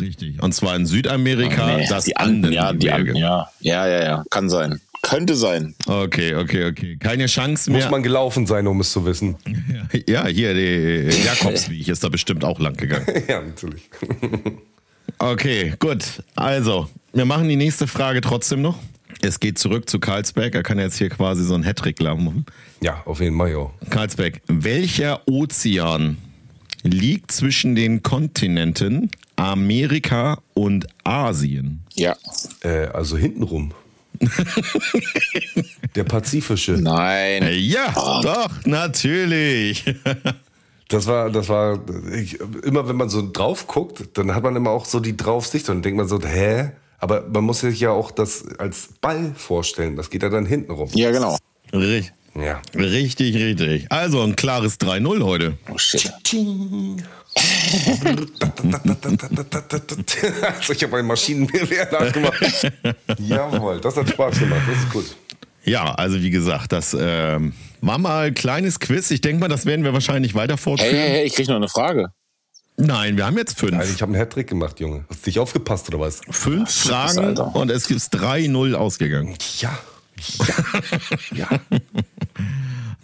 Richtig. 0.00 0.42
Und 0.42 0.52
zwar 0.52 0.76
in 0.76 0.86
Südamerika, 0.86 1.76
Nee, 1.76 1.86
das 1.88 2.04
die 2.04 2.16
Anden, 2.16 2.52
ja, 2.52 2.72
die. 2.72 2.90
Anden, 2.90 3.16
ja. 3.16 3.50
Ja, 3.60 3.86
ja, 3.86 4.04
ja. 4.04 4.24
Kann 4.30 4.48
sein. 4.48 4.80
Könnte 5.06 5.36
sein. 5.36 5.76
Okay, 5.86 6.34
okay, 6.34 6.64
okay. 6.64 6.96
Keine 6.96 7.26
Chance 7.26 7.70
Muss 7.70 7.82
mehr. 7.82 7.90
man 7.92 8.02
gelaufen 8.02 8.44
sein, 8.44 8.66
um 8.66 8.80
es 8.80 8.90
zu 8.90 9.06
wissen. 9.06 9.36
Ja, 10.08 10.26
hier, 10.26 10.52
der 10.52 11.10
Jakobsweg 11.10 11.86
ist 11.86 12.02
da 12.02 12.08
bestimmt 12.08 12.44
auch 12.44 12.58
lang 12.58 12.76
gegangen. 12.76 13.06
ja, 13.28 13.40
natürlich. 13.40 13.88
Okay, 15.18 15.72
gut. 15.78 16.22
Also, 16.34 16.90
wir 17.14 17.24
machen 17.24 17.48
die 17.48 17.56
nächste 17.56 17.86
Frage 17.86 18.20
trotzdem 18.20 18.60
noch. 18.60 18.78
Es 19.22 19.40
geht 19.40 19.58
zurück 19.58 19.88
zu 19.88 19.98
Karlsberg. 19.98 20.54
Er 20.54 20.62
kann 20.62 20.78
jetzt 20.78 20.98
hier 20.98 21.08
quasi 21.08 21.42
so 21.44 21.54
einen 21.54 21.64
Hattrick 21.64 22.02
machen. 22.02 22.44
Ja, 22.82 23.02
auf 23.06 23.20
jeden 23.20 23.38
Fall, 23.38 23.52
ja. 23.52 23.70
Karlsberg, 23.88 24.42
welcher 24.48 25.26
Ozean 25.26 26.18
liegt 26.82 27.30
zwischen 27.30 27.76
den 27.76 28.02
Kontinenten 28.02 29.10
Amerika 29.36 30.42
und 30.52 30.86
Asien? 31.04 31.84
Ja. 31.94 32.16
Äh, 32.62 32.88
also 32.88 33.16
hintenrum. 33.16 33.72
Der 35.94 36.04
Pazifische. 36.04 36.72
Nein. 36.72 37.42
Äh, 37.42 37.56
Ja, 37.56 37.92
doch, 38.22 38.50
natürlich. 38.64 39.84
Das 40.88 41.08
war, 41.08 41.30
das 41.30 41.48
war, 41.48 41.80
ich, 42.14 42.38
immer 42.62 42.88
wenn 42.88 42.94
man 42.94 43.08
so 43.08 43.28
drauf 43.32 43.66
guckt, 43.66 44.04
dann 44.16 44.32
hat 44.36 44.44
man 44.44 44.54
immer 44.54 44.70
auch 44.70 44.84
so 44.84 45.00
die 45.00 45.16
Draufsicht 45.16 45.68
und 45.68 45.84
denkt 45.84 45.96
man 45.96 46.06
so, 46.06 46.20
hä? 46.22 46.70
Aber 47.00 47.24
man 47.28 47.42
muss 47.42 47.58
sich 47.58 47.80
ja 47.80 47.90
auch 47.90 48.12
das 48.12 48.44
als 48.58 48.90
Ball 49.00 49.32
vorstellen. 49.36 49.96
Das 49.96 50.10
geht 50.10 50.22
ja 50.22 50.28
dann 50.28 50.46
hinten 50.46 50.70
rum. 50.70 50.88
Ja, 50.94 51.10
genau. 51.10 51.36
Richtig, 51.72 52.12
Ja. 52.36 52.62
richtig, 52.76 53.34
richtig. 53.34 53.90
Also 53.90 54.22
ein 54.22 54.36
klares 54.36 54.78
3-0 54.78 55.24
heute. 55.24 55.58
Oh 55.68 55.76
shit. 55.76 56.08
also 60.58 60.72
ich 60.72 60.82
habe 60.82 60.96
ein 60.98 61.06
Maschinengewehr 61.06 61.88
nachgemacht. 61.92 62.40
Jawohl, 63.18 63.80
das 63.80 63.96
hat 63.96 64.08
Spaß 64.08 64.38
gemacht. 64.38 64.62
Das 64.68 64.78
ist 64.78 64.90
gut. 64.90 65.16
Ja, 65.64 65.94
also 65.94 66.20
wie 66.22 66.30
gesagt, 66.30 66.72
das 66.72 66.96
ähm, 66.98 67.52
war 67.80 67.98
mal 67.98 68.28
ein 68.28 68.34
kleines 68.34 68.78
Quiz. 68.78 69.10
Ich 69.10 69.20
denke 69.20 69.40
mal, 69.40 69.48
das 69.48 69.66
werden 69.66 69.84
wir 69.84 69.92
wahrscheinlich 69.92 70.34
weiter 70.34 70.54
Hey, 70.54 70.58
fortführen. 70.62 70.96
hey, 70.96 71.08
hey, 71.10 71.26
ich 71.26 71.34
krieg 71.34 71.48
noch 71.48 71.56
eine 71.56 71.68
Frage. 71.68 72.08
Nein, 72.76 73.16
wir 73.16 73.26
haben 73.26 73.36
jetzt 73.38 73.58
fünf. 73.58 73.76
Also 73.76 73.92
ich 73.94 74.02
habe 74.02 74.12
einen 74.12 74.20
Hattrick 74.20 74.48
gemacht, 74.48 74.78
Junge. 74.80 75.04
Hast 75.08 75.24
du 75.24 75.30
nicht 75.30 75.38
aufgepasst 75.38 75.88
oder 75.88 76.00
was? 76.00 76.20
fünf 76.30 76.70
Fragen 76.70 77.18
Alter. 77.18 77.54
und 77.56 77.70
es 77.70 77.90
ist 77.90 78.14
3-0 78.14 78.74
ausgegangen. 78.74 79.34
Ja. 79.60 79.76
Ja. 81.32 81.34
ja. 81.34 81.48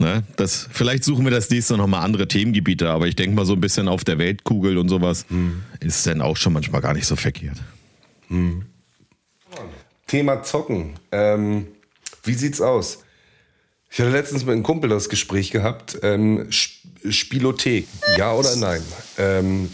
Ne? 0.02 0.24
Das, 0.34 0.68
vielleicht 0.72 1.04
suchen 1.04 1.24
wir 1.24 1.30
das 1.30 1.48
nächste 1.48 1.76
noch 1.76 1.86
mal 1.86 2.00
andere 2.00 2.26
Themengebiete, 2.26 2.90
aber 2.90 3.06
ich 3.06 3.14
denke 3.14 3.36
mal 3.36 3.46
so 3.46 3.52
ein 3.52 3.60
bisschen 3.60 3.86
auf 3.86 4.02
der 4.02 4.18
Weltkugel 4.18 4.76
und 4.76 4.88
sowas 4.88 5.24
hm. 5.28 5.62
ist 5.78 6.04
dann 6.08 6.20
auch 6.20 6.36
schon 6.36 6.52
manchmal 6.52 6.80
gar 6.80 6.92
nicht 6.92 7.06
so 7.06 7.14
verkehrt. 7.14 7.58
Hm. 8.26 8.66
Thema 10.08 10.42
Zocken. 10.42 10.94
Ähm, 11.12 11.68
wie 12.24 12.34
sieht's 12.34 12.60
aus? 12.60 13.04
Ich 13.92 14.00
hatte 14.00 14.10
letztens 14.10 14.44
mit 14.44 14.54
einem 14.54 14.64
Kumpel 14.64 14.90
das 14.90 15.08
Gespräch 15.08 15.52
gehabt. 15.52 15.98
Ähm, 16.02 16.48
Spielothek, 16.50 17.86
ja 18.18 18.32
oder 18.32 18.56
nein? 18.56 18.82
Ähm, 19.18 19.70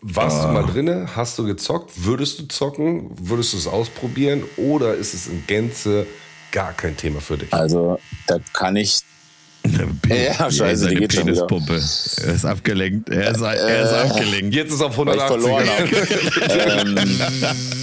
warst 0.00 0.38
ah. 0.38 0.46
du 0.48 0.52
mal 0.54 0.66
drinne? 0.66 1.14
Hast 1.14 1.38
du 1.38 1.44
gezockt? 1.44 2.04
Würdest 2.04 2.40
du 2.40 2.48
zocken? 2.48 3.10
Würdest 3.16 3.52
du 3.52 3.58
es 3.58 3.68
ausprobieren? 3.68 4.42
Oder 4.56 4.96
ist 4.96 5.14
es 5.14 5.28
in 5.28 5.46
Gänze 5.46 6.04
gar 6.50 6.72
kein 6.72 6.96
Thema 6.96 7.20
für 7.20 7.38
dich? 7.38 7.52
Also, 7.52 8.00
da 8.26 8.38
kann 8.52 8.74
ich 8.74 9.02
ja, 10.08 10.50
scheiße, 10.50 10.88
die 10.88 10.96
geht 10.96 11.16
Penispumpe. 11.16 11.74
Er 11.74 12.34
ist 12.34 12.44
abgelenkt. 12.44 13.08
Er 13.08 13.30
ist, 13.30 13.40
er 13.40 13.84
ist 13.84 13.92
äh, 13.92 13.96
abgelenkt. 13.96 14.54
Jetzt 14.54 14.72
ist 14.72 14.80
er 14.80 14.86
auf 14.86 14.92
180. 14.92 15.50
ähm, 16.50 16.98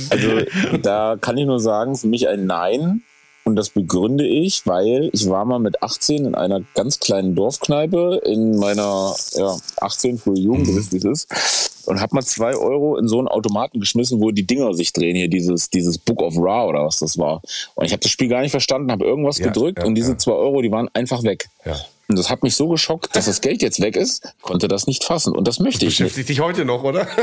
also 0.09 0.77
da 0.81 1.17
kann 1.19 1.37
ich 1.37 1.45
nur 1.45 1.59
sagen, 1.59 1.95
für 1.95 2.07
mich 2.07 2.27
ein 2.27 2.45
Nein. 2.45 3.03
Und 3.47 3.55
das 3.57 3.69
begründe 3.69 4.25
ich, 4.25 4.65
weil 4.65 5.11
ich 5.13 5.29
war 5.29 5.45
mal 5.45 5.59
mit 5.59 5.83
18 5.83 6.25
in 6.25 6.33
einer 6.33 6.61
ganz 6.73 6.99
kleinen 6.99 7.35
Dorfkneipe 7.35 8.19
in 8.25 8.57
meiner 8.57 9.15
ja, 9.35 9.55
18 9.79 10.17
frühe 10.17 10.39
Jugend, 10.39 10.67
mhm. 10.67 10.91
wie 10.91 10.97
es 10.97 11.03
ist, 11.03 11.83
und 11.85 12.01
habe 12.01 12.15
mal 12.15 12.23
zwei 12.23 12.55
Euro 12.55 12.97
in 12.97 13.07
so 13.07 13.19
einen 13.19 13.27
Automaten 13.27 13.79
geschmissen, 13.79 14.19
wo 14.19 14.31
die 14.31 14.47
Dinger 14.47 14.73
sich 14.73 14.93
drehen, 14.93 15.15
hier 15.15 15.27
dieses, 15.27 15.69
dieses 15.69 15.99
Book 15.99 16.23
of 16.23 16.33
Ra 16.39 16.65
oder 16.65 16.85
was 16.85 16.97
das 16.97 17.19
war. 17.19 17.43
Und 17.75 17.85
ich 17.85 17.91
habe 17.91 18.01
das 18.01 18.09
Spiel 18.09 18.29
gar 18.29 18.41
nicht 18.41 18.49
verstanden, 18.49 18.91
habe 18.91 19.05
irgendwas 19.05 19.37
ja, 19.37 19.45
gedrückt 19.45 19.77
ja, 19.77 19.85
und 19.85 19.93
diese 19.93 20.17
zwei 20.17 20.33
Euro, 20.33 20.63
die 20.63 20.71
waren 20.71 20.89
einfach 20.93 21.21
weg. 21.21 21.47
Ja. 21.65 21.75
Und 22.07 22.17
das 22.17 22.31
hat 22.31 22.41
mich 22.41 22.55
so 22.55 22.67
geschockt, 22.67 23.15
dass 23.15 23.25
das 23.25 23.41
Geld 23.41 23.61
jetzt 23.61 23.79
weg 23.79 23.95
ist, 23.95 24.27
konnte 24.41 24.67
das 24.67 24.87
nicht 24.87 25.03
fassen. 25.03 25.35
Und 25.35 25.47
das 25.47 25.59
möchte 25.59 25.85
das 25.85 25.93
ich 25.93 25.99
beschäftigt 25.99 26.29
nicht. 26.29 26.39
dich 26.39 26.39
heute 26.43 26.65
noch, 26.65 26.83
oder? 26.83 27.07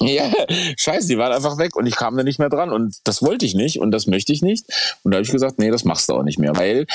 ja, 0.00 0.30
scheiße, 0.76 1.08
die 1.08 1.18
waren 1.18 1.32
einfach 1.32 1.58
weg 1.58 1.76
und 1.76 1.86
ich 1.86 1.96
kam 1.96 2.16
da 2.16 2.22
nicht 2.22 2.38
mehr 2.38 2.48
dran. 2.48 2.70
Und 2.70 2.96
das 3.04 3.22
wollte 3.22 3.46
ich 3.46 3.54
nicht 3.54 3.80
und 3.80 3.90
das 3.90 4.06
möchte 4.06 4.32
ich 4.32 4.42
nicht. 4.42 4.64
Und 5.02 5.12
da 5.12 5.16
habe 5.16 5.24
ich 5.24 5.32
gesagt, 5.32 5.58
nee, 5.58 5.70
das 5.70 5.84
machst 5.84 6.08
du 6.08 6.14
auch 6.14 6.22
nicht 6.22 6.38
mehr. 6.38 6.56
Weil 6.56 6.86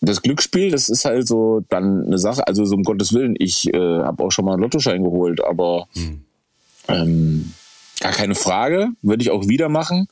das 0.00 0.22
Glücksspiel, 0.22 0.70
das 0.70 0.88
ist 0.88 1.04
halt 1.04 1.26
so 1.26 1.64
dann 1.68 2.06
eine 2.06 2.18
Sache. 2.18 2.46
Also 2.46 2.64
so 2.64 2.76
um 2.76 2.82
Gottes 2.82 3.12
Willen, 3.12 3.34
ich 3.38 3.72
äh, 3.72 3.78
habe 3.78 4.22
auch 4.24 4.30
schon 4.30 4.44
mal 4.44 4.52
einen 4.52 4.62
Lottoschein 4.62 5.02
geholt, 5.02 5.42
aber 5.44 5.88
hm. 5.94 6.24
ähm, 6.88 7.52
gar 8.00 8.12
keine 8.12 8.34
Frage, 8.34 8.90
würde 9.02 9.22
ich 9.22 9.30
auch 9.30 9.48
wieder 9.48 9.68
machen. 9.68 10.08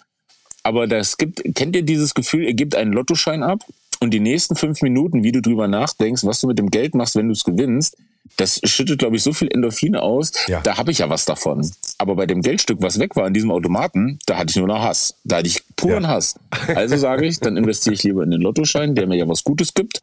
Aber 0.63 0.89
das 0.89 1.17
gibt, 1.17 1.43
kennt 1.55 1.77
ihr 1.77 1.83
dieses 1.83 2.15
Gefühl, 2.15 2.43
ihr 2.43 2.55
gebt 2.55 2.75
einen 2.75 2.93
Lottoschein 2.93 3.45
ab 3.45 3.61
und 4.01 4.11
die 4.11 4.21
nächsten 4.21 4.57
fünf 4.57 4.83
Minuten, 4.83 5.23
wie 5.23 5.31
du 5.31 5.41
drüber 5.41 5.69
nachdenkst, 5.69 6.25
was 6.25 6.41
du 6.41 6.49
mit 6.49 6.59
dem 6.59 6.71
Geld 6.71 6.97
machst, 6.97 7.15
wenn 7.15 7.29
du 7.29 7.33
es 7.33 7.45
gewinnst, 7.45 7.97
das 8.37 8.61
schüttet, 8.65 8.99
glaube 8.99 9.17
ich, 9.17 9.23
so 9.23 9.33
viel 9.33 9.49
Endorphine 9.49 10.03
aus, 10.03 10.33
ja. 10.49 10.61
da 10.61 10.77
habe 10.77 10.91
ich 10.91 10.99
ja 10.99 11.11
was 11.11 11.25
davon. 11.25 11.69
Aber 11.99 12.17
bei 12.17 12.27
dem 12.27 12.43
Geldstück, 12.43 12.79
was 12.81 12.99
weg 12.99 13.17
war 13.17 13.27
in 13.27 13.35
diesem 13.35 13.51
Automaten, 13.51 14.19
da 14.27 14.39
hatte 14.39 14.51
ich 14.51 14.57
nur 14.57 14.69
noch 14.69 14.81
Hass. 14.81 15.17
Da 15.25 15.37
hatte 15.37 15.49
ich 15.49 15.63
puren 15.77 16.05
ja. 16.05 16.11
Hass. 16.11 16.39
Also 16.75 16.97
sage 16.97 17.27
ich, 17.27 17.41
dann 17.41 17.57
investiere 17.57 17.95
ich 17.95 18.03
lieber 18.03 18.23
in 18.23 18.31
den 18.31 18.41
Lottoschein, 18.41 18.95
der 18.95 19.07
mir 19.07 19.17
ja 19.17 19.29
was 19.29 19.45
Gutes 19.45 19.75
gibt, 19.75 20.03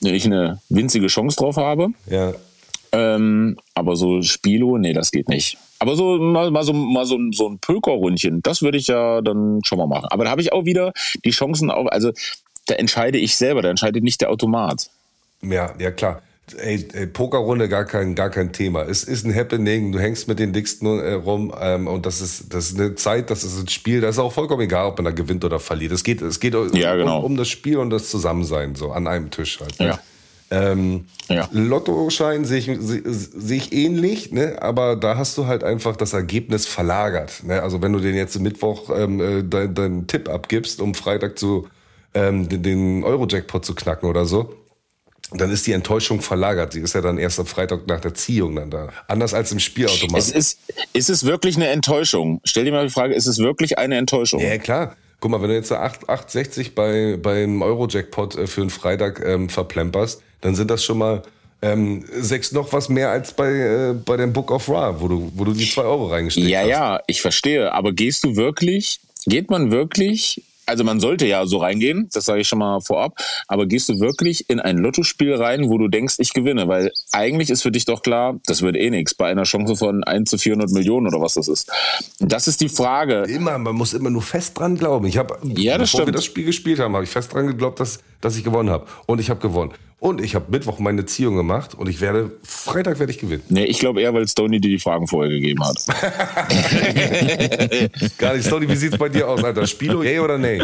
wenn 0.00 0.14
ich 0.14 0.24
eine 0.24 0.60
winzige 0.68 1.06
Chance 1.08 1.36
drauf 1.36 1.56
habe. 1.56 1.88
Ja. 2.06 2.32
Ähm, 2.92 3.58
aber 3.74 3.96
so 3.96 4.22
Spilo, 4.22 4.78
nee, 4.78 4.92
das 4.92 5.10
geht 5.10 5.28
nicht. 5.28 5.58
Aber 5.78 5.94
so 5.94 6.18
mal, 6.18 6.50
mal 6.50 6.64
so 6.64 6.72
mal 6.72 7.04
so, 7.04 7.18
so 7.32 7.48
ein 7.48 7.58
Pöker-Rundchen, 7.58 8.42
das 8.42 8.62
würde 8.62 8.78
ich 8.78 8.88
ja 8.88 9.20
dann 9.20 9.60
schon 9.64 9.78
mal 9.78 9.86
machen. 9.86 10.06
Aber 10.10 10.24
da 10.24 10.30
habe 10.30 10.40
ich 10.40 10.52
auch 10.52 10.64
wieder 10.64 10.92
die 11.24 11.30
Chancen 11.30 11.70
auf, 11.70 11.86
also 11.92 12.12
da 12.66 12.74
entscheide 12.74 13.18
ich 13.18 13.36
selber, 13.36 13.62
da 13.62 13.70
entscheidet 13.70 14.02
nicht 14.02 14.20
der 14.20 14.30
Automat. 14.30 14.90
Ja, 15.42 15.74
ja 15.78 15.90
klar. 15.90 16.22
Ey, 16.56 16.88
ey, 16.92 17.06
Pokerrunde 17.06 17.68
gar 17.68 17.84
kein, 17.84 18.14
gar 18.14 18.30
kein 18.30 18.52
Thema. 18.52 18.82
Es 18.82 19.04
ist 19.04 19.24
ein 19.26 19.34
Happening, 19.34 19.92
du 19.92 19.98
hängst 19.98 20.28
mit 20.28 20.38
den 20.38 20.52
Dicksten 20.52 20.86
äh, 20.86 21.12
rum 21.12 21.52
ähm, 21.60 21.86
und 21.86 22.06
das 22.06 22.20
ist, 22.20 22.52
das 22.52 22.70
ist 22.70 22.80
eine 22.80 22.94
Zeit, 22.94 23.30
das 23.30 23.44
ist 23.44 23.58
ein 23.58 23.68
Spiel, 23.68 24.00
das 24.00 24.16
ist 24.16 24.18
auch 24.18 24.32
vollkommen 24.32 24.62
egal, 24.62 24.86
ob 24.86 24.98
man 24.98 25.04
da 25.04 25.10
gewinnt 25.10 25.44
oder 25.44 25.58
verliert. 25.58 25.92
Es 25.92 26.04
geht, 26.04 26.22
es 26.22 26.40
geht 26.40 26.54
ja, 26.74 26.96
genau. 26.96 27.18
um, 27.18 27.24
um, 27.24 27.36
das 27.36 27.48
Spiel 27.48 27.78
und 27.78 27.90
das 27.90 28.10
Zusammensein, 28.10 28.74
so 28.74 28.92
an 28.92 29.06
einem 29.06 29.30
Tisch 29.30 29.60
halt. 29.60 29.78
Ne? 29.78 29.86
Ja. 29.86 29.98
Ähm, 30.50 31.04
ja. 31.28 31.48
Lottoschein 31.52 32.44
sehe 32.44 32.58
ich, 32.58 32.70
seh, 32.80 33.02
seh 33.04 33.56
ich 33.56 33.72
ähnlich, 33.72 34.32
ne? 34.32 34.56
aber 34.62 34.96
da 34.96 35.18
hast 35.18 35.36
du 35.36 35.46
halt 35.46 35.62
einfach 35.62 35.96
das 35.96 36.14
Ergebnis 36.14 36.66
verlagert. 36.66 37.42
Ne? 37.44 37.62
Also 37.62 37.82
wenn 37.82 37.92
du 37.92 38.00
den 38.00 38.14
jetzt 38.14 38.38
Mittwoch 38.40 38.88
ähm, 38.94 39.20
äh, 39.20 39.42
deinen 39.42 39.74
dein 39.74 40.06
Tipp 40.06 40.28
abgibst, 40.28 40.80
um 40.80 40.94
Freitag 40.94 41.38
zu 41.38 41.68
ähm, 42.14 42.48
den, 42.48 42.62
den 42.62 43.04
Euro-Jackpot 43.04 43.64
zu 43.64 43.74
knacken 43.74 44.08
oder 44.08 44.24
so, 44.24 44.54
dann 45.32 45.50
ist 45.50 45.66
die 45.66 45.72
Enttäuschung 45.72 46.20
verlagert. 46.20 46.72
Sie 46.72 46.80
ist 46.80 46.94
ja 46.94 47.00
dann 47.00 47.18
erst 47.18 47.38
am 47.38 47.46
Freitag 47.46 47.86
nach 47.86 48.00
der 48.00 48.14
Ziehung 48.14 48.56
dann 48.56 48.70
da. 48.70 48.88
Anders 49.08 49.34
als 49.34 49.52
im 49.52 49.60
Spielautomat. 49.60 50.18
Es 50.18 50.30
ist, 50.30 50.60
ist 50.92 51.10
es 51.10 51.24
wirklich 51.24 51.56
eine 51.56 51.68
Enttäuschung? 51.68 52.40
Stell 52.44 52.64
dir 52.64 52.72
mal 52.72 52.86
die 52.86 52.92
Frage, 52.92 53.14
ist 53.14 53.26
es 53.26 53.38
wirklich 53.38 53.78
eine 53.78 53.96
Enttäuschung? 53.96 54.40
Ja, 54.40 54.56
klar. 54.58 54.96
Guck 55.20 55.32
mal, 55.32 55.42
wenn 55.42 55.48
du 55.48 55.54
jetzt 55.56 55.72
8,60 55.72 56.74
bei, 56.74 57.16
beim 57.20 57.60
Euro-Jackpot 57.60 58.36
äh, 58.36 58.46
für 58.46 58.62
einen 58.62 58.70
Freitag 58.70 59.20
ähm, 59.24 59.48
verplemperst, 59.48 60.22
dann 60.40 60.54
sind 60.54 60.70
das 60.70 60.84
schon 60.84 60.98
mal 60.98 61.22
ähm, 61.60 62.04
sechs 62.12 62.52
noch 62.52 62.72
was 62.72 62.88
mehr 62.88 63.10
als 63.10 63.32
bei, 63.32 63.50
äh, 63.50 63.94
bei 63.94 64.16
dem 64.16 64.32
Book 64.32 64.50
of 64.52 64.68
Ra, 64.68 65.00
wo 65.00 65.08
du, 65.08 65.32
wo 65.34 65.44
du 65.44 65.52
die 65.52 65.68
zwei 65.68 65.82
Euro 65.82 66.06
reingesteckt 66.06 66.46
ja, 66.46 66.60
hast. 66.60 66.68
Ja, 66.68 66.94
ja, 66.94 67.00
ich 67.08 67.20
verstehe. 67.20 67.72
Aber 67.72 67.92
gehst 67.92 68.24
du 68.24 68.36
wirklich, 68.36 69.00
geht 69.26 69.50
man 69.50 69.72
wirklich 69.72 70.44
also 70.68 70.84
man 70.84 71.00
sollte 71.00 71.26
ja 71.26 71.46
so 71.46 71.58
reingehen, 71.58 72.08
das 72.12 72.26
sage 72.26 72.40
ich 72.40 72.48
schon 72.48 72.58
mal 72.58 72.80
vorab, 72.80 73.18
aber 73.46 73.66
gehst 73.66 73.88
du 73.88 74.00
wirklich 74.00 74.48
in 74.50 74.60
ein 74.60 74.78
Lottospiel 74.78 75.34
rein, 75.34 75.68
wo 75.68 75.78
du 75.78 75.88
denkst, 75.88 76.16
ich 76.18 76.32
gewinne? 76.32 76.68
Weil 76.68 76.92
eigentlich 77.12 77.50
ist 77.50 77.62
für 77.62 77.72
dich 77.72 77.84
doch 77.84 78.02
klar, 78.02 78.38
das 78.46 78.62
wird 78.62 78.76
eh 78.76 78.90
nichts 78.90 79.14
bei 79.14 79.30
einer 79.30 79.44
Chance 79.44 79.76
von 79.76 80.04
1 80.04 80.30
zu 80.30 80.38
400 80.38 80.70
Millionen 80.70 81.06
oder 81.06 81.20
was 81.20 81.34
das 81.34 81.48
ist. 81.48 81.70
Das 82.20 82.46
ist 82.48 82.60
die 82.60 82.68
Frage. 82.68 83.22
Immer, 83.22 83.58
man 83.58 83.74
muss 83.74 83.94
immer 83.94 84.10
nur 84.10 84.22
fest 84.22 84.58
dran 84.58 84.76
glauben. 84.76 85.06
Ich 85.06 85.16
habe, 85.16 85.38
ja, 85.42 85.74
bevor 85.74 85.86
stimmt. 85.86 86.06
wir 86.06 86.12
das 86.12 86.24
Spiel 86.24 86.44
gespielt 86.44 86.78
haben, 86.78 86.94
habe 86.94 87.04
ich 87.04 87.10
fest 87.10 87.32
dran 87.32 87.46
geglaubt, 87.46 87.80
dass, 87.80 88.00
dass 88.20 88.36
ich 88.36 88.44
gewonnen 88.44 88.70
habe. 88.70 88.86
Und 89.06 89.20
ich 89.20 89.30
habe 89.30 89.40
gewonnen. 89.40 89.72
Und 90.00 90.20
ich 90.20 90.36
habe 90.36 90.46
Mittwoch 90.50 90.78
meine 90.78 91.06
Ziehung 91.06 91.34
gemacht 91.34 91.74
und 91.74 91.88
ich 91.88 92.00
werde, 92.00 92.30
Freitag 92.44 93.00
werde 93.00 93.10
ich 93.10 93.18
gewinnen. 93.18 93.42
Nee, 93.48 93.64
ich 93.64 93.80
glaube 93.80 94.00
eher, 94.00 94.14
weil 94.14 94.28
Stoney 94.28 94.60
dir 94.60 94.70
die 94.70 94.78
Fragen 94.78 95.08
vorher 95.08 95.32
gegeben 95.32 95.60
hat. 95.64 95.84
Gar 98.18 98.36
nicht. 98.36 98.46
Stoney, 98.46 98.68
wie 98.68 98.76
sieht 98.76 98.92
es 98.92 98.98
bei 98.98 99.08
dir 99.08 99.28
aus, 99.28 99.42
Alter? 99.42 99.66
Spielo, 99.66 100.04
yay 100.04 100.20
oder 100.20 100.38
nee? 100.38 100.62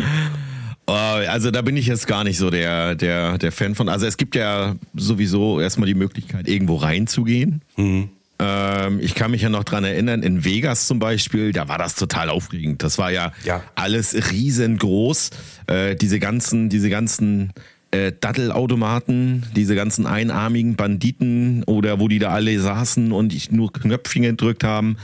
Oh, 0.87 0.93
also 0.93 1.51
da 1.51 1.63
bin 1.63 1.77
ich 1.77 1.87
jetzt 1.87 2.07
gar 2.07 2.25
nicht 2.25 2.37
so 2.37 2.51
der, 2.51 2.95
der, 2.95 3.39
der 3.39 3.51
Fan 3.51 3.75
von. 3.75 3.89
Also 3.89 4.07
es 4.07 4.19
gibt 4.19 4.37
ja 4.37 4.77
sowieso 4.95 5.59
erstmal 5.59 5.87
die 5.87 5.95
Möglichkeit, 5.95 6.47
irgendwo 6.47 6.77
reinzugehen. 6.77 7.63
Mhm. 7.77 8.11
Ähm, 8.39 9.01
ich 9.01 9.15
kann 9.15 9.31
mich 9.31 9.43
ja 9.43 9.49
noch 9.49 9.65
dran 9.65 9.85
erinnern, 9.85 10.23
in 10.23 10.45
Vegas 10.45 10.87
zum 10.87 10.99
Beispiel, 10.99 11.53
da 11.53 11.69
war 11.69 11.79
das 11.79 11.95
total 11.95 12.29
aufregend. 12.29 12.83
Das 12.83 12.99
war 12.99 13.11
ja, 13.11 13.33
ja. 13.45 13.63
alles 13.75 14.31
riesengroß. 14.31 15.31
Äh, 15.69 15.97
diese 15.97 16.19
ganzen, 16.19 16.69
diese 16.69 16.91
ganzen 16.91 17.53
äh, 17.95 18.13
Dattelautomaten, 18.19 19.47
diese 19.55 19.77
ganzen 19.77 20.07
einarmigen 20.07 20.75
Banditen 20.75 21.63
oder 21.65 22.01
wo 22.01 22.09
die 22.09 22.19
da 22.19 22.31
alle 22.31 22.59
saßen 22.59 23.13
und 23.13 23.33
ich 23.33 23.53
nur 23.53 23.73
Knöpfchen 23.73 24.23
gedrückt 24.23 24.65
haben. 24.65 24.97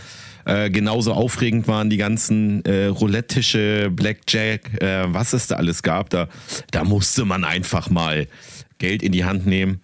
Äh, 0.45 0.71
genauso 0.71 1.13
aufregend 1.13 1.69
waren 1.69 1.91
die 1.91 1.99
ganzen 1.99 2.65
äh, 2.65 2.87
Roulette-Tische, 2.87 3.91
Blackjack, 3.93 4.83
äh, 4.83 5.05
was 5.07 5.33
es 5.33 5.47
da 5.47 5.57
alles 5.57 5.83
gab. 5.83 6.11
Da, 6.11 6.29
da 6.73 6.85
musste 6.85 7.25
man 7.25 7.45
einfach 7.45 7.91
mal 7.91 8.27
Geld 8.79 9.03
in 9.03 9.13
die 9.13 9.25
Hand 9.25 9.47
nehmen 9.47 9.81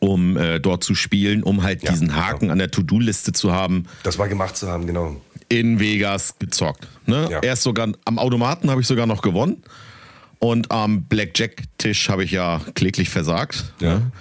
um 0.00 0.36
äh, 0.36 0.60
dort 0.60 0.84
zu 0.84 0.94
spielen, 0.94 1.42
um 1.42 1.62
halt 1.62 1.82
ja, 1.82 1.90
diesen 1.90 2.14
Haken 2.14 2.40
genau. 2.40 2.52
an 2.52 2.58
der 2.58 2.70
To-Do-Liste 2.70 3.32
zu 3.32 3.52
haben. 3.52 3.84
Das 4.02 4.18
war 4.18 4.28
gemacht 4.28 4.54
zu 4.54 4.68
haben, 4.68 4.86
genau. 4.86 5.16
In 5.48 5.80
Vegas 5.80 6.34
gezockt. 6.38 6.86
Ne? 7.06 7.26
Ja. 7.30 7.40
Erst 7.40 7.62
sogar 7.62 7.88
am 8.04 8.18
Automaten 8.18 8.70
habe 8.70 8.82
ich 8.82 8.86
sogar 8.86 9.06
noch 9.06 9.22
gewonnen. 9.22 9.62
Und 10.44 10.70
am 10.70 11.04
Blackjack-Tisch 11.04 12.10
habe 12.10 12.24
ich 12.24 12.32
ja 12.32 12.60
kläglich 12.74 13.08
versagt. 13.08 13.72
Ja. 13.80 13.94
Ne? 13.94 14.12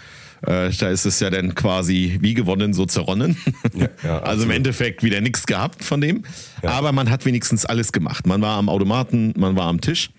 Äh, 0.68 0.72
da 0.72 0.88
ist 0.88 1.06
es 1.06 1.20
ja 1.20 1.30
dann 1.30 1.54
quasi 1.54 2.18
wie 2.22 2.34
gewonnen, 2.34 2.74
so 2.74 2.86
zerronnen. 2.86 3.36
Ja, 3.74 3.90
ja, 4.06 4.20
also 4.24 4.44
im 4.44 4.52
Endeffekt 4.52 5.04
wieder 5.04 5.20
nichts 5.20 5.46
gehabt 5.46 5.84
von 5.84 6.00
dem. 6.00 6.24
Aber 6.62 6.94
man 6.94 7.10
hat 7.10 7.26
wenigstens 7.26 7.66
alles 7.66 7.92
gemacht. 7.92 8.26
Man 8.26 8.42
war 8.42 8.58
am 8.58 8.70
Automaten, 8.70 9.34
man 9.36 9.58
war 9.58 9.68
am 9.68 9.82
Tisch. 9.82 10.12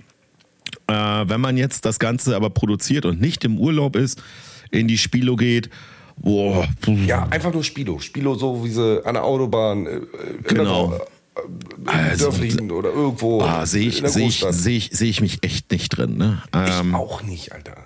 Äh, 0.88 0.92
wenn 0.92 1.40
man 1.40 1.57
jetzt 1.57 1.86
das 1.86 1.98
Ganze 1.98 2.36
aber 2.36 2.50
produziert 2.50 3.07
und 3.07 3.18
nicht 3.22 3.42
im 3.46 3.59
Urlaub 3.59 3.96
ist, 3.96 4.22
in 4.70 4.88
die 4.88 4.98
Spilo 4.98 5.36
geht, 5.36 5.70
Boah. 6.16 6.68
Ja, 7.07 7.26
einfach 7.30 7.52
nur 7.52 7.64
Spilo. 7.64 7.98
Spilo 7.98 8.36
so 8.36 8.64
wie 8.64 8.68
sie 8.68 9.05
an 9.05 9.14
der 9.14 9.24
Autobahn. 9.24 9.86
Äh, 9.86 10.00
genau. 10.44 11.00
Also, 11.87 12.26
Dörflichen 12.26 12.70
oder 12.70 12.91
irgendwo. 12.91 13.41
Ah, 13.43 13.66
sehe 13.66 13.89
ich, 13.89 14.03
sehe 14.07 14.26
ich, 14.26 14.45
sehe 14.49 14.76
ich, 14.76 14.91
sehe 14.93 15.11
ich 15.11 15.20
mich 15.20 15.39
echt 15.43 15.70
nicht 15.70 15.91
drin. 15.91 16.16
Ne? 16.16 16.43
Ähm, 16.53 16.91
ich 16.91 16.95
auch 16.95 17.22
nicht, 17.22 17.53
Alter. 17.53 17.76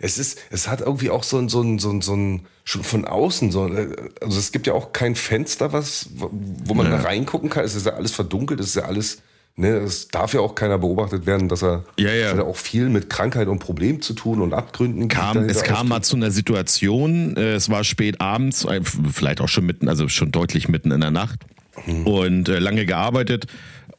Es 0.00 0.18
ist, 0.18 0.38
es 0.50 0.68
hat 0.68 0.80
irgendwie 0.80 1.10
auch 1.10 1.22
so 1.22 1.38
ein, 1.38 1.48
so 1.48 1.62
ein, 1.62 1.78
so 1.78 1.90
ein, 1.90 2.00
so 2.02 2.14
ein 2.14 2.46
schon 2.64 2.82
von 2.82 3.04
außen 3.04 3.50
so, 3.52 3.62
also 3.62 4.38
es 4.38 4.52
gibt 4.52 4.66
ja 4.66 4.72
auch 4.72 4.92
kein 4.92 5.14
Fenster, 5.14 5.72
was, 5.72 6.08
wo 6.14 6.74
man 6.74 6.86
ja. 6.86 6.96
da 6.96 7.02
reingucken 7.02 7.50
kann. 7.50 7.64
Es 7.64 7.74
ist 7.74 7.86
ja 7.86 7.92
alles 7.92 8.12
verdunkelt, 8.12 8.60
es 8.60 8.68
ist 8.68 8.76
ja 8.76 8.84
alles 8.84 9.22
Ne, 9.56 9.68
es 9.68 10.08
darf 10.08 10.34
ja 10.34 10.40
auch 10.40 10.56
keiner 10.56 10.78
beobachtet 10.78 11.26
werden, 11.26 11.48
dass 11.48 11.62
er, 11.62 11.84
Ja, 11.96 12.12
ja. 12.12 12.30
Hat 12.30 12.38
ja 12.38 12.42
auch 12.42 12.56
viel 12.56 12.88
mit 12.88 13.08
Krankheit 13.08 13.46
und 13.46 13.60
Problem 13.60 14.02
zu 14.02 14.12
tun 14.12 14.40
und 14.40 14.52
Abgründen. 14.52 15.06
kam, 15.06 15.48
es 15.48 15.62
kam 15.62 15.86
mal 15.86 16.02
zu 16.02 16.16
einer 16.16 16.32
Situation, 16.32 17.36
äh, 17.36 17.52
es 17.52 17.70
war 17.70 17.84
spät 17.84 18.20
abends, 18.20 18.64
äh, 18.64 18.80
vielleicht 18.82 19.40
auch 19.40 19.46
schon 19.46 19.64
mitten, 19.64 19.88
also 19.88 20.08
schon 20.08 20.32
deutlich 20.32 20.66
mitten 20.66 20.90
in 20.90 21.00
der 21.00 21.12
Nacht 21.12 21.46
und 22.04 22.48
äh, 22.48 22.58
lange 22.58 22.86
gearbeitet 22.86 23.46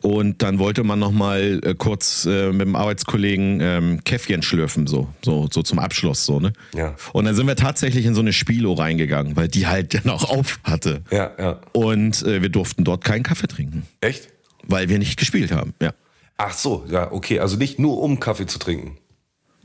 und 0.06 0.44
dann 0.44 0.60
wollte 0.60 0.84
man 0.84 1.00
noch 1.00 1.12
mal 1.12 1.60
äh, 1.64 1.74
kurz 1.74 2.26
äh, 2.26 2.52
mit 2.52 2.68
dem 2.68 2.76
Arbeitskollegen 2.76 3.60
ähm, 3.60 4.04
Käffchen 4.04 4.44
schlürfen, 4.44 4.86
so, 4.86 5.08
so, 5.24 5.48
so 5.52 5.64
zum 5.64 5.80
Abschluss, 5.80 6.26
so, 6.26 6.40
ne? 6.40 6.54
Ja. 6.76 6.96
Und 7.14 7.26
dann 7.26 7.34
sind 7.34 7.48
wir 7.48 7.56
tatsächlich 7.56 8.06
in 8.06 8.14
so 8.14 8.22
eine 8.22 8.32
Spilo 8.32 8.74
reingegangen, 8.74 9.36
weil 9.36 9.48
die 9.48 9.66
halt 9.66 9.94
ja 9.96 10.02
noch 10.04 10.30
auf 10.30 10.60
hatte. 10.64 11.02
Ja, 11.12 11.32
ja. 11.40 11.60
Und 11.74 12.22
äh, 12.24 12.42
wir 12.44 12.50
durften 12.50 12.84
dort 12.84 13.04
keinen 13.04 13.24
Kaffee 13.24 13.48
trinken, 13.48 13.88
Echt? 14.02 14.30
weil 14.68 14.90
wir 14.90 15.00
nicht 15.00 15.18
gespielt 15.18 15.52
haben, 15.52 15.74
ja. 15.82 15.94
Ach 16.38 16.54
so, 16.54 16.86
ja, 16.90 17.12
okay. 17.12 17.40
Also 17.40 17.58
nicht 17.58 17.80
nur 17.80 18.00
um 18.00 18.20
Kaffee 18.20 18.46
zu 18.46 18.60
trinken. 18.60 18.98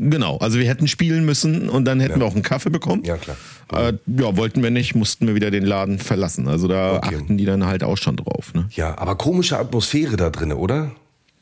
Genau, 0.03 0.39
also 0.39 0.59
wir 0.59 0.67
hätten 0.67 0.89
spielen 0.89 1.27
müssen 1.27 1.69
und 1.69 1.85
dann 1.85 2.01
hätten 2.01 2.15
Ja. 2.15 2.21
wir 2.21 2.27
auch 2.27 2.33
einen 2.35 2.43
Kaffee 2.43 2.71
bekommen. 2.71 3.03
Ja, 3.05 3.19
klar. 3.19 3.37
Äh, 3.75 3.93
ja, 4.07 4.35
wollten 4.37 4.63
wir 4.63 4.71
nicht, 4.71 4.95
mussten 4.95 5.27
wir 5.27 5.35
wieder 5.35 5.51
den 5.51 5.65
Laden 5.67 5.99
verlassen. 5.99 6.49
Also 6.49 6.69
da 6.69 6.97
Okay. 6.97 7.17
achten 7.17 7.37
die 7.37 7.45
dann 7.45 7.67
halt 7.67 7.85
auch 7.85 7.99
schon 7.99 8.17
drauf. 8.17 8.55
Ne? 8.55 8.67
Ja, 8.71 8.97
aber 8.97 9.17
komische 9.17 9.59
Atmosphäre 9.59 10.17
da 10.17 10.31
drin, 10.31 10.53
oder? 10.55 10.93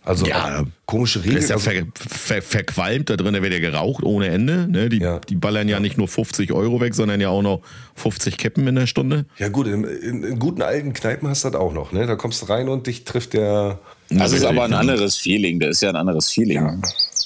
Also 0.05 0.27
Ja. 0.27 0.61
auch 0.61 0.65
komische 0.87 1.19
Der 1.21 1.27
Regeln. 1.27 1.43
ist 1.45 1.51
ja 1.51 1.57
also, 1.57 1.71
ver, 1.71 1.85
ver, 1.95 2.43
verqualmt, 2.43 3.11
da 3.11 3.17
drin 3.17 3.41
wird 3.41 3.53
ja 3.53 3.59
geraucht 3.61 4.03
ohne 4.03 4.27
Ende. 4.29 4.67
Ne? 4.69 4.89
Die, 4.89 4.99
Ja. 4.99 5.21
die 5.21 5.37
ballern 5.37 5.69
ja 5.69 5.79
nicht 5.81 5.97
nur 5.99 6.09
50 6.09 6.51
Euro 6.53 6.81
weg, 6.81 6.95
sondern 6.95 7.21
ja 7.21 7.29
auch 7.29 7.43
noch 7.43 7.61
50 7.95 8.39
Kippen 8.39 8.67
in 8.67 8.75
der 8.75 8.87
Stunde. 8.89 9.27
ja 9.39 9.49
gut, 9.51 9.69
in, 9.69 9.85
in, 9.85 10.25
in 10.25 10.39
guten 10.41 10.63
alten 10.63 10.95
Kneipen 10.95 11.29
hast 11.29 11.45
du 11.45 11.51
das 11.51 11.61
auch 11.61 11.73
noch. 11.73 11.93
Ne? 11.93 12.07
Da 12.07 12.17
kommst 12.17 12.43
du 12.43 12.47
rein 12.47 12.69
und 12.69 12.87
dich 12.89 13.05
trifft 13.05 13.35
der... 13.35 13.79
Das 14.11 14.33
ist 14.33 14.45
aber 14.45 14.65
ein 14.65 14.73
Richtig. 14.73 14.79
anderes 14.91 15.17
Feeling. 15.17 15.61
Das 15.61 15.71
ist 15.77 15.83
ja 15.83 15.91
ein 15.91 15.97
anderes 15.97 16.31
Feeling. 16.31 16.81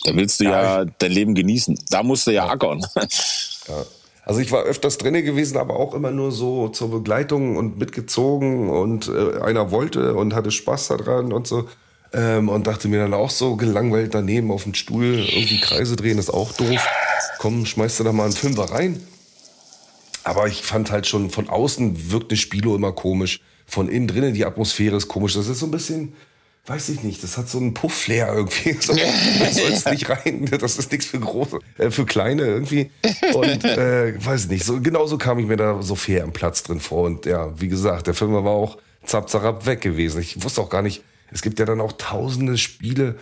Da 0.04 0.14
willst 0.14 0.40
du 0.40 0.44
ja, 0.44 0.84
dein 0.84 1.12
Leben 1.12 1.34
genießen. 1.34 1.78
Da 1.90 2.02
musst 2.02 2.26
du 2.26 2.30
ja 2.30 2.48
ackern. 2.48 2.84
Ja. 3.68 3.84
Also 4.24 4.40
ich 4.40 4.52
war 4.52 4.62
öfters 4.62 4.98
drinne 4.98 5.22
gewesen, 5.22 5.56
aber 5.56 5.76
auch 5.76 5.94
immer 5.94 6.10
nur 6.10 6.30
so 6.30 6.68
zur 6.68 6.90
Begleitung 6.90 7.56
und 7.56 7.78
mitgezogen 7.78 8.70
und 8.70 9.08
äh, 9.08 9.40
einer 9.40 9.70
wollte 9.70 10.14
und 10.14 10.34
hatte 10.34 10.50
Spaß 10.50 10.88
daran 10.88 11.32
und 11.32 11.46
so. 11.46 11.68
Ähm, 12.12 12.48
und 12.48 12.66
dachte 12.66 12.88
mir 12.88 13.00
dann 13.00 13.14
auch 13.14 13.30
so 13.30 13.56
gelangweilt 13.56 14.14
daneben 14.14 14.50
auf 14.50 14.64
dem 14.64 14.74
Stuhl 14.74 15.18
irgendwie 15.18 15.60
Kreise 15.60 15.96
drehen 15.96 16.18
ist 16.18 16.30
auch 16.30 16.52
doof. 16.52 16.86
Komm, 17.38 17.66
schmeißt 17.66 18.00
du 18.00 18.04
da 18.04 18.12
mal 18.12 18.24
einen 18.24 18.32
Fünfer 18.32 18.64
rein. 18.64 19.02
Aber 20.22 20.46
ich 20.46 20.62
fand 20.62 20.90
halt 20.90 21.06
schon 21.06 21.30
von 21.30 21.48
außen 21.48 22.12
wirkt 22.12 22.30
eine 22.30 22.36
Spilo 22.36 22.76
immer 22.76 22.92
komisch. 22.92 23.40
Von 23.66 23.88
innen 23.88 24.06
drinnen 24.06 24.34
die 24.34 24.44
Atmosphäre 24.44 24.96
ist 24.96 25.08
komisch. 25.08 25.34
Das 25.34 25.48
ist 25.48 25.58
so 25.58 25.66
ein 25.66 25.70
bisschen, 25.72 26.12
weiß 26.66 26.90
ich 26.90 27.02
nicht, 27.02 27.22
das 27.22 27.38
hat 27.38 27.48
so 27.48 27.58
einen 27.58 27.74
Puff-Flair 27.74 28.32
irgendwie. 28.34 28.72
So, 28.80 28.94
du 28.94 29.52
sollst 29.52 29.90
nicht 29.90 30.08
rein. 30.08 30.48
Das 30.60 30.78
ist 30.78 30.90
nichts 30.92 31.06
für 31.06 31.18
große, 31.18 31.58
äh, 31.78 31.90
für 31.90 32.06
kleine 32.06 32.42
irgendwie. 32.42 32.90
Und 33.34 33.64
äh, 33.64 34.14
weiß 34.24 34.44
ich 34.44 34.50
nicht, 34.50 34.64
so 34.64 34.80
genauso 34.80 35.18
kam 35.18 35.38
ich 35.38 35.46
mir 35.46 35.56
da 35.56 35.82
so 35.82 35.94
fair 35.94 36.24
am 36.24 36.32
Platz 36.32 36.62
drin 36.62 36.80
vor. 36.80 37.04
Und 37.04 37.26
ja, 37.26 37.58
wie 37.60 37.68
gesagt, 37.68 38.06
der 38.06 38.14
Film 38.14 38.32
war 38.32 38.46
auch 38.46 38.78
zapp, 39.04 39.28
zapp 39.28 39.66
weg 39.66 39.80
gewesen. 39.80 40.20
Ich 40.20 40.42
wusste 40.42 40.60
auch 40.60 40.70
gar 40.70 40.82
nicht, 40.82 41.02
es 41.30 41.42
gibt 41.42 41.58
ja 41.58 41.64
dann 41.64 41.80
auch 41.80 41.92
tausende 41.92 42.58
Spiele, 42.58 43.16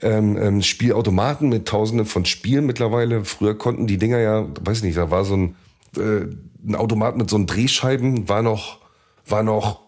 ähm, 0.00 0.36
ähm, 0.36 0.62
Spielautomaten 0.62 1.48
mit 1.48 1.66
tausenden 1.66 2.06
von 2.06 2.24
Spielen 2.24 2.66
mittlerweile. 2.66 3.24
Früher 3.24 3.56
konnten 3.56 3.86
die 3.86 3.98
Dinger 3.98 4.18
ja, 4.18 4.46
weiß 4.60 4.78
ich 4.78 4.84
nicht, 4.84 4.98
da 4.98 5.10
war 5.10 5.24
so 5.24 5.36
ein, 5.36 5.56
äh, 5.96 6.26
ein 6.66 6.74
Automat 6.74 7.16
mit 7.16 7.28
so 7.28 7.36
einen 7.36 7.46
Drehscheiben, 7.46 8.28
war 8.28 8.42
noch, 8.42 8.80
war 9.26 9.42
noch, 9.42 9.80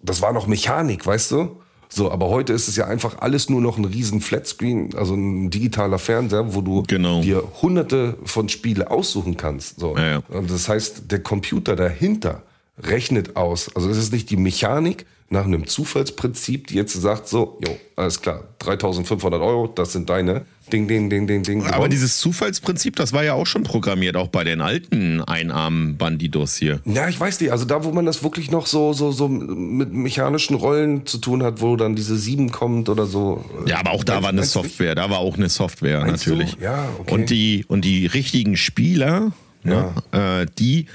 das 0.00 0.22
war 0.22 0.32
noch 0.32 0.46
Mechanik, 0.46 1.04
weißt 1.06 1.32
du? 1.32 1.60
So, 1.88 2.10
aber 2.12 2.28
heute 2.28 2.52
ist 2.52 2.68
es 2.68 2.76
ja 2.76 2.86
einfach 2.86 3.18
alles 3.20 3.48
nur 3.48 3.60
noch 3.60 3.78
ein 3.78 3.84
riesen 3.84 4.20
Flatscreen, 4.20 4.94
also 4.94 5.14
ein 5.14 5.50
digitaler 5.50 5.98
Fernseher, 5.98 6.54
wo 6.54 6.60
du 6.60 6.82
Genau. 6.86 7.22
dir 7.22 7.42
hunderte 7.62 8.16
von 8.24 8.48
Spiele 8.48 8.90
aussuchen 8.90 9.36
kannst. 9.36 9.80
So. 9.80 9.96
Ja, 9.96 10.06
ja. 10.10 10.22
Und 10.28 10.50
das 10.50 10.68
heißt, 10.68 11.10
der 11.10 11.20
Computer 11.22 11.76
dahinter 11.76 12.42
rechnet 12.78 13.36
aus. 13.36 13.70
Also 13.74 13.88
es 13.90 13.96
ist 13.96 14.12
nicht 14.12 14.30
die 14.30 14.36
Mechanik 14.36 15.06
nach 15.30 15.44
einem 15.44 15.66
Zufallsprinzip, 15.66 16.68
die 16.68 16.74
jetzt 16.74 16.94
sagt, 16.94 17.28
so, 17.28 17.58
jo, 17.66 17.76
alles 17.96 18.20
klar, 18.20 18.44
3500 18.60 19.40
Euro, 19.40 19.66
das 19.66 19.92
sind 19.92 20.08
deine. 20.08 20.46
Ding, 20.72 20.86
ding, 20.86 21.08
ding, 21.08 21.26
ding, 21.26 21.42
ding. 21.42 21.62
Aber 21.62 21.72
gewonnen. 21.72 21.90
dieses 21.90 22.18
Zufallsprinzip, 22.18 22.96
das 22.96 23.12
war 23.12 23.24
ja 23.24 23.32
auch 23.34 23.46
schon 23.46 23.62
programmiert, 23.62 24.16
auch 24.16 24.28
bei 24.28 24.44
den 24.44 24.60
alten 24.60 25.22
Einarm-Bandidos 25.22 26.56
hier. 26.56 26.80
Ja, 26.84 27.08
ich 27.08 27.18
weiß 27.18 27.40
nicht. 27.40 27.52
Also 27.52 27.64
da, 27.64 27.84
wo 27.84 27.92
man 27.92 28.04
das 28.04 28.22
wirklich 28.22 28.50
noch 28.50 28.66
so, 28.66 28.92
so, 28.92 29.10
so 29.10 29.28
mit 29.28 29.92
mechanischen 29.92 30.56
Rollen 30.56 31.06
zu 31.06 31.18
tun 31.18 31.42
hat, 31.42 31.60
wo 31.62 31.76
dann 31.76 31.96
diese 31.96 32.16
sieben 32.16 32.50
kommt 32.50 32.88
oder 32.90 33.06
so. 33.06 33.44
Ja, 33.66 33.78
aber 33.78 33.92
auch 33.92 34.04
da 34.04 34.22
war 34.22 34.28
eine? 34.28 34.44
Software, 34.44 34.94
da 34.94 35.08
war 35.10 35.18
auch 35.18 35.36
eine 35.36 35.48
Software 35.48 36.00
Meinst 36.00 36.26
du? 36.26 36.30
natürlich. 36.30 36.56
Ja, 36.60 36.88
okay. 36.98 37.14
Und 37.14 37.30
die 37.30 37.64
und 37.68 37.84
die 37.84 38.06
richtigen 38.06 38.56
Spieler, 38.56 39.32
ne, 39.62 39.94
äh, 40.12 40.46
die 40.58 40.86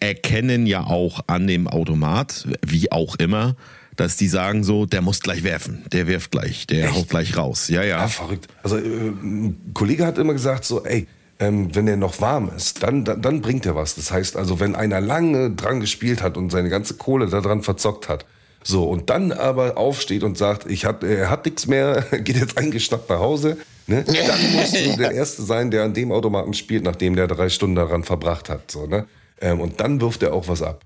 erkennen 0.00 0.66
ja 0.66 0.84
auch 0.84 1.20
an 1.26 1.46
dem 1.46 1.68
Automat, 1.68 2.46
wie 2.64 2.90
auch 2.92 3.16
immer, 3.16 3.56
dass 3.96 4.16
die 4.16 4.28
sagen 4.28 4.64
so, 4.64 4.86
der 4.86 5.02
muss 5.02 5.20
gleich 5.20 5.42
werfen, 5.44 5.84
der 5.92 6.06
wirft 6.06 6.30
gleich, 6.30 6.66
der 6.66 6.94
haut 6.94 7.08
gleich 7.08 7.36
raus. 7.36 7.68
Ja, 7.68 7.82
ja. 7.82 8.00
Ja, 8.00 8.08
verrückt. 8.08 8.48
Also 8.62 8.76
äh, 8.76 8.80
ein 8.82 9.70
Kollege 9.72 10.04
hat 10.04 10.18
immer 10.18 10.32
gesagt 10.32 10.64
so, 10.64 10.84
ey, 10.84 11.06
ähm, 11.38 11.74
wenn 11.74 11.86
der 11.86 11.96
noch 11.96 12.20
warm 12.20 12.50
ist, 12.56 12.82
dann, 12.82 13.04
dann, 13.04 13.22
dann 13.22 13.40
bringt 13.40 13.66
er 13.66 13.74
was. 13.74 13.94
Das 13.94 14.10
heißt 14.10 14.36
also, 14.36 14.60
wenn 14.60 14.74
einer 14.74 15.00
lange 15.00 15.50
dran 15.50 15.80
gespielt 15.80 16.22
hat 16.22 16.36
und 16.36 16.50
seine 16.50 16.68
ganze 16.68 16.94
Kohle 16.94 17.26
daran 17.26 17.62
verzockt 17.62 18.08
hat, 18.08 18.24
so 18.62 18.84
und 18.84 19.10
dann 19.10 19.30
aber 19.32 19.76
aufsteht 19.76 20.22
und 20.22 20.38
sagt, 20.38 20.70
ich 20.70 20.84
hat, 20.84 21.04
er 21.04 21.30
hat 21.30 21.44
nichts 21.44 21.66
mehr, 21.66 22.02
geht 22.12 22.36
jetzt 22.36 22.56
eingeschnappt 22.56 23.10
nach 23.10 23.18
Hause, 23.18 23.58
ne? 23.86 24.04
dann 24.04 24.52
musst 24.54 24.74
du 24.74 24.96
der 24.98 25.12
Erste 25.12 25.42
sein, 25.42 25.70
der 25.70 25.84
an 25.84 25.94
dem 25.94 26.12
Automaten 26.12 26.54
spielt, 26.54 26.84
nachdem 26.84 27.14
der 27.14 27.26
drei 27.26 27.48
Stunden 27.48 27.76
daran 27.76 28.04
verbracht 28.04 28.48
hat. 28.48 28.70
So, 28.70 28.86
ne? 28.86 29.06
Ähm, 29.40 29.60
und 29.60 29.80
dann 29.80 30.00
wirft 30.00 30.22
er 30.22 30.32
auch 30.32 30.48
was 30.48 30.62
ab. 30.62 30.84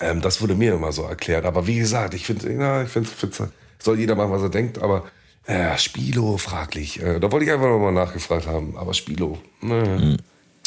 Ähm, 0.00 0.20
das 0.20 0.40
wurde 0.40 0.54
mir 0.54 0.74
immer 0.74 0.92
so 0.92 1.02
erklärt. 1.02 1.44
Aber 1.44 1.66
wie 1.66 1.76
gesagt, 1.76 2.14
ich 2.14 2.26
finde, 2.26 2.52
ja, 2.52 2.82
ich 2.82 2.88
finde, 2.88 3.08
soll 3.78 3.98
jeder 3.98 4.14
machen, 4.14 4.32
was 4.32 4.42
er 4.42 4.48
denkt. 4.48 4.82
Aber 4.82 5.04
äh, 5.46 5.76
Spilo, 5.78 6.36
fraglich. 6.38 7.02
Äh, 7.02 7.20
da 7.20 7.30
wollte 7.30 7.46
ich 7.46 7.52
einfach 7.52 7.68
nochmal 7.68 7.92
nachgefragt 7.92 8.46
haben. 8.46 8.76
Aber 8.76 8.94
Spilo, 8.94 9.38
ne. 9.60 10.16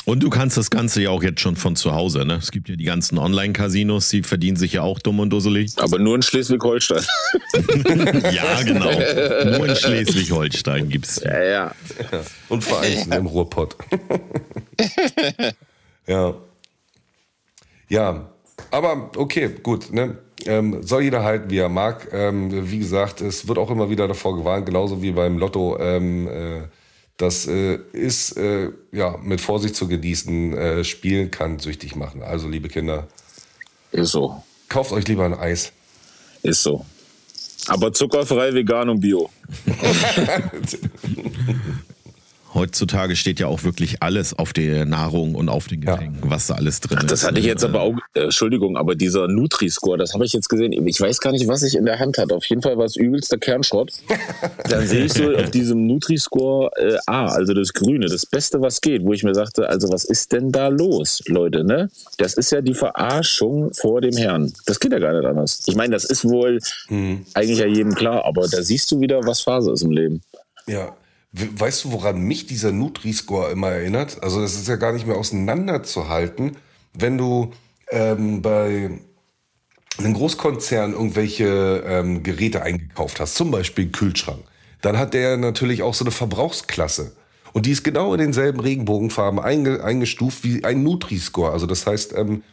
Und 0.06 0.24
du 0.24 0.30
kannst 0.30 0.56
das 0.56 0.70
Ganze 0.70 1.02
ja 1.02 1.10
auch 1.10 1.22
jetzt 1.22 1.42
schon 1.42 1.58
von 1.58 1.76
zu 1.76 1.94
Hause, 1.94 2.24
ne? 2.24 2.36
Es 2.36 2.52
gibt 2.52 2.70
ja 2.70 2.78
die 2.78 2.86
ganzen 2.86 3.18
Online-Casinos, 3.18 4.08
die 4.08 4.24
verdienen 4.24 4.56
sich 4.56 4.72
ja 4.72 4.82
auch 4.82 5.00
dumm 5.00 5.20
und 5.20 5.32
dusselig. 5.32 5.74
Aber 5.76 6.00
nur 6.00 6.16
in 6.16 6.22
Schleswig-Holstein. 6.22 7.04
ja, 8.32 8.62
genau. 8.64 8.90
Nur 9.58 9.68
in 9.68 9.76
Schleswig-Holstein 9.76 10.88
gibt's. 10.88 11.22
Ja, 11.26 11.44
ja. 11.44 11.76
Und 12.48 12.64
Vereinten 12.64 13.12
im 13.12 13.26
Ruhrpott. 13.26 13.76
ja. 16.08 16.36
Ja. 17.90 18.30
Aber 18.72 19.12
okay, 19.16 19.50
gut. 19.62 19.92
Ne? 19.92 20.18
Ähm, 20.46 20.84
soll 20.84 21.04
jeder 21.04 21.24
halten, 21.24 21.50
wie 21.50 21.58
er 21.58 21.70
mag. 21.70 22.08
Ähm, 22.12 22.70
wie 22.72 22.80
gesagt, 22.80 23.22
es 23.22 23.48
wird 23.48 23.58
auch 23.58 23.70
immer 23.70 23.90
wieder 23.90 24.08
davor 24.08 24.38
gewarnt, 24.38 24.66
genauso 24.66 25.02
wie 25.02 25.12
beim 25.12 25.38
Lotto. 25.38 25.78
Ähm, 25.80 26.28
äh, 26.28 26.62
das 27.18 27.48
äh, 27.48 27.80
ist 27.94 28.38
äh, 28.38 28.70
ja 28.92 29.18
mit 29.22 29.42
Vorsicht 29.42 29.76
zu 29.76 29.88
genießen. 29.88 30.54
Äh, 30.56 30.84
Spielen 30.84 31.32
kann 31.32 31.60
süchtig 31.60 31.96
machen. 31.96 32.22
Also, 32.22 32.48
liebe 32.48 32.68
Kinder, 32.68 33.08
Ist 33.92 34.12
so. 34.12 34.44
kauft 34.70 34.92
euch 34.92 35.08
lieber 35.08 35.26
ein 35.26 35.34
Eis. 35.34 35.72
Ist 36.44 36.64
so. 36.64 36.86
Aber 37.68 37.92
zuckerfrei, 37.92 38.54
vegan 38.54 38.90
und 38.90 39.02
bio. 39.02 39.30
Heutzutage 42.58 43.16
steht 43.16 43.40
ja 43.40 43.46
auch 43.46 43.64
wirklich 43.64 44.02
alles 44.02 44.34
auf 44.34 44.52
der 44.52 44.86
Nahrung 44.86 45.36
und 45.36 45.48
auf 45.48 45.68
den 45.68 45.82
Getränken, 45.82 46.32
was 46.32 46.48
da 46.48 46.56
alles 46.56 46.82
drin 46.82 46.98
ist. 46.98 47.12
Das 47.12 47.24
hatte 47.24 47.40
ich 47.40 47.46
jetzt 47.46 47.64
aber 47.64 47.82
auch, 47.82 47.94
äh, 48.16 48.22
Entschuldigung, 48.22 48.78
aber 48.78 48.96
dieser 48.96 49.28
Nutri-Score, 49.28 49.96
das 49.96 50.16
habe 50.16 50.26
ich 50.26 50.34
jetzt 50.34 50.50
gesehen. 50.50 50.72
Ich 50.88 51.00
weiß 51.00 51.20
gar 51.20 51.32
nicht, 51.32 51.48
was 51.48 51.62
ich 51.62 51.76
in 51.76 51.86
der 51.86 52.00
Hand 52.00 52.18
hatte. 52.18 52.36
Auf 52.36 52.46
jeden 52.46 52.64
Fall 52.64 52.76
war 52.76 52.86
es 52.86 52.96
übelster 52.96 53.38
Kernschrott. 53.38 53.92
Dann 54.70 54.88
sehe 54.88 55.06
ich 55.06 55.14
so 55.14 55.36
auf 55.36 55.52
diesem 55.52 55.86
Nutri-Score 55.86 56.72
äh, 56.78 56.98
A, 57.06 57.28
also 57.28 57.54
das 57.54 57.74
Grüne, 57.74 58.08
das 58.08 58.26
Beste, 58.26 58.60
was 58.60 58.82
geht, 58.82 59.04
wo 59.04 59.14
ich 59.14 59.24
mir 59.24 59.36
sagte, 59.36 59.70
also 59.70 59.90
was 59.90 60.04
ist 60.04 60.32
denn 60.32 60.52
da 60.52 60.70
los, 60.70 61.22
Leute, 61.28 61.64
ne? 61.64 61.92
Das 62.18 62.34
ist 62.34 62.52
ja 62.52 62.62
die 62.62 62.74
Verarschung 62.74 63.72
vor 63.76 64.02
dem 64.02 64.18
Herrn. 64.18 64.52
Das 64.66 64.80
geht 64.80 64.92
ja 64.94 64.98
gar 65.00 65.14
nicht 65.14 65.28
anders. 65.28 65.62
Ich 65.68 65.76
meine, 65.76 65.94
das 65.94 66.06
ist 66.06 66.26
wohl 66.26 66.58
eigentlich 67.36 67.60
ja 67.60 67.68
jedem 67.68 67.94
klar, 67.94 68.26
aber 68.26 68.48
da 68.48 68.64
siehst 68.64 68.92
du 68.92 69.00
wieder, 69.00 69.22
was 69.28 69.42
Phase 69.42 69.72
ist 69.72 69.84
im 69.84 69.92
Leben. 69.92 70.22
Ja. 70.66 70.96
We- 71.32 71.50
Weißt 71.60 71.86
du, 71.86 71.92
woran 71.92 72.22
mich 72.22 72.46
dieser 72.48 72.72
Nutri-Score 72.72 73.52
immer 73.52 73.70
erinnert? 73.70 74.22
Also, 74.24 74.42
das 74.42 74.56
ist 74.56 74.68
ja 74.68 74.76
gar 74.78 74.94
nicht 74.94 75.06
mehr 75.08 75.18
auseinanderzuhalten, 75.18 76.58
wenn 76.94 77.18
du 77.18 77.52
ähm, 77.92 78.42
bei 78.42 78.90
einem 79.98 80.14
Großkonzern 80.14 80.94
irgendwelche 80.94 81.84
ähm, 81.86 82.24
Geräte 82.24 82.62
eingekauft 82.62 83.20
hast, 83.20 83.36
zum 83.36 83.52
Beispiel 83.52 83.86
einen 83.86 83.92
Kühlschrank. 83.92 84.40
Dann 84.82 84.98
hat 84.98 85.14
der 85.14 85.38
natürlich 85.38 85.82
auch 85.84 85.94
so 85.94 86.06
eine 86.06 86.12
Verbrauchsklasse. 86.12 87.16
Und 87.54 87.66
die 87.66 87.72
ist 87.72 87.84
genau 87.84 88.14
in 88.14 88.20
denselben 88.20 88.60
Regenbogenfarben 88.60 89.40
einge 89.40 89.84
eingestuft 89.84 90.44
wie 90.44 90.64
ein 90.64 90.84
Nutri-Score. 90.84 91.52
Also, 91.52 91.66
das 91.66 91.88
heißt, 91.88 92.14
ähm, 92.16 92.44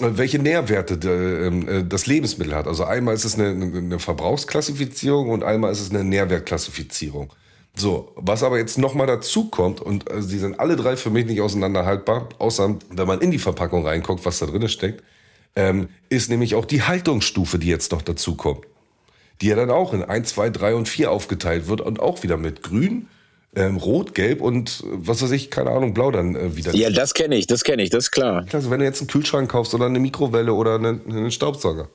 welche 0.00 0.38
Nährwerte 0.38 0.94
äh, 0.94 1.84
das 1.88 2.06
Lebensmittel 2.06 2.54
hat. 2.54 2.66
Also 2.66 2.84
einmal 2.84 3.14
ist 3.14 3.24
es 3.24 3.38
eine, 3.38 3.48
eine 3.50 3.98
Verbrauchsklassifizierung 3.98 5.30
und 5.30 5.44
einmal 5.44 5.70
ist 5.72 5.80
es 5.80 5.90
eine 5.90 6.04
Nährwertklassifizierung. 6.04 7.32
So, 7.76 8.12
was 8.14 8.44
aber 8.44 8.58
jetzt 8.58 8.78
nochmal 8.78 9.08
dazu 9.08 9.50
kommt, 9.50 9.80
und 9.80 10.08
äh, 10.10 10.22
sie 10.22 10.38
sind 10.38 10.60
alle 10.60 10.76
drei 10.76 10.96
für 10.96 11.10
mich 11.10 11.26
nicht 11.26 11.40
auseinanderhaltbar, 11.40 12.28
außer 12.38 12.76
wenn 12.90 13.06
man 13.06 13.20
in 13.20 13.32
die 13.32 13.38
Verpackung 13.38 13.84
reinguckt, 13.84 14.24
was 14.24 14.38
da 14.38 14.46
drin 14.46 14.68
steckt, 14.68 15.02
ähm, 15.56 15.88
ist 16.08 16.30
nämlich 16.30 16.54
auch 16.54 16.64
die 16.64 16.82
Haltungsstufe, 16.82 17.58
die 17.58 17.68
jetzt 17.68 17.90
noch 17.90 18.02
dazu 18.02 18.36
kommt. 18.36 18.64
Die 19.40 19.48
ja 19.48 19.56
dann 19.56 19.70
auch 19.70 19.92
in 19.92 20.04
1, 20.04 20.28
2, 20.30 20.50
3 20.50 20.74
und 20.76 20.88
4 20.88 21.10
aufgeteilt 21.10 21.66
wird 21.66 21.80
und 21.80 21.98
auch 21.98 22.22
wieder 22.22 22.36
mit 22.36 22.62
grün, 22.62 23.08
ähm, 23.56 23.76
rot, 23.76 24.14
gelb 24.14 24.40
und 24.40 24.84
äh, 24.84 24.86
was 24.92 25.22
weiß 25.22 25.32
ich, 25.32 25.50
keine 25.50 25.70
Ahnung, 25.70 25.94
blau 25.94 26.12
dann 26.12 26.36
äh, 26.36 26.56
wieder. 26.56 26.74
Ja, 26.74 26.90
das 26.90 27.14
kenne 27.14 27.36
ich, 27.36 27.48
das 27.48 27.64
kenne 27.64 27.82
ich, 27.82 27.90
das 27.90 28.04
ist 28.04 28.10
klar. 28.12 28.46
Also 28.52 28.70
wenn 28.70 28.80
du 28.80 28.84
jetzt 28.84 29.00
einen 29.00 29.08
Kühlschrank 29.08 29.50
kaufst 29.50 29.74
oder 29.74 29.86
eine 29.86 29.98
Mikrowelle 29.98 30.52
oder 30.52 30.76
einen, 30.76 31.00
einen 31.08 31.30
Staubsauger. 31.30 31.88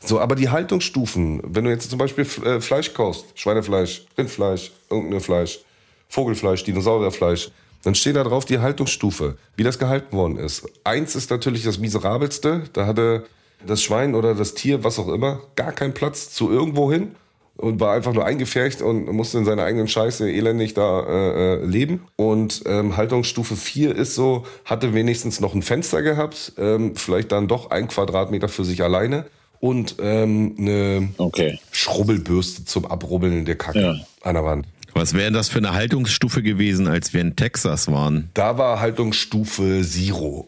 So, 0.00 0.20
aber 0.20 0.34
die 0.34 0.50
Haltungsstufen, 0.50 1.40
wenn 1.44 1.64
du 1.64 1.70
jetzt 1.70 1.88
zum 1.88 1.98
Beispiel 1.98 2.26
äh, 2.44 2.60
Fleisch 2.60 2.92
kaufst, 2.92 3.26
Schweinefleisch, 3.34 4.06
Rindfleisch, 4.18 4.72
irgendein 4.90 5.20
Fleisch, 5.20 5.60
Vogelfleisch, 6.08 6.64
Dinosaurierfleisch, 6.64 7.50
dann 7.84 7.94
steht 7.94 8.16
da 8.16 8.24
drauf 8.24 8.44
die 8.44 8.58
Haltungsstufe, 8.58 9.36
wie 9.56 9.62
das 9.62 9.78
gehalten 9.78 10.16
worden 10.16 10.38
ist. 10.38 10.66
Eins 10.84 11.14
ist 11.14 11.30
natürlich 11.30 11.64
das 11.64 11.78
miserabelste, 11.78 12.64
da 12.72 12.86
hatte 12.86 13.24
das 13.66 13.82
Schwein 13.82 14.14
oder 14.14 14.34
das 14.34 14.54
Tier, 14.54 14.84
was 14.84 14.98
auch 14.98 15.08
immer, 15.08 15.40
gar 15.56 15.72
keinen 15.72 15.94
Platz 15.94 16.30
zu 16.30 16.50
irgendwo 16.50 16.90
hin 16.92 17.14
und 17.56 17.80
war 17.80 17.94
einfach 17.94 18.12
nur 18.12 18.24
eingefärcht 18.24 18.82
und 18.82 19.06
musste 19.12 19.38
in 19.38 19.44
seiner 19.44 19.64
eigenen 19.64 19.88
Scheiße 19.88 20.30
elendig 20.30 20.74
da 20.74 21.00
äh, 21.00 21.54
äh 21.62 21.64
leben. 21.64 22.06
Und 22.16 22.62
ähm, 22.66 22.96
Haltungsstufe 22.96 23.56
4 23.56 23.94
ist 23.94 24.14
so, 24.14 24.44
hatte 24.64 24.92
wenigstens 24.92 25.40
noch 25.40 25.54
ein 25.54 25.62
Fenster 25.62 26.02
gehabt, 26.02 26.52
ähm, 26.58 26.96
vielleicht 26.96 27.32
dann 27.32 27.48
doch 27.48 27.70
ein 27.70 27.88
Quadratmeter 27.88 28.48
für 28.48 28.64
sich 28.64 28.82
alleine 28.82 29.26
und 29.64 29.96
ähm, 29.98 30.56
eine 30.58 31.08
okay. 31.16 31.58
Schrubbelbürste 31.72 32.66
zum 32.66 32.84
Abrubbeln 32.84 33.46
der 33.46 33.56
Kacke 33.56 33.80
ja. 33.80 33.96
an 34.20 34.34
der 34.34 34.44
Wand. 34.44 34.66
Was 34.92 35.14
wäre 35.14 35.32
das 35.32 35.48
für 35.48 35.56
eine 35.56 35.72
Haltungsstufe 35.72 36.42
gewesen, 36.42 36.86
als 36.86 37.14
wir 37.14 37.22
in 37.22 37.34
Texas 37.34 37.88
waren? 37.90 38.28
Da 38.34 38.58
war 38.58 38.80
Haltungsstufe 38.80 39.80
Zero. 39.82 40.44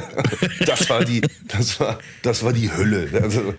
das 0.66 0.88
war 0.88 1.04
die, 1.04 1.22
das 1.48 1.80
war, 1.80 1.98
das 2.22 2.44
war 2.44 2.52
die 2.52 2.70
Hölle. 2.70 3.08
Also, 3.20 3.54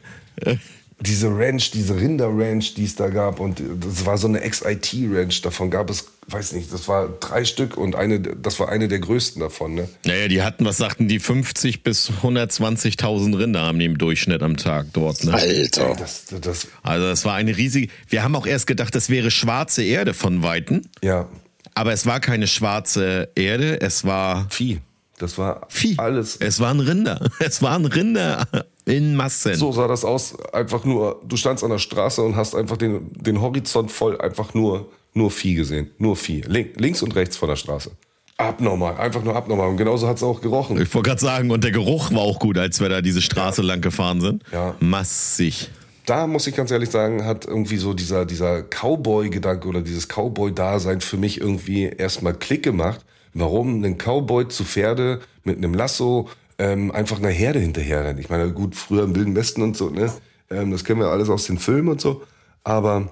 diese 1.00 1.28
Ranch, 1.28 1.72
diese 1.72 1.96
Rinder-Ranch, 1.96 2.74
die 2.76 2.86
es 2.86 2.96
da 2.96 3.10
gab, 3.10 3.40
und 3.40 3.62
das 3.82 4.06
war 4.06 4.18
so 4.18 4.28
eine 4.28 4.42
Ex-IT-Ranch, 4.42 5.42
davon 5.42 5.70
gab 5.70 5.90
es, 5.90 6.06
weiß 6.28 6.54
nicht, 6.54 6.72
das 6.72 6.88
war 6.88 7.10
drei 7.20 7.44
Stück 7.44 7.76
und 7.76 7.96
eine, 7.96 8.20
das 8.22 8.60
war 8.60 8.70
eine 8.70 8.88
der 8.88 9.00
größten 9.00 9.42
davon, 9.42 9.76
ne? 9.76 9.90
Naja, 10.06 10.30
die 10.30 10.42
hatten, 10.42 10.64
was 10.64 10.78
sagten 10.78 11.08
die, 11.10 11.20
50 11.20 11.84
bis 11.84 12.12
120.000 12.24 13.38
Rinder 13.38 13.62
haben 13.62 13.78
die 13.78 13.86
im 13.86 13.98
Durchschnitt 13.98 14.42
am 14.42 14.56
Tag 14.56 14.88
dort, 14.94 15.24
ne? 15.26 15.34
Alter. 15.34 15.96
Das, 15.96 16.26
das, 16.42 16.68
also 16.82 17.08
das 17.08 17.26
war 17.26 17.36
eine 17.36 17.58
riesige, 17.58 17.92
wir 18.08 18.24
haben 18.24 18.36
auch 18.36 18.48
erst 18.48 18.66
gedacht, 18.66 18.96
das 18.96 19.10
wäre 19.10 19.32
schwarze 19.32 19.84
Erde 19.84 20.14
von 20.14 20.44
Weitem. 20.44 20.84
Ja. 21.04 21.28
Aber 21.74 21.92
es 21.92 22.06
war 22.06 22.22
keine 22.22 22.48
schwarze 22.48 23.30
Erde, 23.36 23.82
es 23.82 24.06
war... 24.06 24.48
Vieh. 24.50 24.80
Das 25.18 25.38
war 25.38 25.66
Vieh. 25.70 25.96
alles. 25.98 26.36
Es 26.38 26.60
waren 26.60 26.80
Rinder. 26.80 27.30
Es 27.40 27.62
waren 27.62 27.86
Rinder 27.86 28.46
in 28.86 29.16
Massen. 29.16 29.56
So 29.56 29.72
sah 29.72 29.88
das 29.88 30.06
aus. 30.06 30.36
Einfach 30.54 30.86
nur, 30.86 31.22
du 31.28 31.38
standst 31.38 31.64
an 31.64 31.72
der 31.72 31.80
Straße 31.80 32.22
und 32.22 32.36
hast 32.36 32.56
einfach 32.56 32.78
den, 32.78 33.12
den 33.14 33.42
Horizont 33.42 33.92
voll 33.92 34.20
einfach 34.20 34.54
nur, 34.54 34.90
nur 35.14 35.32
Vieh 35.32 35.56
gesehen. 35.56 35.92
Nur 35.98 36.16
Vieh. 36.16 36.42
Link, 36.48 36.80
links 36.80 37.02
und 37.02 37.16
rechts 37.16 37.36
von 37.36 37.50
der 37.50 37.56
Straße. 37.56 37.92
Abnormal, 38.38 38.98
einfach 38.98 39.24
nur 39.24 39.36
abnormal. 39.36 39.70
Und 39.70 39.78
genauso 39.78 40.08
hat 40.08 40.18
es 40.18 40.24
auch 40.24 40.42
gerochen. 40.42 40.80
Ich 40.82 40.94
wollte 40.94 41.10
gerade 41.10 41.22
sagen, 41.22 41.52
und 41.52 41.64
der 41.64 41.72
Geruch 41.72 42.12
war 42.12 42.20
auch 42.20 42.38
gut, 42.38 42.58
als 42.58 42.82
wir 42.82 42.90
da 42.90 43.02
diese 43.02 43.22
Straße 43.22 43.62
ja. 43.62 43.68
lang 43.68 43.82
gefahren 43.82 44.22
sind. 44.22 44.44
Ja. 44.52 44.76
Massig. 44.80 45.70
Da 46.06 46.28
muss 46.28 46.46
ich 46.46 46.56
ganz 46.56 46.70
ehrlich 46.70 46.90
sagen, 46.90 47.26
hat 47.26 47.46
irgendwie 47.46 47.78
so 47.78 47.94
dieser, 47.94 48.26
dieser 48.26 48.62
Cowboy-Gedanke 48.62 49.68
oder 49.68 49.82
dieses 49.82 50.08
Cowboy-Dasein 50.08 51.02
für 51.02 51.18
mich 51.18 51.42
irgendwie 51.42 51.86
erstmal 51.86 52.34
Klick 52.34 52.62
gemacht 52.62 53.02
warum 53.36 53.84
ein 53.84 53.98
Cowboy 53.98 54.48
zu 54.48 54.64
Pferde 54.64 55.20
mit 55.44 55.58
einem 55.58 55.76
Lasso 55.76 56.30
ähm, 56.58 56.92
einfach 56.92 57.20
einer 57.20 57.30
Herde 57.30 57.60
hinterher 57.60 58.06
rennt. 58.06 58.20
Ich 58.20 58.30
meine, 58.30 58.52
gut, 58.52 58.76
früher 58.76 59.04
im 59.04 59.16
Wilden 59.16 59.36
Westen 59.36 59.62
und 59.62 59.76
so, 59.76 59.90
ne? 59.90 60.12
Ähm, 60.50 60.72
das 60.72 60.84
kennen 60.84 61.00
wir 61.00 61.08
alles 61.08 61.30
aus 61.30 61.46
den 61.46 61.58
Filmen 61.58 61.90
und 61.90 62.02
so. 62.02 62.24
Aber 62.64 63.10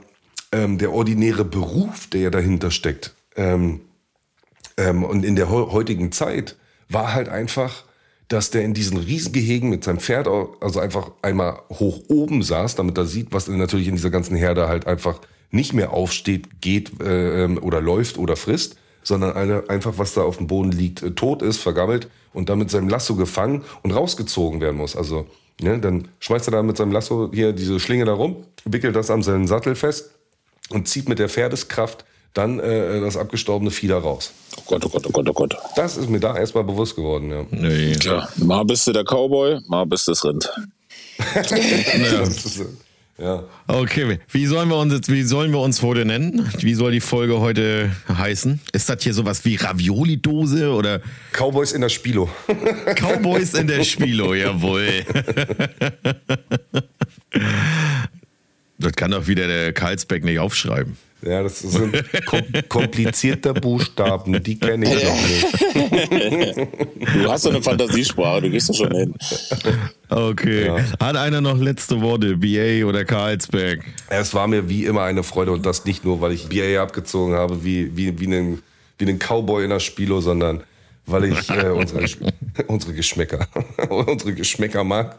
ähm, 0.51 0.77
der 0.77 0.91
ordinäre 0.93 1.45
Beruf, 1.45 2.07
der 2.07 2.21
ja 2.21 2.29
dahinter 2.29 2.71
steckt, 2.71 3.13
ähm, 3.35 3.81
ähm, 4.77 5.03
und 5.03 5.25
in 5.25 5.35
der 5.35 5.49
heutigen 5.49 6.11
Zeit 6.11 6.55
war 6.89 7.13
halt 7.13 7.29
einfach, 7.29 7.83
dass 8.27 8.49
der 8.49 8.63
in 8.63 8.73
diesen 8.73 8.97
Riesengehegen 8.97 9.69
mit 9.69 9.83
seinem 9.83 9.99
Pferd 9.99 10.27
also 10.27 10.79
einfach 10.79 11.11
einmal 11.21 11.59
hoch 11.69 12.03
oben 12.07 12.41
saß, 12.41 12.75
damit 12.75 12.97
er 12.97 13.05
sieht, 13.05 13.31
was 13.31 13.47
natürlich 13.47 13.87
in 13.87 13.95
dieser 13.95 14.09
ganzen 14.09 14.35
Herde 14.35 14.67
halt 14.67 14.87
einfach 14.87 15.19
nicht 15.51 15.73
mehr 15.73 15.91
aufsteht, 15.91 16.61
geht 16.61 17.01
äh, 17.01 17.43
ähm, 17.43 17.59
oder 17.61 17.79
läuft 17.81 18.17
oder 18.17 18.35
frisst 18.35 18.77
sondern 19.03 19.33
eine, 19.33 19.69
einfach, 19.69 19.93
was 19.97 20.13
da 20.13 20.21
auf 20.21 20.37
dem 20.37 20.47
Boden 20.47 20.71
liegt, 20.71 21.03
äh, 21.03 21.11
tot 21.11 21.41
ist, 21.41 21.57
vergammelt 21.57 22.07
und 22.33 22.49
dann 22.49 22.59
mit 22.59 22.71
seinem 22.71 22.89
Lasso 22.89 23.15
gefangen 23.15 23.63
und 23.83 23.91
rausgezogen 23.91 24.61
werden 24.61 24.77
muss. 24.77 24.95
Also, 24.95 25.27
ne, 25.61 25.79
dann 25.79 26.07
schmeißt 26.19 26.47
er 26.47 26.51
da 26.51 26.63
mit 26.63 26.77
seinem 26.77 26.91
Lasso 26.91 27.29
hier 27.33 27.53
diese 27.53 27.79
Schlinge 27.79 28.05
da 28.05 28.13
rum, 28.13 28.45
wickelt 28.65 28.95
das 28.95 29.09
an 29.11 29.21
seinen 29.23 29.47
Sattel 29.47 29.75
fest 29.75 30.11
und 30.69 30.87
zieht 30.87 31.09
mit 31.09 31.19
der 31.19 31.29
Pferdeskraft 31.29 32.05
dann 32.33 32.59
äh, 32.59 32.99
das 32.99 33.15
abgestorbene 33.15 33.69
Vieh 33.69 33.87
da 33.87 33.99
raus. 33.99 34.31
Oh 34.57 34.63
Gott, 34.65 34.85
oh 34.85 34.89
Gott, 34.89 35.05
oh 35.05 35.11
Gott, 35.11 35.29
oh 35.29 35.33
Gott. 35.33 35.55
Das 35.75 35.97
ist 35.97 36.09
mir 36.09 36.19
da 36.19 36.35
erstmal 36.35 36.63
bewusst 36.63 36.95
geworden, 36.95 37.29
ja. 37.29 37.45
Nee. 37.51 37.93
Klar. 37.95 38.27
Mal 38.37 38.63
bist 38.65 38.87
du 38.87 38.91
der 38.91 39.03
Cowboy, 39.03 39.59
mal 39.67 39.85
bist 39.85 40.07
du 40.07 40.11
das 40.11 40.25
Rind. 40.25 40.49
ja. 41.35 42.23
Ja. 43.24 43.41
Okay, 43.67 44.19
wie 44.32 44.45
sollen 44.47 44.67
wir 44.67 44.76
uns 44.76 44.91
jetzt, 44.93 45.09
wie 45.09 45.24
sollen 45.24 45.51
wir 45.51 45.59
uns 45.59 45.82
heute 45.82 46.03
nennen? 46.03 46.45
Wie 46.59 46.74
soll 46.74 46.91
die 46.91 46.99
Folge 46.99 47.39
heute 47.39 47.89
heißen? 48.09 48.59
Ist 48.74 48.89
das 48.89 49.01
hier 49.01 49.13
sowas 49.13 49.45
wie 49.45 49.55
Ravioli-Dose 49.55 50.69
oder? 50.74 50.99
Cowboys 51.32 51.71
in 51.71 51.80
der 51.80 51.88
Spilo. 51.88 52.30
Cowboys 52.99 53.53
in 53.53 53.67
der 53.67 53.86
Spilo, 53.86 54.34
jawohl. 54.34 55.05
das 58.78 58.91
kann 58.91 59.11
doch 59.11 59.26
wieder 59.26 59.47
der 59.47 59.71
Karlsbeck 59.71 60.26
nicht 60.26 60.39
aufschreiben. 60.39 60.97
Ja, 61.26 61.43
das 61.43 61.59
sind 61.59 62.03
komplizierte 62.69 63.53
Buchstaben, 63.53 64.43
die 64.43 64.59
kenne 64.59 64.93
ich 64.93 65.03
noch 65.03 65.21
nicht. 65.28 66.67
Du 67.15 67.32
hast 67.32 67.43
so 67.43 67.49
eine 67.49 67.61
Fantasiesprache, 67.61 68.41
du 68.41 68.49
gehst 68.49 68.69
da 68.69 68.74
schon 68.74 68.91
hin. 68.91 69.13
Okay. 70.09 70.65
Ja. 70.65 70.78
Hat 70.99 71.15
einer 71.15 71.41
noch 71.41 71.57
letzte 71.57 72.01
Worte, 72.01 72.38
BA 72.38 72.86
oder 72.86 73.05
Karlsberg? 73.05 73.84
Es 74.09 74.34
war 74.34 74.47
mir 74.47 74.67
wie 74.67 74.86
immer 74.86 75.03
eine 75.03 75.24
Freude 75.24 75.51
und 75.51 75.65
das 75.65 75.86
nicht 75.86 76.03
nur, 76.03 76.19
weil 76.19 76.34
ich 76.34 76.49
BA 76.49 76.82
abgezogen 76.82 77.36
habe, 77.36 77.63
wie, 77.63 77.95
wie, 77.95 78.19
wie, 78.19 78.28
einen, 78.28 78.61
wie 78.97 79.05
einen 79.05 79.19
Cowboy 79.19 79.63
in 79.63 79.69
der 79.69 79.80
Spilo, 79.80 80.19
sondern 80.19 80.63
weil 81.05 81.26
ich 81.26 81.49
äh, 81.49 81.69
unsere, 81.69 82.05
unsere 82.67 82.93
Geschmäcker, 82.93 83.47
unsere 83.89 84.34
Geschmäcker 84.34 84.84
mag 84.84 85.15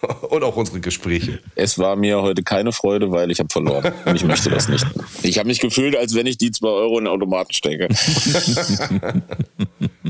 und 0.28 0.42
auch 0.42 0.56
unsere 0.56 0.80
Gespräche. 0.80 1.40
Es 1.54 1.78
war 1.78 1.96
mir 1.96 2.22
heute 2.22 2.42
keine 2.42 2.72
Freude, 2.72 3.10
weil 3.10 3.30
ich 3.30 3.38
habe 3.38 3.48
verloren 3.50 3.92
und 4.04 4.16
ich 4.16 4.24
möchte 4.24 4.50
das 4.50 4.68
nicht. 4.68 4.86
Ich 5.22 5.38
habe 5.38 5.48
mich 5.48 5.60
gefühlt, 5.60 5.96
als 5.96 6.14
wenn 6.14 6.26
ich 6.26 6.38
die 6.38 6.50
zwei 6.50 6.68
Euro 6.68 6.98
in 6.98 7.04
den 7.04 7.12
Automaten 7.12 7.52
stecke. 7.52 7.88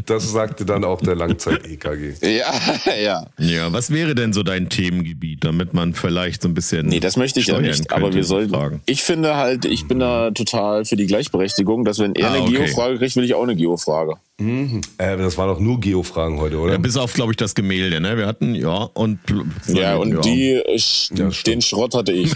Das 0.06 0.30
sagte 0.30 0.64
dann 0.64 0.84
auch 0.84 1.00
der 1.00 1.14
Langzeit-EKG. 1.14 2.14
Ja, 2.22 2.52
ja. 3.02 3.26
Ja, 3.38 3.72
was 3.72 3.90
wäre 3.90 4.14
denn 4.14 4.32
so 4.32 4.42
dein 4.42 4.68
Themengebiet, 4.68 5.44
damit 5.44 5.74
man 5.74 5.94
vielleicht 5.94 6.42
so 6.42 6.48
ein 6.48 6.54
bisschen. 6.54 6.86
Nee, 6.86 7.00
das 7.00 7.16
möchte 7.16 7.40
ich 7.40 7.46
ja 7.46 7.60
nicht. 7.60 7.92
Aber 7.92 8.12
wir 8.12 8.24
sollten. 8.24 8.54
Fragen. 8.54 8.82
Ich 8.86 9.02
finde 9.02 9.36
halt, 9.36 9.64
ich 9.64 9.86
bin 9.88 10.00
da 10.00 10.30
total 10.30 10.84
für 10.84 10.96
die 10.96 11.06
Gleichberechtigung, 11.06 11.84
dass 11.84 11.98
wenn 11.98 12.14
er 12.14 12.30
ah, 12.30 12.32
eine 12.32 12.42
okay. 12.42 12.56
Geo-Frage 12.56 12.98
kriegt, 12.98 13.16
will 13.16 13.24
ich 13.24 13.34
auch 13.34 13.42
eine 13.42 13.56
Geo-Frage. 13.56 14.14
Mhm. 14.40 14.80
Äh, 14.96 15.18
das 15.18 15.36
waren 15.36 15.48
doch 15.48 15.60
nur 15.60 15.78
Geo-Fragen 15.78 16.38
heute, 16.38 16.58
oder? 16.58 16.72
Ja, 16.72 16.78
bis 16.78 16.96
auf, 16.96 17.12
glaube 17.12 17.32
ich, 17.32 17.36
das 17.36 17.54
Gemälde, 17.54 18.00
ne? 18.00 18.16
Wir 18.16 18.26
hatten, 18.26 18.54
ja, 18.54 18.88
und. 18.94 19.18
Ja, 19.66 19.96
und 19.96 20.14
ja. 20.14 20.20
die, 20.20 20.62
ich, 20.66 21.10
ja, 21.14 21.28
den 21.46 21.60
Schrott 21.60 21.94
hatte 21.94 22.12
ich. 22.12 22.32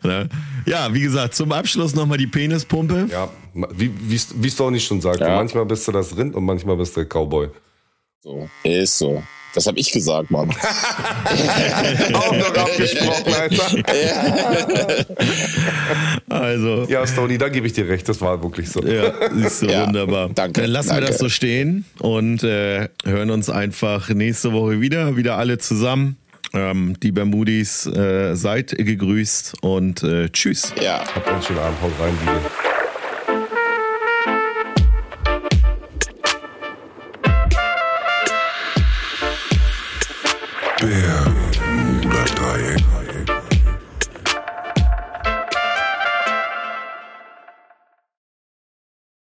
ja. 0.03 0.27
ja. 0.67 0.95
wie 0.95 1.01
gesagt, 1.01 1.35
zum 1.35 1.53
Abschluss 1.53 1.95
nochmal 1.95 2.19
die 2.19 2.27
Penispumpe. 2.27 3.09
Ja, 3.11 3.31
wie 3.75 4.15
es 4.15 4.57
doch 4.57 4.71
nicht 4.71 4.87
schon 4.87 5.01
sagt. 5.01 5.21
Manchmal 5.21 5.65
bist 5.65 5.89
du 5.89 5.93
das 5.93 6.17
Rind 6.17 6.35
und 6.35 6.45
manchmal 6.45 6.77
bist 6.77 6.95
du 6.97 7.01
der 7.01 7.09
Cowboy. 7.09 7.49
So, 8.21 8.49
ist 8.63 8.99
so. 8.99 9.23
Das 9.55 9.67
habe 9.67 9.79
ich 9.79 9.93
gesagt, 9.93 10.31
Mann. 10.31 10.51
Auch 12.13 12.33
noch 12.33 12.55
abgesprochen, 12.57 13.33
Alter. 13.33 13.85
also. 16.29 16.87
Ja, 16.89 17.07
Stony, 17.07 17.39
da 17.39 17.49
gebe 17.49 17.67
ich 17.67 17.73
dir 17.73 17.89
recht. 17.89 18.09
Das 18.09 18.21
war 18.21 18.43
wirklich 18.43 18.69
so. 18.69 18.83
Ja, 18.83 19.05
ist 19.45 19.61
so 19.61 19.67
ja, 19.67 19.87
wunderbar. 19.87 20.31
Danke. 20.35 20.63
Dann 20.63 20.71
lassen 20.71 20.89
danke. 20.89 21.05
wir 21.05 21.09
das 21.09 21.19
so 21.19 21.29
stehen 21.29 21.85
und 22.01 22.43
äh, 22.43 22.89
hören 23.05 23.31
uns 23.31 23.49
einfach 23.49 24.09
nächste 24.09 24.53
Woche 24.53 24.81
wieder. 24.81 25.17
Wieder 25.17 25.39
alle 25.39 25.59
zusammen. 25.59 26.17
Ähm, 26.53 26.97
die 27.01 27.13
Bermudis, 27.13 27.87
äh, 27.87 28.35
seid 28.35 28.71
gegrüßt 28.77 29.55
und 29.63 30.03
äh, 30.03 30.29
tschüss. 30.31 30.73
Ja. 30.81 31.05
Habt 31.15 31.29
einen 31.29 31.43
schönen 31.43 31.61
Abend. 31.61 31.81
Haut 31.81 31.93
rein, 32.01 32.17
Liebe. 32.21 32.64